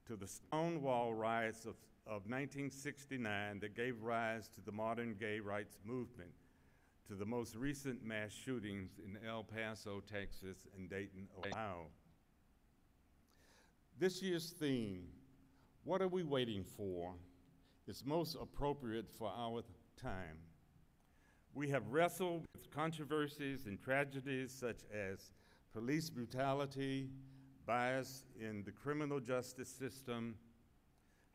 to 0.08 0.16
the 0.16 0.28
Stonewall 0.28 1.14
riots 1.14 1.66
of, 1.66 1.76
of 2.08 2.26
1969 2.28 3.60
that 3.60 3.76
gave 3.76 4.02
rise 4.02 4.48
to 4.56 4.62
the 4.62 4.72
modern 4.72 5.16
gay 5.20 5.40
rights 5.40 5.78
movement, 5.84 6.32
to 7.10 7.16
the 7.16 7.26
most 7.26 7.56
recent 7.56 8.06
mass 8.06 8.32
shootings 8.32 9.00
in 9.04 9.18
El 9.28 9.44
Paso, 9.44 10.00
Texas, 10.00 10.68
and 10.78 10.88
Dayton, 10.88 11.28
Ohio. 11.40 11.88
This 13.98 14.22
year's 14.22 14.52
theme, 14.52 15.08
What 15.86 16.04
Are 16.04 16.08
We 16.08 16.22
Waiting 16.22 16.64
For? 16.64 17.16
is 17.88 18.06
most 18.06 18.38
appropriate 18.40 19.10
for 19.10 19.34
our 19.36 19.64
time. 20.00 20.38
We 21.56 21.68
have 21.70 21.88
wrestled 21.88 22.46
with 22.54 22.70
controversies 22.70 23.66
and 23.66 23.82
tragedies 23.82 24.52
such 24.52 24.82
as 24.94 25.32
police 25.74 26.12
brutality, 26.12 27.10
bias 27.66 28.24
in 28.40 28.62
the 28.66 28.72
criminal 28.72 29.20
justice 29.20 29.70
system, 29.70 30.36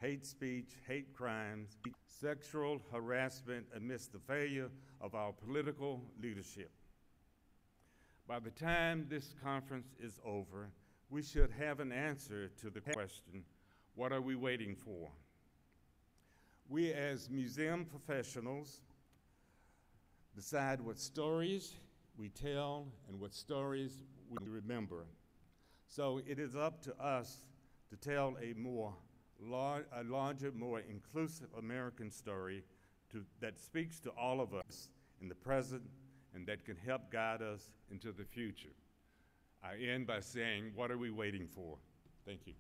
hate 0.05 0.27
speech, 0.27 0.69
hate 0.87 1.15
crimes, 1.15 1.79
sexual 2.21 2.79
harassment 2.93 3.65
amidst 3.75 4.13
the 4.13 4.19
failure 4.19 4.69
of 5.01 5.15
our 5.15 5.33
political 5.33 6.03
leadership. 6.23 6.71
By 8.29 8.39
the 8.39 8.51
time 8.51 9.07
this 9.09 9.35
conference 9.43 9.95
is 9.99 10.21
over, 10.23 10.69
we 11.09 11.23
should 11.23 11.51
have 11.59 11.81
an 11.81 11.91
answer 11.91 12.51
to 12.61 12.69
the 12.69 12.83
question 12.83 13.45
what 13.95 14.13
are 14.13 14.21
we 14.21 14.35
waiting 14.35 14.75
for? 14.75 15.09
We, 16.69 16.93
as 16.93 17.31
museum 17.31 17.87
professionals, 17.87 18.81
decide 20.37 20.83
what 20.83 20.99
stories 20.99 21.77
we 22.19 22.29
tell 22.29 22.89
and 23.09 23.19
what 23.19 23.33
stories 23.33 24.01
we 24.29 24.49
remember. 24.49 25.07
So 25.89 26.21
it 26.27 26.39
is 26.39 26.57
up 26.57 26.83
to 26.83 26.95
us 27.03 27.47
to 27.89 27.97
tell 27.97 28.37
a 28.43 28.53
more 28.59 28.93
a 29.43 30.03
larger, 30.05 30.53
more 30.53 30.80
inclusive 30.80 31.49
American 31.59 32.11
story 32.11 32.64
to, 33.11 33.24
that 33.41 33.59
speaks 33.59 34.01
to 34.01 34.11
all 34.11 34.41
of 34.41 34.55
us 34.55 34.89
in 35.20 35.28
the 35.28 35.35
present 35.35 35.82
and 36.35 36.47
that 36.47 36.64
can 36.64 36.76
help 36.76 37.11
guide 37.11 37.43
us 37.43 37.70
into 37.91 38.12
the 38.12 38.24
future. 38.24 38.74
I 39.62 39.76
end 39.76 40.07
by 40.07 40.20
saying, 40.20 40.72
what 40.74 40.91
are 40.91 40.99
we 40.99 41.11
waiting 41.11 41.47
for? 41.47 41.78
Thank 42.26 42.41
you. 42.47 42.55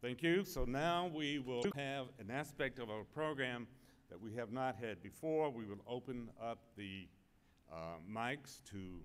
Thank 0.00 0.22
you. 0.22 0.44
So 0.44 0.64
now 0.64 1.10
we 1.14 1.38
will 1.38 1.64
have 1.76 2.08
an 2.18 2.30
aspect 2.30 2.78
of 2.78 2.90
our 2.90 3.04
program 3.04 3.66
that 4.10 4.20
we 4.20 4.34
have 4.34 4.52
not 4.52 4.76
had 4.76 5.02
before. 5.02 5.50
We 5.50 5.64
will 5.64 5.82
open 5.88 6.30
up 6.42 6.58
the 6.76 7.08
uh, 7.72 7.96
mics 8.10 8.62
to 8.70 9.00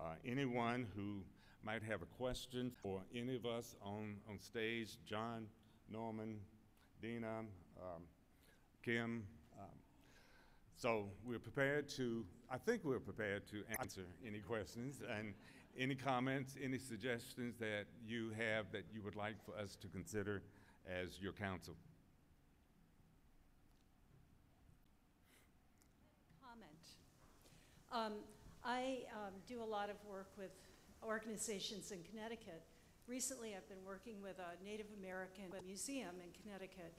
uh, 0.00 0.14
anyone 0.24 0.86
who 0.96 1.22
might 1.62 1.82
have 1.82 2.02
a 2.02 2.06
question 2.06 2.72
for 2.82 3.02
any 3.14 3.36
of 3.36 3.44
us 3.44 3.76
on, 3.82 4.16
on 4.28 4.38
stage 4.38 4.96
John, 5.04 5.46
Norman, 5.90 6.38
Dina, 7.02 7.40
um, 7.78 8.02
Kim. 8.82 9.24
Um, 9.58 9.66
so 10.74 11.10
we're 11.24 11.38
prepared 11.38 11.88
to, 11.90 12.24
I 12.50 12.56
think 12.56 12.84
we're 12.84 13.00
prepared 13.00 13.46
to 13.48 13.62
answer 13.78 14.06
any 14.26 14.38
questions 14.38 15.02
and 15.18 15.34
any 15.78 15.94
comments, 15.94 16.56
any 16.62 16.78
suggestions 16.78 17.56
that 17.58 17.84
you 18.04 18.30
have 18.36 18.72
that 18.72 18.84
you 18.92 19.02
would 19.02 19.16
like 19.16 19.36
for 19.44 19.56
us 19.56 19.76
to 19.76 19.88
consider 19.88 20.42
as 20.88 21.20
your 21.20 21.32
council. 21.32 21.74
comment. 26.42 26.82
Um, 27.92 28.22
I 28.64 29.02
um, 29.10 29.34
do 29.48 29.62
a 29.62 29.66
lot 29.66 29.90
of 29.90 29.96
work 30.08 30.30
with 30.38 30.54
organizations 31.02 31.90
in 31.90 31.98
Connecticut. 32.08 32.62
Recently, 33.08 33.56
I've 33.56 33.68
been 33.68 33.84
working 33.84 34.22
with 34.22 34.38
a 34.38 34.62
Native 34.64 34.86
American 35.02 35.50
museum 35.66 36.14
in 36.22 36.30
Connecticut, 36.40 36.94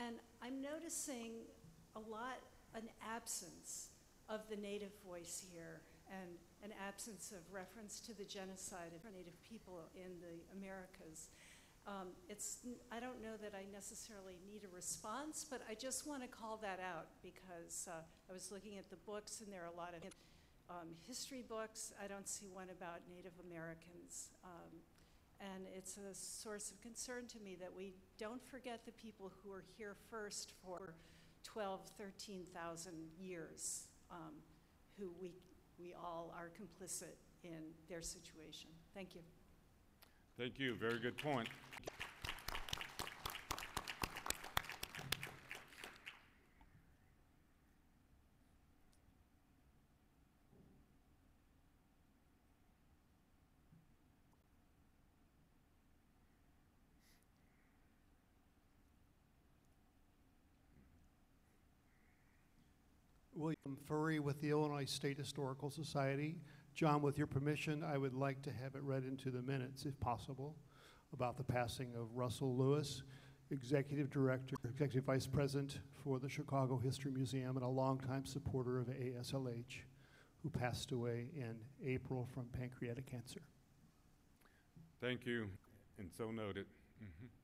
and 0.00 0.16
I'm 0.40 0.62
noticing 0.62 1.44
a 1.94 2.00
lot, 2.00 2.40
an 2.74 2.88
absence 3.04 3.88
of 4.30 4.40
the 4.48 4.56
Native 4.56 4.92
voice 5.06 5.44
here, 5.52 5.82
and 6.08 6.40
an 6.64 6.72
absence 6.88 7.32
of 7.36 7.44
reference 7.52 8.00
to 8.00 8.16
the 8.16 8.24
genocide 8.24 8.96
of 8.96 9.04
Native 9.12 9.36
people 9.44 9.80
in 9.94 10.16
the 10.24 10.40
Americas. 10.56 11.28
Um, 11.86 12.16
it's, 12.28 12.58
I 12.92 13.00
don't 13.00 13.20
know 13.20 13.36
that 13.42 13.52
I 13.52 13.64
necessarily 13.72 14.36
need 14.46 14.64
a 14.64 14.74
response, 14.74 15.44
but 15.48 15.60
I 15.68 15.74
just 15.74 16.06
want 16.06 16.22
to 16.22 16.28
call 16.28 16.58
that 16.62 16.80
out 16.80 17.08
because 17.22 17.88
uh, 17.90 18.00
I 18.28 18.32
was 18.32 18.52
looking 18.52 18.78
at 18.78 18.88
the 18.88 19.00
books 19.04 19.40
and 19.40 19.52
there 19.52 19.64
are 19.64 19.72
a 19.72 19.76
lot 19.76 19.92
of 19.94 20.00
um, 20.70 20.88
history 21.06 21.44
books. 21.46 21.92
I 22.02 22.06
don't 22.06 22.28
see 22.28 22.46
one 22.48 22.68
about 22.70 23.00
Native 23.08 23.32
Americans. 23.46 24.30
Um, 24.44 24.80
And 25.40 25.64
it's 25.74 25.96
a 25.96 26.14
source 26.14 26.70
of 26.70 26.80
concern 26.82 27.26
to 27.28 27.40
me 27.40 27.56
that 27.60 27.72
we 27.74 27.94
don't 28.18 28.42
forget 28.44 28.84
the 28.84 28.92
people 28.92 29.32
who 29.42 29.50
were 29.50 29.64
here 29.78 29.96
first 30.10 30.52
for 30.62 30.92
12, 31.44 31.80
13,000 31.96 32.92
years, 33.18 33.88
um, 34.10 34.34
who 34.98 35.10
we, 35.18 35.32
we 35.78 35.94
all 35.94 36.34
are 36.36 36.50
complicit 36.50 37.16
in 37.42 37.72
their 37.88 38.02
situation. 38.02 38.68
Thank 38.94 39.14
you. 39.14 39.22
Thank 40.36 40.58
you. 40.58 40.74
Very 40.74 40.98
good 40.98 41.16
point. 41.16 41.48
William 63.40 63.78
Furry 63.86 64.20
with 64.20 64.38
the 64.42 64.50
Illinois 64.50 64.84
State 64.84 65.16
Historical 65.16 65.70
Society. 65.70 66.36
John, 66.74 67.00
with 67.00 67.16
your 67.16 67.26
permission, 67.26 67.82
I 67.82 67.96
would 67.96 68.14
like 68.14 68.42
to 68.42 68.52
have 68.52 68.74
it 68.74 68.82
read 68.82 69.04
into 69.04 69.30
the 69.30 69.40
minutes, 69.40 69.86
if 69.86 69.98
possible, 69.98 70.56
about 71.14 71.38
the 71.38 71.42
passing 71.42 71.94
of 71.96 72.14
Russell 72.14 72.54
Lewis, 72.54 73.02
Executive 73.50 74.10
Director, 74.10 74.56
Executive 74.64 75.04
Vice 75.04 75.26
President 75.26 75.80
for 76.04 76.18
the 76.18 76.28
Chicago 76.28 76.76
History 76.76 77.10
Museum, 77.10 77.56
and 77.56 77.64
a 77.64 77.68
longtime 77.68 78.26
supporter 78.26 78.78
of 78.78 78.88
ASLH, 78.88 79.80
who 80.42 80.50
passed 80.50 80.92
away 80.92 81.28
in 81.34 81.56
April 81.84 82.28
from 82.34 82.44
pancreatic 82.52 83.06
cancer. 83.06 83.40
Thank 85.00 85.24
you, 85.24 85.48
and 85.98 86.12
so 86.12 86.30
noted. 86.30 86.66
Mhm. 87.02 87.06
uh, 87.24 87.39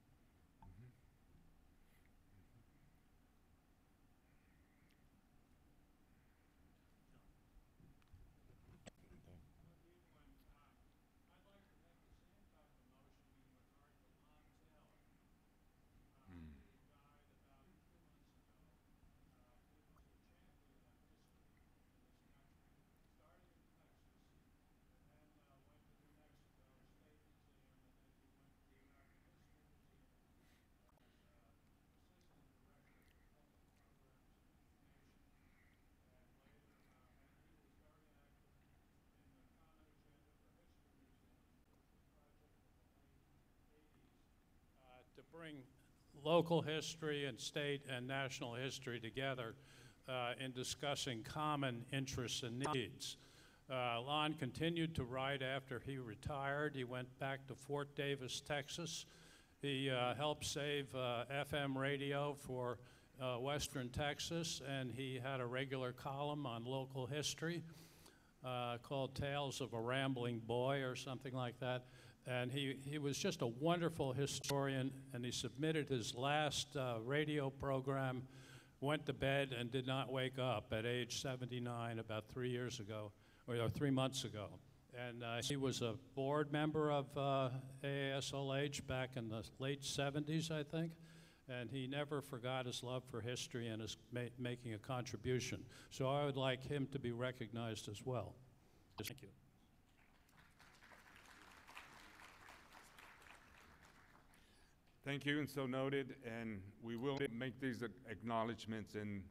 bring 45.39 45.57
local 46.25 46.63
history 46.63 47.27
and 47.27 47.39
state 47.39 47.83
and 47.95 48.07
national 48.07 48.55
history 48.55 48.99
together 48.99 49.55
uh, 50.09 50.33
in 50.43 50.51
discussing 50.53 51.23
common 51.23 51.85
interests 51.93 52.43
and 52.43 52.65
needs. 52.73 53.17
Uh, 53.71 54.01
Lonn 54.01 54.33
continued 54.35 54.95
to 54.95 55.05
write 55.05 55.43
after 55.43 55.83
he 55.85 55.99
retired. 55.99 56.75
He 56.75 56.85
went 56.85 57.09
back 57.19 57.47
to 57.49 57.55
Fort 57.55 57.95
Davis, 57.97 58.41
Texas. 58.41 59.05
He 59.61 59.91
uh, 59.91 60.15
helped 60.15 60.47
save 60.47 60.87
uh, 60.95 61.25
FM 61.31 61.77
radio 61.77 62.35
for 62.39 62.79
uh, 63.21 63.35
Western 63.37 63.91
Texas, 63.91 64.63
and 64.67 64.91
he 64.91 65.21
had 65.23 65.41
a 65.41 65.47
regular 65.47 65.93
column 65.93 66.47
on 66.47 66.65
local 66.65 67.05
history 67.05 67.63
uh, 68.45 68.79
called 68.83 69.15
Tales 69.15 69.61
of 69.61 69.75
a 69.75 69.81
Rambling 69.81 70.39
Boy 70.39 70.83
or 70.83 70.95
something 70.95 71.35
like 71.35 71.59
that. 71.61 71.85
And 72.27 72.51
he, 72.51 72.77
he 72.85 72.99
was 72.99 73.17
just 73.17 73.43
a 73.43 73.47
wonderful 73.47 74.13
historian, 74.13 74.91
and 75.15 75.25
he 75.25 75.31
submitted 75.31 75.89
his 75.89 76.15
last 76.15 76.77
uh, 76.77 76.97
radio 77.05 77.51
program, 77.51 78.23
went 78.81 79.07
to 79.07 79.13
bed, 79.13 79.55
and 79.57 79.71
did 79.71 79.87
not 79.87 80.13
wake 80.13 80.39
up 80.39 80.73
at 80.73 80.87
age 80.87 81.23
79 81.23 82.01
about 82.01 82.29
three 82.29 82.51
years 82.51 82.81
ago, 82.81 83.13
or 83.47 83.57
uh, 83.61 83.69
three 83.69 83.93
months 83.93 84.25
ago. 84.25 84.49
And 85.09 85.23
uh, 85.23 85.43
he 85.43 85.57
was 85.57 85.83
a 85.83 85.95
board 86.15 86.51
member 86.53 86.91
of 86.91 87.07
uh, 87.17 87.51
AASLH 87.85 88.87
back 88.87 89.11
in 89.17 89.29
the 89.29 89.45
late 89.59 89.83
70s, 89.83 90.51
I 90.51 90.63
think. 90.63 90.93
And 91.49 91.71
he 91.71 91.87
never 91.87 92.21
forgot 92.21 92.67
his 92.67 92.83
love 92.83 93.05
for 93.09 93.21
history 93.21 93.69
and 93.69 93.81
is 93.81 93.97
ma- 94.11 94.23
making 94.37 94.75
a 94.75 94.79
contribution. 94.79 95.65
So 95.91 96.09
I 96.09 96.25
would 96.25 96.37
like 96.37 96.65
him 96.65 96.89
to 96.91 96.99
be 96.99 97.13
recognized 97.13 97.89
as 97.89 98.05
well. 98.05 98.35
Thank 98.99 99.23
you. 99.23 99.46
Thank 105.07 105.25
you, 105.25 105.39
and 105.39 105.49
so 105.49 105.67
noted, 105.67 106.17
and 106.27 106.61
we 106.83 106.97
will 106.97 107.17
make 107.31 107.61
these 107.61 107.85
acknowledgements 108.11 108.97
in 108.97 109.23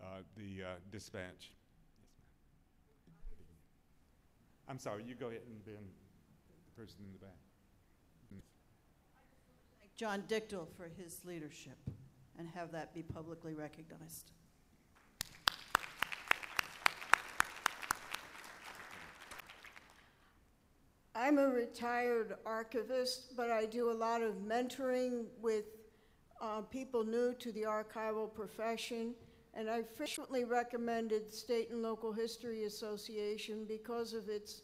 uh, 0.00 0.18
the 0.36 0.62
uh, 0.62 0.66
dispatch. 0.92 1.50
I'm 4.68 4.78
sorry, 4.78 5.02
you 5.02 5.16
go 5.16 5.26
ahead 5.26 5.40
and 5.48 5.60
then 5.66 5.82
the 6.66 6.80
person 6.80 7.00
in 7.04 7.12
the 7.14 7.18
back. 7.18 7.34
Thank 9.80 9.96
John 9.96 10.22
Dichtel 10.28 10.68
for 10.76 10.88
his 11.02 11.18
leadership 11.24 11.78
and 12.38 12.48
have 12.54 12.70
that 12.70 12.94
be 12.94 13.02
publicly 13.02 13.54
recognized. 13.54 14.30
I'm 21.20 21.38
a 21.38 21.48
retired 21.48 22.36
archivist, 22.46 23.36
but 23.36 23.50
I 23.50 23.66
do 23.66 23.90
a 23.90 23.92
lot 23.92 24.22
of 24.22 24.36
mentoring 24.36 25.24
with 25.42 25.64
uh, 26.40 26.60
people 26.60 27.02
new 27.04 27.34
to 27.40 27.50
the 27.50 27.62
archival 27.62 28.32
profession. 28.32 29.14
And 29.52 29.68
I 29.68 29.82
frequently 29.82 30.44
recommended 30.44 31.34
State 31.34 31.70
and 31.70 31.82
Local 31.82 32.12
History 32.12 32.64
Association 32.64 33.64
because 33.64 34.12
of 34.14 34.28
its 34.28 34.62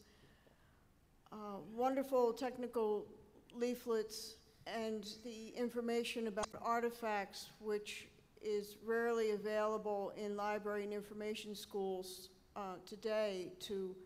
uh, 1.32 1.56
wonderful 1.74 2.32
technical 2.32 3.08
leaflets 3.52 4.36
and 4.68 5.08
the 5.24 5.48
information 5.56 6.28
about 6.28 6.46
artifacts, 6.62 7.50
which 7.58 8.06
is 8.40 8.76
rarely 8.86 9.32
available 9.32 10.12
in 10.16 10.36
library 10.36 10.84
and 10.84 10.92
information 10.92 11.56
schools 11.56 12.28
uh, 12.54 12.74
today 12.86 13.50
to 13.58 13.96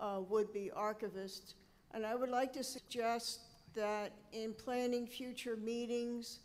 uh, 0.00 0.20
would-be 0.28 0.70
archivists. 0.76 1.54
And 1.94 2.04
I 2.04 2.14
would 2.14 2.30
like 2.30 2.52
to 2.54 2.62
suggest 2.62 3.40
that 3.74 4.12
in 4.32 4.52
planning 4.52 5.06
future 5.06 5.56
meetings, 5.56 6.40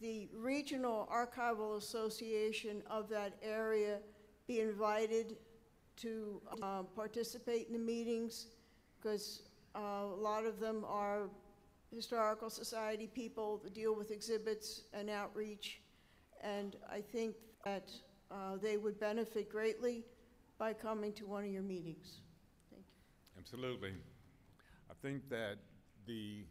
the 0.00 0.28
Regional 0.34 1.08
Archival 1.12 1.76
Association 1.76 2.82
of 2.88 3.08
that 3.08 3.34
area 3.42 3.98
be 4.46 4.60
invited 4.60 5.36
to 5.96 6.40
uh, 6.62 6.82
participate 6.94 7.66
in 7.66 7.72
the 7.72 7.78
meetings, 7.78 8.46
because 8.96 9.42
uh, 9.74 9.80
a 10.04 10.06
lot 10.06 10.46
of 10.46 10.60
them 10.60 10.84
are 10.86 11.28
historical 11.94 12.48
society 12.48 13.06
people 13.06 13.60
that 13.64 13.74
deal 13.74 13.94
with 13.94 14.10
exhibits 14.10 14.82
and 14.92 15.10
outreach, 15.10 15.80
and 16.42 16.76
I 16.90 17.00
think 17.00 17.34
that 17.64 17.90
uh, 18.30 18.56
they 18.62 18.76
would 18.76 19.00
benefit 19.00 19.50
greatly 19.50 20.04
by 20.58 20.72
coming 20.72 21.12
to 21.14 21.26
one 21.26 21.44
of 21.44 21.50
your 21.50 21.62
meetings. 21.62 22.20
Thank 22.70 22.84
you. 22.86 23.40
Absolutely. 23.40 23.92
Think 25.02 25.28
that 25.30 25.58
the 26.06 26.44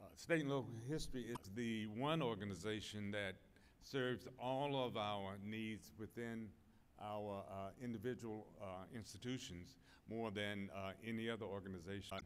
uh, 0.00 0.04
State 0.16 0.40
and 0.40 0.50
Local 0.50 0.72
History 0.88 1.22
is 1.22 1.38
the 1.54 1.86
one 1.86 2.22
organization 2.22 3.12
that 3.12 3.34
serves 3.82 4.26
all 4.38 4.84
of 4.84 4.96
our 4.96 5.36
needs 5.44 5.92
within 5.98 6.48
our 7.00 7.44
uh, 7.48 7.70
individual 7.82 8.46
uh, 8.60 8.64
institutions 8.94 9.76
more 10.10 10.30
than 10.32 10.70
uh, 10.74 10.90
any 11.06 11.30
other 11.30 11.44
organization. 11.44 12.18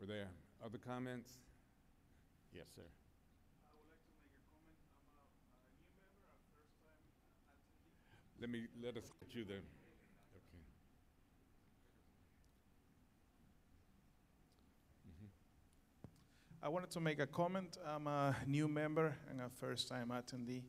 Were 0.00 0.06
there 0.06 0.28
other 0.64 0.78
comments? 0.78 1.30
Yes, 2.52 2.66
sir. 2.74 2.82
Let 8.40 8.50
me, 8.50 8.66
let 8.82 8.96
us 8.96 9.12
get 9.20 9.34
you 9.34 9.44
there. 9.44 9.56
Okay. 9.56 10.62
I 16.60 16.68
wanted 16.68 16.90
to 16.90 17.00
make 17.00 17.20
a 17.20 17.26
comment. 17.26 17.78
I'm 17.86 18.08
a 18.08 18.34
new 18.44 18.66
member 18.66 19.14
and 19.30 19.40
a 19.40 19.48
first-time 19.48 20.10
attendee. 20.10 20.62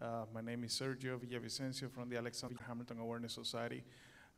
Uh, 0.00 0.24
my 0.32 0.40
name 0.40 0.64
is 0.64 0.72
Sergio 0.72 1.18
Villavicencio 1.18 1.90
from 1.90 2.08
the 2.08 2.16
Alexander 2.16 2.56
Hamilton 2.66 3.00
Awareness 3.00 3.34
Society. 3.34 3.84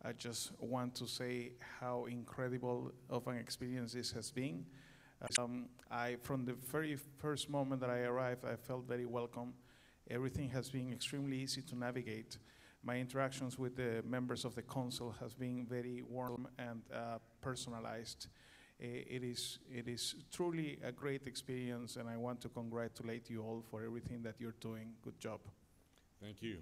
I 0.05 0.12
just 0.12 0.51
want 0.59 0.96
to 0.96 1.07
say 1.07 1.53
how 1.78 2.07
incredible 2.07 2.90
of 3.09 3.28
an 3.28 3.36
experience 3.36 3.92
this 3.92 4.11
has 4.11 4.32
been. 4.32 4.66
Um, 5.38 5.68
I, 5.88 6.16
from 6.22 6.44
the 6.44 6.55
very 6.55 6.96
first 6.96 7.49
moment 7.49 7.80
that 7.80 7.90
I 7.90 8.01
arrived, 8.01 8.44
I 8.44 8.57
felt 8.57 8.88
very 8.88 9.07
welcome. 9.07 9.55
Everything 10.11 10.51
has 10.51 10.68
been 10.68 10.92
extremely 10.92 11.36
easy 11.36 11.62
to 11.62 11.78
navigate. 11.78 12.38
My 12.82 12.96
interactions 12.96 13.57
with 13.57 13.76
the 13.76 14.03
members 14.05 14.44
of 14.44 14.57
the 14.57 14.62
council 14.62 15.14
has 15.20 15.32
been 15.32 15.64
very 15.64 16.03
warm 16.03 16.49
and 16.59 16.82
uh, 16.92 17.18
personalized. 17.40 18.26
I- 18.80 18.84
It 19.16 19.24
is, 19.24 19.58
it 19.70 19.88
is 19.88 20.14
truly 20.30 20.78
a 20.82 20.92
great 20.92 21.26
experience, 21.26 21.96
and 21.96 22.08
I 22.08 22.16
want 22.16 22.40
to 22.42 22.48
congratulate 22.48 23.28
you 23.30 23.42
all 23.42 23.62
for 23.70 23.82
everything 23.84 24.22
that 24.22 24.40
you're 24.40 24.56
doing. 24.60 24.94
Good 25.02 25.18
job. 25.18 25.40
Thank 26.20 26.42
you. 26.42 26.58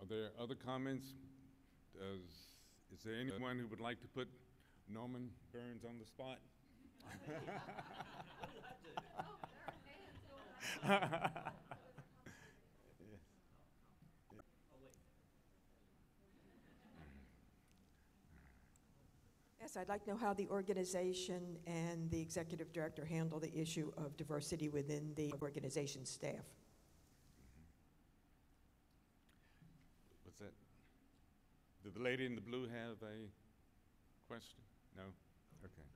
Are 0.00 0.06
there 0.06 0.30
other 0.40 0.54
comments? 0.54 1.06
Does, 1.94 2.20
is 2.92 3.02
there 3.04 3.14
anyone 3.14 3.58
who 3.58 3.66
would 3.68 3.80
like 3.80 4.00
to 4.02 4.08
put 4.08 4.28
Norman 4.88 5.30
Burns 5.52 5.84
on 5.84 5.98
the 5.98 6.06
spot? 6.06 6.38
Yes, 19.64 19.78
I'd 19.78 19.88
like 19.88 20.04
to 20.04 20.10
know 20.10 20.18
how 20.18 20.34
the 20.34 20.46
organization 20.48 21.56
and 21.66 22.10
the 22.10 22.20
executive 22.20 22.70
director 22.74 23.02
handle 23.02 23.40
the 23.40 23.50
issue 23.56 23.90
of 23.96 24.14
diversity 24.14 24.68
within 24.68 25.14
the 25.16 25.32
organization 25.40 26.04
staff. 26.04 26.44
What's 30.22 30.38
that? 30.40 30.52
Did 31.82 31.94
the 31.94 32.02
lady 32.02 32.26
in 32.26 32.34
the 32.34 32.42
blue 32.42 32.68
have 32.68 33.00
a 33.08 33.24
question? 34.28 34.60
No? 34.98 35.04
Okay. 35.64 35.88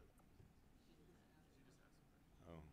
Oh. 2.49 2.65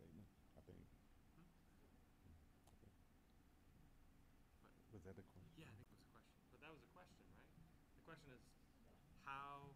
Statement, 0.00 0.24
I 0.56 0.64
think. 0.64 0.80
Was 4.96 5.04
that 5.04 5.20
a 5.20 5.24
question? 5.28 5.60
Yeah, 5.60 5.68
I 5.68 5.84
think 5.84 5.92
it 5.92 6.00
was 6.00 6.08
a 6.08 6.16
question. 6.16 6.40
But 6.56 6.64
that 6.64 6.72
was 6.72 6.80
a 6.80 6.88
question, 6.96 7.20
right? 7.28 7.44
The 8.00 8.09
question 8.20 8.32
is 8.34 8.40
how, 9.24 9.70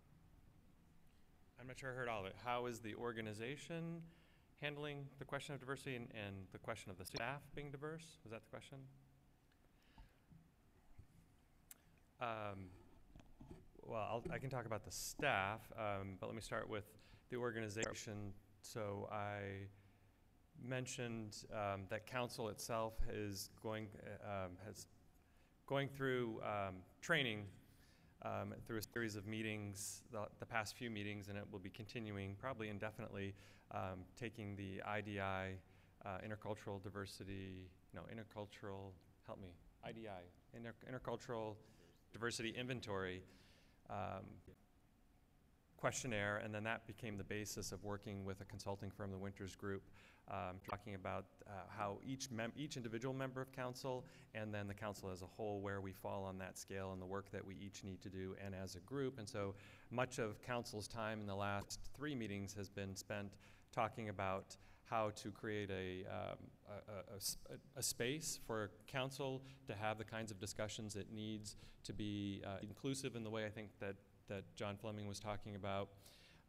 I'm 1.61 1.67
not 1.67 1.79
sure 1.79 1.91
I 1.91 1.95
heard 1.95 2.09
all 2.09 2.21
of 2.21 2.27
it. 2.27 2.35
How 2.45 2.67
is 2.67 2.81
the 2.81 2.95
organization 2.95 4.03
handling 4.61 5.07
the 5.19 5.25
question 5.25 5.55
of 5.55 5.61
diversity 5.61 5.97
and, 5.97 6.09
and 6.15 6.37
the 6.53 6.59
question 6.59 6.91
of 6.91 6.99
the 6.99 7.05
staff 7.05 7.43
being 7.55 7.71
diverse? 7.71 8.19
Was 8.23 8.33
that 8.33 8.43
the 8.43 8.51
question? 8.51 8.79
Um, 12.21 12.71
well, 13.83 14.01
I'll, 14.01 14.25
I 14.33 14.39
can 14.39 14.51
talk 14.51 14.67
about 14.67 14.85
the 14.85 14.91
staff, 14.91 15.61
um, 15.79 16.17
but 16.21 16.27
let 16.27 16.35
me 16.35 16.41
start 16.41 16.69
with 16.69 16.85
the 17.31 17.37
organization. 17.37 18.33
So 18.63 19.09
I 19.13 19.67
mentioned 20.63 21.45
um, 21.53 21.83
that 21.91 22.07
council 22.07 22.49
itself 22.49 22.95
is 23.13 23.51
going 23.63 23.89
uh, 24.25 24.45
um, 24.47 24.53
has 24.65 24.87
going 25.67 25.89
through 25.89 26.41
um, 26.43 26.77
training 27.01 27.45
um, 28.25 28.55
through 28.67 28.79
a 28.79 28.83
series 28.83 29.17
of 29.17 29.27
meetings, 29.27 30.03
the, 30.11 30.27
the 30.41 30.47
past 30.47 30.77
few 30.77 30.91
meetings, 30.91 31.29
and 31.29 31.37
it 31.37 31.45
will 31.51 31.59
be 31.59 31.71
continuing 31.71 32.35
probably 32.39 32.69
indefinitely, 32.69 33.35
um, 33.73 34.05
taking 34.19 34.57
the 34.57 34.83
IDI, 34.89 35.59
uh, 36.05 36.19
intercultural 36.27 36.83
diversity, 36.83 37.69
no, 37.95 38.03
intercultural, 38.03 38.93
help 39.27 39.41
me, 39.41 39.49
IDI, 39.89 40.09
inter, 40.55 40.75
intercultural 40.91 41.55
diversity 42.13 42.55
inventory 42.59 43.23
um, 43.91 44.25
questionnaire, 45.77 46.41
and 46.43 46.55
then 46.55 46.65
that 46.65 46.87
became 46.87 47.19
the 47.19 47.25
basis 47.25 47.73
of 47.73 47.85
working 47.85 48.25
with 48.25 48.41
a 48.41 48.45
consulting 48.45 48.91
firm, 48.91 49.11
the 49.11 49.19
Winters 49.19 49.55
Group, 49.55 49.83
um, 50.31 50.57
talking 50.71 50.95
about 50.95 51.27
uh, 51.47 51.51
how 51.69 51.99
each 52.07 52.31
mem- 52.31 52.53
each 52.57 52.77
individual 52.77 53.15
member 53.15 53.43
of 53.43 53.53
council 53.53 54.05
and 54.35 54.53
then 54.55 54.67
the 54.67 54.75
council 54.75 55.11
as 55.11 55.23
a 55.23 55.27
whole, 55.27 55.61
where 55.61 55.81
we 55.81 55.93
fall 55.93 56.25
on 56.25 56.39
that 56.39 56.59
scale 56.59 56.93
and 56.93 57.01
the 57.03 57.07
work 57.07 57.31
that 57.31 57.45
we 57.45 57.55
each 57.57 57.85
need 57.85 58.01
to 58.01 58.09
do, 58.09 58.35
and 58.45 58.55
as 58.55 58.75
a 58.75 58.81
group. 58.81 59.19
And 59.19 59.29
so 59.29 59.55
much 59.91 60.19
of 60.19 60.41
council's 60.43 60.89
time 60.89 61.21
in 61.21 61.27
the 61.27 61.35
last 61.37 61.79
three 61.97 62.15
meetings 62.15 62.55
has 62.55 62.69
been 62.69 62.97
spent 62.97 63.35
talking 63.73 64.09
about 64.09 64.57
how 64.85 65.11
to 65.17 65.31
create 65.31 65.71
a, 65.71 66.05
um, 66.11 66.39
a, 66.69 67.15
a- 67.15 67.79
a 67.79 67.83
space 67.83 68.39
for 68.47 68.71
council 68.87 69.43
to 69.67 69.75
have 69.75 69.99
the 69.99 70.05
kinds 70.05 70.31
of 70.31 70.39
discussions 70.39 70.95
it 70.97 71.07
needs 71.13 71.57
to 71.85 71.93
be 71.93 72.43
uh, 72.47 72.57
inclusive 72.63 73.17
in 73.17 73.25
the 73.25 73.31
way 73.31 73.45
I 73.47 73.51
think 73.51 73.71
that, 73.81 73.95
that 74.29 74.45
John 74.57 74.77
Fleming 74.77 75.07
was 75.07 75.19
talking 75.21 75.55
about, 75.55 75.89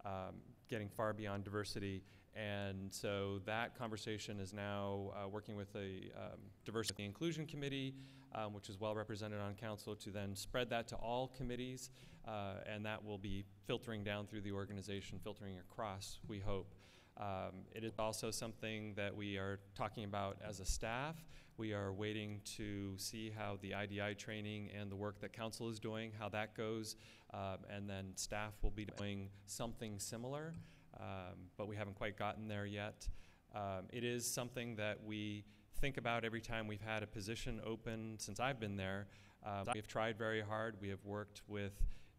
um, 0.05 0.35
getting 0.69 0.89
far 0.89 1.13
beyond 1.13 1.43
diversity. 1.43 2.03
And 2.35 2.93
so 2.93 3.39
that 3.45 3.77
conversation 3.77 4.39
is 4.39 4.53
now 4.53 5.11
uh, 5.15 5.27
working 5.29 5.55
with 5.55 5.71
the 5.71 6.11
um, 6.17 6.39
Diversity 6.65 7.03
and 7.03 7.11
Inclusion 7.11 7.45
Committee, 7.45 7.95
um, 8.33 8.53
which 8.53 8.69
is 8.69 8.79
well 8.79 8.93
represented 8.93 9.39
on 9.39 9.53
council, 9.53 9.95
to 9.95 10.09
then 10.09 10.35
spread 10.35 10.69
that 10.69 10.87
to 10.89 10.95
all 10.95 11.29
committees. 11.29 11.91
Uh, 12.27 12.55
and 12.71 12.85
that 12.85 13.03
will 13.03 13.17
be 13.17 13.45
filtering 13.67 14.03
down 14.03 14.25
through 14.25 14.41
the 14.41 14.51
organization, 14.51 15.19
filtering 15.23 15.57
across, 15.59 16.19
we 16.27 16.39
hope. 16.39 16.73
Um, 17.17 17.63
it 17.73 17.83
is 17.83 17.93
also 17.97 18.29
something 18.29 18.93
that 18.95 19.15
we 19.15 19.37
are 19.37 19.59
talking 19.73 20.03
about 20.03 20.37
as 20.45 20.59
a 20.59 20.65
staff. 20.65 21.15
We 21.57 21.71
are 21.71 21.93
waiting 21.93 22.41
to 22.57 22.93
see 22.97 23.31
how 23.35 23.57
the 23.61 23.73
IDI 23.73 24.15
training 24.15 24.71
and 24.77 24.91
the 24.91 24.97
work 24.97 25.21
that 25.21 25.31
council 25.31 25.69
is 25.69 25.79
doing, 25.79 26.11
how 26.19 26.27
that 26.29 26.55
goes, 26.55 26.97
um, 27.33 27.59
and 27.69 27.89
then 27.89 28.11
staff 28.15 28.51
will 28.61 28.71
be 28.71 28.85
doing 28.97 29.29
something 29.45 29.97
similar, 29.97 30.53
um, 30.99 31.49
but 31.57 31.67
we 31.67 31.75
haven't 31.75 31.95
quite 31.95 32.17
gotten 32.17 32.47
there 32.47 32.65
yet. 32.65 33.07
Um, 33.53 33.85
it 33.91 34.03
is 34.03 34.29
something 34.29 34.75
that 34.75 35.03
we 35.03 35.45
think 35.79 35.97
about 35.97 36.25
every 36.25 36.41
time 36.41 36.67
we've 36.67 36.81
had 36.81 37.03
a 37.03 37.07
position 37.07 37.61
open 37.65 38.15
since 38.17 38.39
I've 38.39 38.59
been 38.59 38.75
there. 38.75 39.07
Um, 39.45 39.65
we've 39.73 39.87
tried 39.87 40.17
very 40.17 40.41
hard. 40.41 40.75
We 40.81 40.89
have 40.89 41.03
worked 41.05 41.41
with 41.47 41.73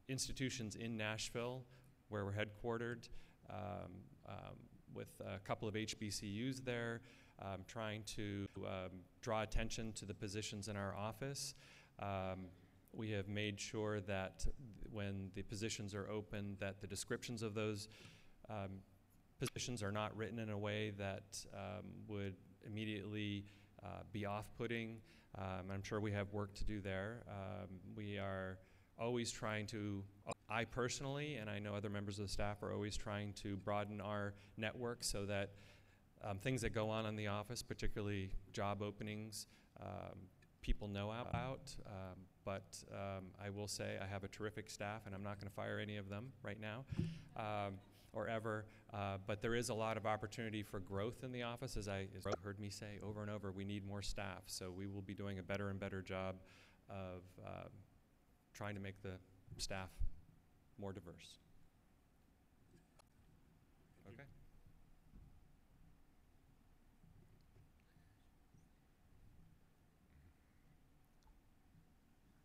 institutions 0.09 0.77
in 0.77 0.97
Nashville, 0.97 1.65
where 2.09 2.25
we're 2.25 2.33
headquartered. 2.33 3.09
Um, 3.51 3.57
um, 4.29 4.57
with 4.93 5.21
a 5.21 5.39
couple 5.41 5.69
of 5.69 5.75
HBCUs 5.75 6.65
there, 6.65 7.03
trying 7.67 8.03
to 8.17 8.47
draw 9.21 9.43
attention 9.43 9.93
to 9.93 10.07
the 10.07 10.15
positions 10.15 10.69
in 10.69 10.77
our 10.77 10.97
office. 10.97 11.55
We 12.93 13.11
have 13.11 13.29
made 13.29 13.61
sure 13.61 14.01
that 14.01 14.47
when 14.91 15.31
the 15.35 15.43
positions 15.43 15.95
are 15.95 16.09
open, 16.09 16.57
that 16.61 16.81
the 16.81 16.87
descriptions 16.87 17.43
of 17.43 17.53
those 17.53 17.89
um, 18.49 18.81
positions 19.39 19.83
are 19.83 19.93
not 19.93 20.17
written 20.17 20.39
in 20.39 20.51
a 20.51 20.59
way 20.59 20.93
that 20.99 21.45
um, 21.55 21.85
would 22.09 22.35
immediately 22.67 23.45
uh, 23.85 24.03
be 24.13 24.25
off-putting. 24.27 24.97
Um, 25.39 25.71
I'm 25.73 25.83
sure 25.83 26.01
we 26.01 26.13
have 26.13 26.33
work 26.33 26.55
to 26.55 26.65
do 26.65 26.81
there. 26.81 27.23
Um, 27.29 27.69
we 27.95 28.19
are 28.19 28.59
always 28.99 29.31
trying 29.31 29.67
to, 29.67 30.03
I 30.49 30.65
personally, 30.65 31.37
and 31.37 31.51
I 31.51 31.59
know 31.59 31.75
other 31.75 31.91
members 31.91 32.19
of 32.19 32.27
the 32.27 32.33
staff 32.33 32.63
are 32.63 32.73
always 32.73 32.97
trying 32.97 33.35
to 33.43 33.57
broaden 33.57 34.01
our 34.01 34.35
network 34.57 35.05
so 35.05 35.27
that 35.27 35.51
um, 36.25 36.39
things 36.39 36.63
that 36.63 36.71
go 36.71 36.89
on 36.89 37.05
in 37.07 37.15
the 37.17 37.27
office, 37.27 37.63
particularly 37.63 38.31
job 38.53 38.81
openings, 38.81 39.47
um, 39.83 40.17
people 40.63 40.89
know 40.89 41.11
about. 41.11 41.75
Um, 41.87 42.17
but 42.45 42.83
um, 42.93 43.27
I 43.45 43.51
will 43.51 43.69
say 43.69 43.99
I 44.01 44.07
have 44.07 44.25
a 44.25 44.29
terrific 44.29 44.71
staff, 44.71 45.03
and 45.05 45.15
I'm 45.15 45.23
not 45.23 45.39
going 45.39 45.49
to 45.49 45.55
fire 45.55 45.79
any 45.79 45.97
of 45.97 46.09
them 46.09 46.33
right 46.43 46.59
now. 46.61 46.85
Um, 47.37 47.75
or 48.17 48.29
ever, 48.29 48.65
uh, 48.95 49.19
but 49.27 49.43
there 49.43 49.55
is 49.55 49.69
a 49.69 49.75
lot 49.75 49.99
of 49.99 50.07
opportunity 50.07 50.63
for 50.63 50.81
growth 50.81 51.23
in 51.23 51.31
the 51.31 51.43
office, 51.43 51.77
as 51.77 51.87
I 51.87 52.07
as 52.17 52.25
you 52.25 52.33
heard 52.43 52.59
me 52.59 52.71
say 52.71 52.99
over 53.07 53.21
and 53.21 53.31
over. 53.31 53.53
We 53.53 53.65
need 53.65 53.87
more 53.87 54.03
staff, 54.03 54.43
so 54.47 54.71
we 54.71 54.87
will 54.87 55.03
be 55.03 55.15
doing 55.15 55.39
a 55.39 55.43
better 55.43 55.69
and 55.69 55.79
better 55.79 56.01
job 56.01 56.37
of 56.89 57.23
um, 57.47 57.69
trying 58.55 58.75
to 58.75 58.81
make 58.81 59.01
the 59.03 59.19
staff 59.59 59.91
more 60.79 60.93
diverse. 60.93 61.37
Okay. 64.09 64.25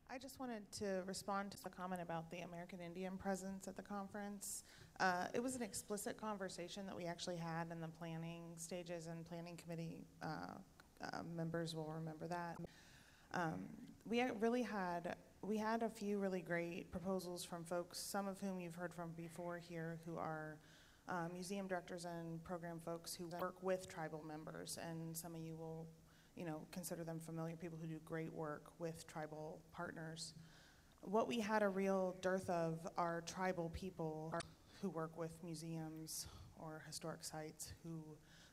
I 0.09 0.17
just 0.17 0.39
wanted 0.39 0.69
to 0.80 1.03
respond 1.05 1.51
to 1.51 1.63
the 1.63 1.69
comment 1.69 2.01
about 2.01 2.30
the 2.30 2.39
American 2.39 2.80
Indian 2.82 3.15
presence 3.15 3.67
at 3.69 3.78
the 3.78 3.82
conference. 3.82 4.63
Uh, 5.02 5.26
it 5.34 5.41
was 5.41 5.56
an 5.56 5.64
explicit 5.64 6.16
conversation 6.16 6.86
that 6.86 6.95
we 6.95 7.06
actually 7.06 7.36
had 7.36 7.72
in 7.72 7.82
the 7.82 7.88
planning 7.88 8.43
stages, 8.56 9.08
and 9.08 9.26
planning 9.26 9.58
committee 9.58 10.06
uh, 10.22 10.54
uh, 11.04 11.24
members 11.36 11.76
will 11.76 11.91
remember 11.91 12.28
that. 12.28 12.56
Um, 13.34 13.64
we 14.06 14.22
really 14.39 14.62
had 14.62 15.16
we 15.41 15.58
had 15.58 15.82
a 15.82 15.89
few 15.89 16.20
really 16.20 16.41
great 16.41 16.91
proposals 16.91 17.43
from 17.43 17.64
folks, 17.64 17.97
some 17.97 18.28
of 18.28 18.39
whom 18.39 18.60
you've 18.60 18.76
heard 18.76 18.93
from 18.93 19.10
before 19.18 19.58
here, 19.58 19.97
who 20.06 20.18
are 20.18 20.60
uh, 21.10 21.28
museum 21.34 21.66
directors 21.66 22.06
and 22.06 22.43
program 22.43 22.80
folks 22.86 23.16
who 23.16 23.28
work 23.39 23.56
with 23.64 23.88
tribal 23.88 24.24
members, 24.28 24.78
and 24.88 25.18
some 25.18 25.34
of 25.34 25.41
you 25.41 25.56
will 25.56 25.88
you 26.36 26.45
know, 26.45 26.62
consider 26.72 27.04
them 27.04 27.20
familiar, 27.20 27.56
people 27.56 27.78
who 27.82 27.88
do 27.88 27.99
great 28.06 28.32
work 28.34 28.72
with 28.80 29.06
tribal 29.08 29.60
partners. 29.74 30.34
What 31.02 31.28
we 31.28 31.39
had 31.39 31.64
a 31.64 31.68
real 31.68 32.16
dearth 32.22 32.49
of 32.49 32.88
are 32.97 33.22
tribal 33.22 33.70
people 33.74 34.34
who 34.82 34.89
work 34.89 35.17
with 35.17 35.32
museums 35.43 36.27
or 36.55 36.82
historic 36.88 37.23
sites 37.23 37.73
who 37.84 37.99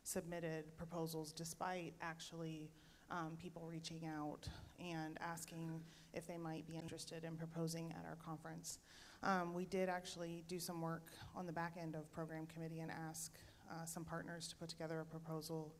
submitted 0.03 0.65
proposals 0.77 1.33
despite 1.33 1.95
actually 2.01 2.71
um, 3.11 3.37
people 3.41 3.67
reaching 3.71 4.07
out 4.07 4.49
and 4.79 5.19
asking 5.21 5.81
if 6.13 6.27
they 6.27 6.37
might 6.37 6.67
be 6.67 6.77
interested 6.77 7.25
in 7.25 7.37
proposing 7.37 7.93
at 7.99 8.05
our 8.07 8.17
conference. 8.17 8.79
Um, 9.23 9.55
we 9.55 9.65
did 9.65 9.89
actually 9.89 10.45
do 10.49 10.61
some 10.61 10.81
work 10.81 11.11
on 11.35 11.47
the 11.47 11.53
back 11.53 11.75
end 11.81 11.95
of 11.95 12.11
program 12.13 12.47
committee 12.47 12.81
and 12.81 12.91
ask 12.91 13.33
uh, 13.71 13.85
some 13.85 14.05
partners 14.05 14.49
to 14.49 14.57
put 14.57 14.69
together 14.69 15.01
a 15.01 15.05
proposal 15.05 15.75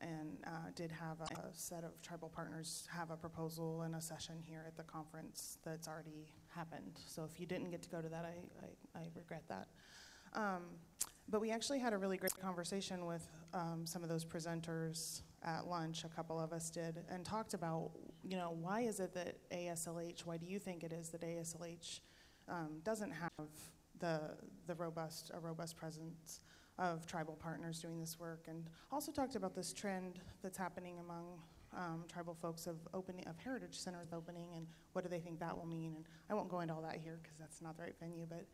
and 0.00 0.38
uh, 0.46 0.70
did 0.74 0.90
have 0.90 1.20
a, 1.20 1.40
a, 1.40 1.52
set 1.52 1.84
of 1.84 2.00
tribal 2.00 2.30
partners 2.30 2.88
have 2.90 3.10
a 3.10 3.16
proposal 3.16 3.82
and 3.82 3.94
a 3.94 4.00
session 4.00 4.36
here 4.40 4.64
at 4.66 4.76
the 4.76 4.82
conference 4.82 5.58
that's 5.62 5.86
already 5.86 6.32
happened. 6.54 6.98
So 7.06 7.24
if 7.24 7.40
you 7.40 7.46
didn't 7.46 7.70
get 7.70 7.82
to 7.82 7.88
go 7.88 8.00
to 8.00 8.08
that, 8.08 8.24
I, 8.24 8.66
I, 8.66 9.00
I 9.00 9.06
regret 9.14 9.44
that. 9.48 9.68
Um, 10.34 10.62
but 11.28 11.40
we 11.40 11.50
actually 11.50 11.78
had 11.78 11.92
a 11.92 11.98
really 11.98 12.16
great 12.16 12.38
conversation 12.40 13.06
with 13.06 13.28
um, 13.54 13.82
some 13.84 14.02
of 14.02 14.08
those 14.08 14.24
presenters 14.24 15.22
at 15.42 15.66
lunch, 15.66 16.04
a 16.04 16.08
couple 16.08 16.38
of 16.40 16.52
us 16.52 16.70
did, 16.70 17.04
and 17.08 17.24
talked 17.24 17.54
about, 17.54 17.90
you 18.24 18.36
know, 18.36 18.56
why 18.60 18.80
is 18.80 19.00
it 19.00 19.14
that 19.14 19.36
ASLH, 19.50 20.26
why 20.26 20.36
do 20.36 20.46
you 20.46 20.58
think 20.58 20.82
it 20.82 20.92
is 20.92 21.08
that 21.10 21.22
ASLH 21.22 22.00
um, 22.48 22.80
doesn't 22.84 23.12
have 23.12 23.48
the, 24.00 24.20
the 24.66 24.74
robust, 24.74 25.30
a 25.32 25.38
robust 25.38 25.76
presence 25.76 26.40
of 26.78 27.06
tribal 27.06 27.36
partners 27.36 27.80
doing 27.80 28.00
this 28.00 28.18
work, 28.18 28.46
and 28.48 28.64
also 28.90 29.12
talked 29.12 29.36
about 29.36 29.54
this 29.54 29.72
trend 29.72 30.18
that's 30.42 30.58
happening 30.58 30.98
among 30.98 31.38
um, 31.76 32.04
tribal 32.08 32.34
folks 32.34 32.66
of 32.66 32.76
opening, 32.94 33.26
of 33.26 33.38
heritage 33.38 33.78
centers 33.78 34.12
opening, 34.12 34.48
and 34.56 34.66
what 34.92 35.02
do 35.02 35.10
they 35.10 35.20
think 35.20 35.38
that 35.40 35.56
will 35.56 35.66
mean, 35.66 35.94
and 35.96 36.04
I 36.28 36.34
won't 36.34 36.48
go 36.48 36.60
into 36.60 36.74
all 36.74 36.82
that 36.82 36.96
here 36.96 37.18
because 37.22 37.38
that's 37.38 37.62
not 37.62 37.76
the 37.76 37.84
right 37.84 37.94
venue, 38.00 38.26
but 38.28 38.44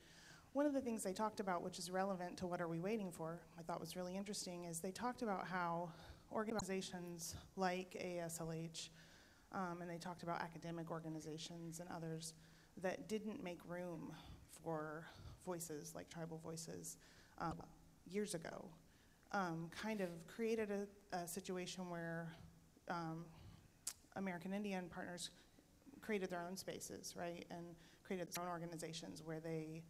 one 0.52 0.64
of 0.66 0.72
the 0.72 0.80
things 0.80 1.02
they 1.02 1.12
talked 1.12 1.40
about, 1.40 1.62
which 1.62 1.78
is 1.78 1.90
relevant 1.90 2.38
to 2.38 2.46
what 2.46 2.60
are 2.60 2.68
we 2.68 2.80
waiting 2.80 3.10
for, 3.10 3.40
I 3.58 3.62
thought 3.62 3.80
was 3.80 3.94
really 3.94 4.16
interesting, 4.16 4.64
is 4.64 4.80
they 4.80 4.90
talked 4.90 5.22
about 5.22 5.46
how 5.46 5.90
organizations 6.32 7.34
like 7.56 7.96
ASLH, 8.02 8.88
um, 9.52 9.82
and 9.82 9.90
they 9.90 9.98
talked 9.98 10.22
about 10.22 10.40
academic 10.40 10.90
organizations 10.90 11.80
and 11.80 11.88
others 11.94 12.34
that 12.82 13.08
didn't 13.08 13.42
make 13.42 13.58
room 13.68 14.12
for 14.62 15.06
voices 15.44 15.94
like 15.94 16.08
tribal 16.08 16.38
voices 16.38 16.96
um, 17.38 17.54
years 18.06 18.34
ago, 18.34 18.64
um, 19.32 19.68
kind 19.70 20.00
of 20.00 20.08
created 20.26 20.70
a, 20.70 21.16
a 21.16 21.28
situation 21.28 21.88
where 21.90 22.32
um, 22.90 23.24
American 24.16 24.52
Indian 24.52 24.88
partners 24.88 25.30
created 26.00 26.30
their 26.30 26.44
own 26.48 26.56
spaces, 26.56 27.14
right, 27.16 27.44
and 27.50 27.66
created 28.04 28.32
their 28.32 28.44
own 28.44 28.50
organizations 28.50 29.22
where 29.24 29.40
they 29.40 29.82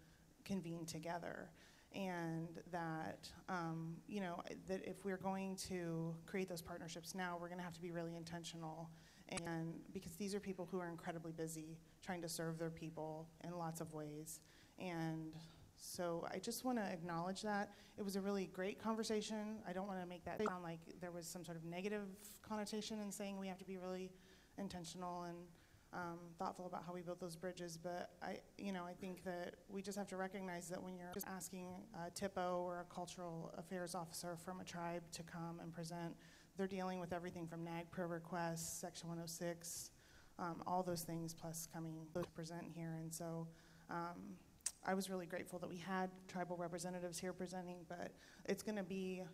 convene 0.44 0.86
together. 0.86 1.51
And 1.94 2.49
that 2.72 3.28
um, 3.49 3.97
you 4.07 4.20
know 4.20 4.42
that 4.68 4.84
if 4.86 5.05
we're 5.05 5.16
going 5.16 5.57
to 5.68 6.14
create 6.26 6.49
those 6.49 6.61
partnerships 6.61 7.14
now 7.14 7.38
we're 7.40 7.49
going 7.49 7.59
to 7.59 7.64
have 7.64 7.72
to 7.74 7.80
be 7.80 7.90
really 7.90 8.16
intentional. 8.16 8.90
And 9.28 9.74
because 9.92 10.12
these 10.12 10.34
are 10.34 10.40
people 10.40 10.68
who 10.70 10.78
are 10.78 10.88
incredibly 10.88 11.32
busy 11.32 11.78
trying 12.03 12.22
to 12.22 12.28
serve 12.28 12.59
their 12.59 12.70
people 12.70 13.28
in 13.44 13.57
lots 13.57 13.80
of 13.80 13.92
ways. 13.92 14.40
And 14.78 15.32
so 15.77 16.27
i 16.33 16.39
just 16.39 16.64
want 16.64 16.79
to 16.79 16.85
acknowledge 16.85 17.43
that 17.43 17.72
it 17.99 18.05
was 18.05 18.16
a 18.16 18.20
really 18.20 18.47
great 18.47 18.79
conversation 18.79 19.59
i 19.68 19.72
don't 19.72 19.87
want 19.87 20.01
to 20.01 20.07
make 20.07 20.24
that 20.24 20.41
sound 20.47 20.62
like 20.62 20.81
there 21.01 21.11
was 21.11 21.27
some 21.27 21.45
sort 21.45 21.57
of 21.57 21.64
negative 21.64 22.09
connotation 22.43 23.01
in 23.01 23.11
saying 23.11 23.39
we 23.39 23.49
have 23.49 23.59
to 23.59 23.64
be 23.64 23.77
really 23.77 24.11
intentional 24.59 25.24
and 25.24 25.37
um, 25.93 26.18
thoughtful 26.39 26.66
about 26.66 26.85
how 26.87 26.93
we 26.93 27.01
build 27.01 27.20
those 27.20 27.37
bridges. 27.37 27.79
But 27.83 28.11
I, 28.22 28.39
you 28.59 28.72
know, 28.72 28.85
I 28.85 28.93
think 28.93 29.24
that 29.24 29.55
we 29.68 29.83
just 29.83 29.97
have 29.97 30.09
to 30.09 30.16
recognize 30.16 30.68
that 30.68 30.83
when 30.83 30.97
you're 30.97 31.12
just 31.14 31.27
asking 31.27 31.68
a 31.95 32.11
THPO 32.11 32.59
or 32.59 32.81
a 32.81 32.95
cultural 32.95 33.53
affairs 33.57 33.95
officer 33.95 34.37
from 34.45 34.61
a 34.61 34.64
tribe 34.64 35.03
to 35.12 35.22
come 35.22 35.61
and 35.62 35.72
present, 35.72 36.14
they're 36.57 36.66
dealing 36.66 37.01
with 37.01 37.12
everything 37.12 37.47
from 37.47 37.61
NAGPRA 37.64 38.11
requests, 38.11 38.81
Section 38.81 39.09
106, 39.09 39.91
um, 40.39 40.62
all 40.66 40.83
those 40.83 41.03
things, 41.03 41.35
plus 41.35 41.68
coming 41.72 41.95
to 42.14 42.22
present 42.35 42.64
here. 42.74 42.97
And 43.01 43.12
so. 43.12 43.47
Um, 43.89 44.37
I 44.89 44.95
was 44.95 45.11
really 45.11 45.26
grateful 45.26 45.59
that 45.59 45.68
we 45.68 45.76
had 45.76 46.11
tribal 46.28 46.57
representatives 46.57 47.18
here 47.18 47.32
presenting, 47.32 47.78
but 47.89 48.12
it's 48.45 48.62
going 48.62 48.76
to 48.76 48.84
be 48.84 49.24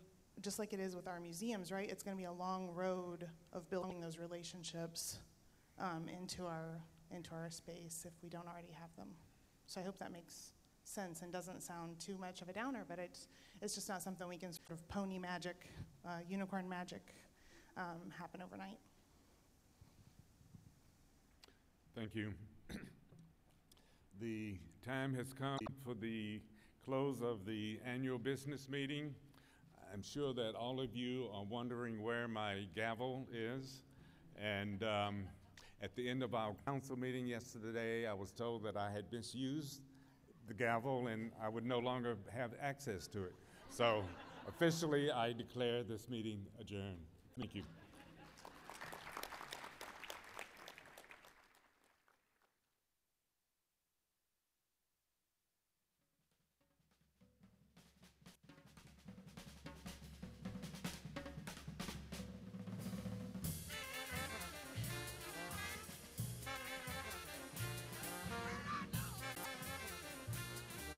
just 0.41 0.57
like 0.57 0.73
it 0.73 0.79
is 0.79 0.95
with 0.95 1.07
our 1.07 1.19
museums, 1.19 1.71
right? 1.71 1.87
It's 1.87 2.01
going 2.01 2.17
to 2.17 2.19
be 2.19 2.25
a 2.25 2.31
long 2.31 2.71
road 2.73 3.29
of 3.53 3.69
building 3.69 4.01
those 4.01 4.17
relationships 4.17 5.19
um, 5.79 6.07
into 6.09 6.45
our 6.45 6.81
into 7.11 7.35
our 7.35 7.51
space 7.51 8.05
if 8.07 8.13
we 8.23 8.29
don't 8.29 8.47
already 8.47 8.71
have 8.71 8.89
them. 8.97 9.09
So 9.67 9.79
I 9.79 9.83
hope 9.83 9.99
that 9.99 10.11
makes 10.11 10.53
sense 10.83 11.21
and 11.21 11.31
doesn't 11.31 11.61
sound 11.61 11.99
too 11.99 12.17
much 12.17 12.41
of 12.41 12.49
a 12.49 12.53
downer, 12.53 12.83
but 12.89 12.97
it's 12.97 13.27
it's 13.61 13.75
just 13.75 13.87
not 13.87 14.01
something 14.01 14.27
we 14.27 14.37
can 14.37 14.51
sort 14.51 14.71
of 14.71 14.87
pony 14.87 15.19
magic, 15.19 15.67
uh, 16.03 16.17
unicorn 16.27 16.67
magic 16.67 17.13
um, 17.77 18.09
happen 18.17 18.41
overnight. 18.41 18.79
Thank 21.95 22.15
you. 22.15 22.33
the 24.19 24.57
time 24.83 25.13
has 25.15 25.33
come 25.33 25.59
for 25.85 25.93
the 25.93 26.41
close 26.83 27.21
of 27.21 27.45
the 27.45 27.79
annual 27.85 28.17
business 28.17 28.67
meeting. 28.67 29.15
I'm 29.93 30.01
sure 30.01 30.33
that 30.33 30.55
all 30.55 30.81
of 30.81 30.93
you 30.93 31.29
are 31.33 31.45
wondering 31.45 32.01
where 32.01 32.27
my 32.27 32.65
gavel 32.75 33.25
is, 33.31 33.83
and 34.41 34.83
um, 34.83 35.23
at 35.81 35.95
the 35.95 36.09
end 36.09 36.21
of 36.21 36.35
our 36.35 36.53
council 36.65 36.97
meeting 36.97 37.25
yesterday, 37.27 38.07
I 38.07 38.13
was 38.13 38.31
told 38.31 38.63
that 38.63 38.75
I 38.75 38.91
had 38.91 39.05
misused 39.11 39.81
the 40.47 40.53
gavel 40.53 41.07
and 41.07 41.31
I 41.41 41.47
would 41.47 41.65
no 41.65 41.79
longer 41.79 42.17
have 42.33 42.51
access 42.61 43.07
to 43.09 43.23
it. 43.23 43.33
So 43.69 44.03
officially, 44.49 45.11
I 45.11 45.31
declare 45.31 45.83
this 45.83 46.09
meeting 46.09 46.45
adjourned. 46.59 46.99
Thank 47.39 47.55
you. 47.55 47.63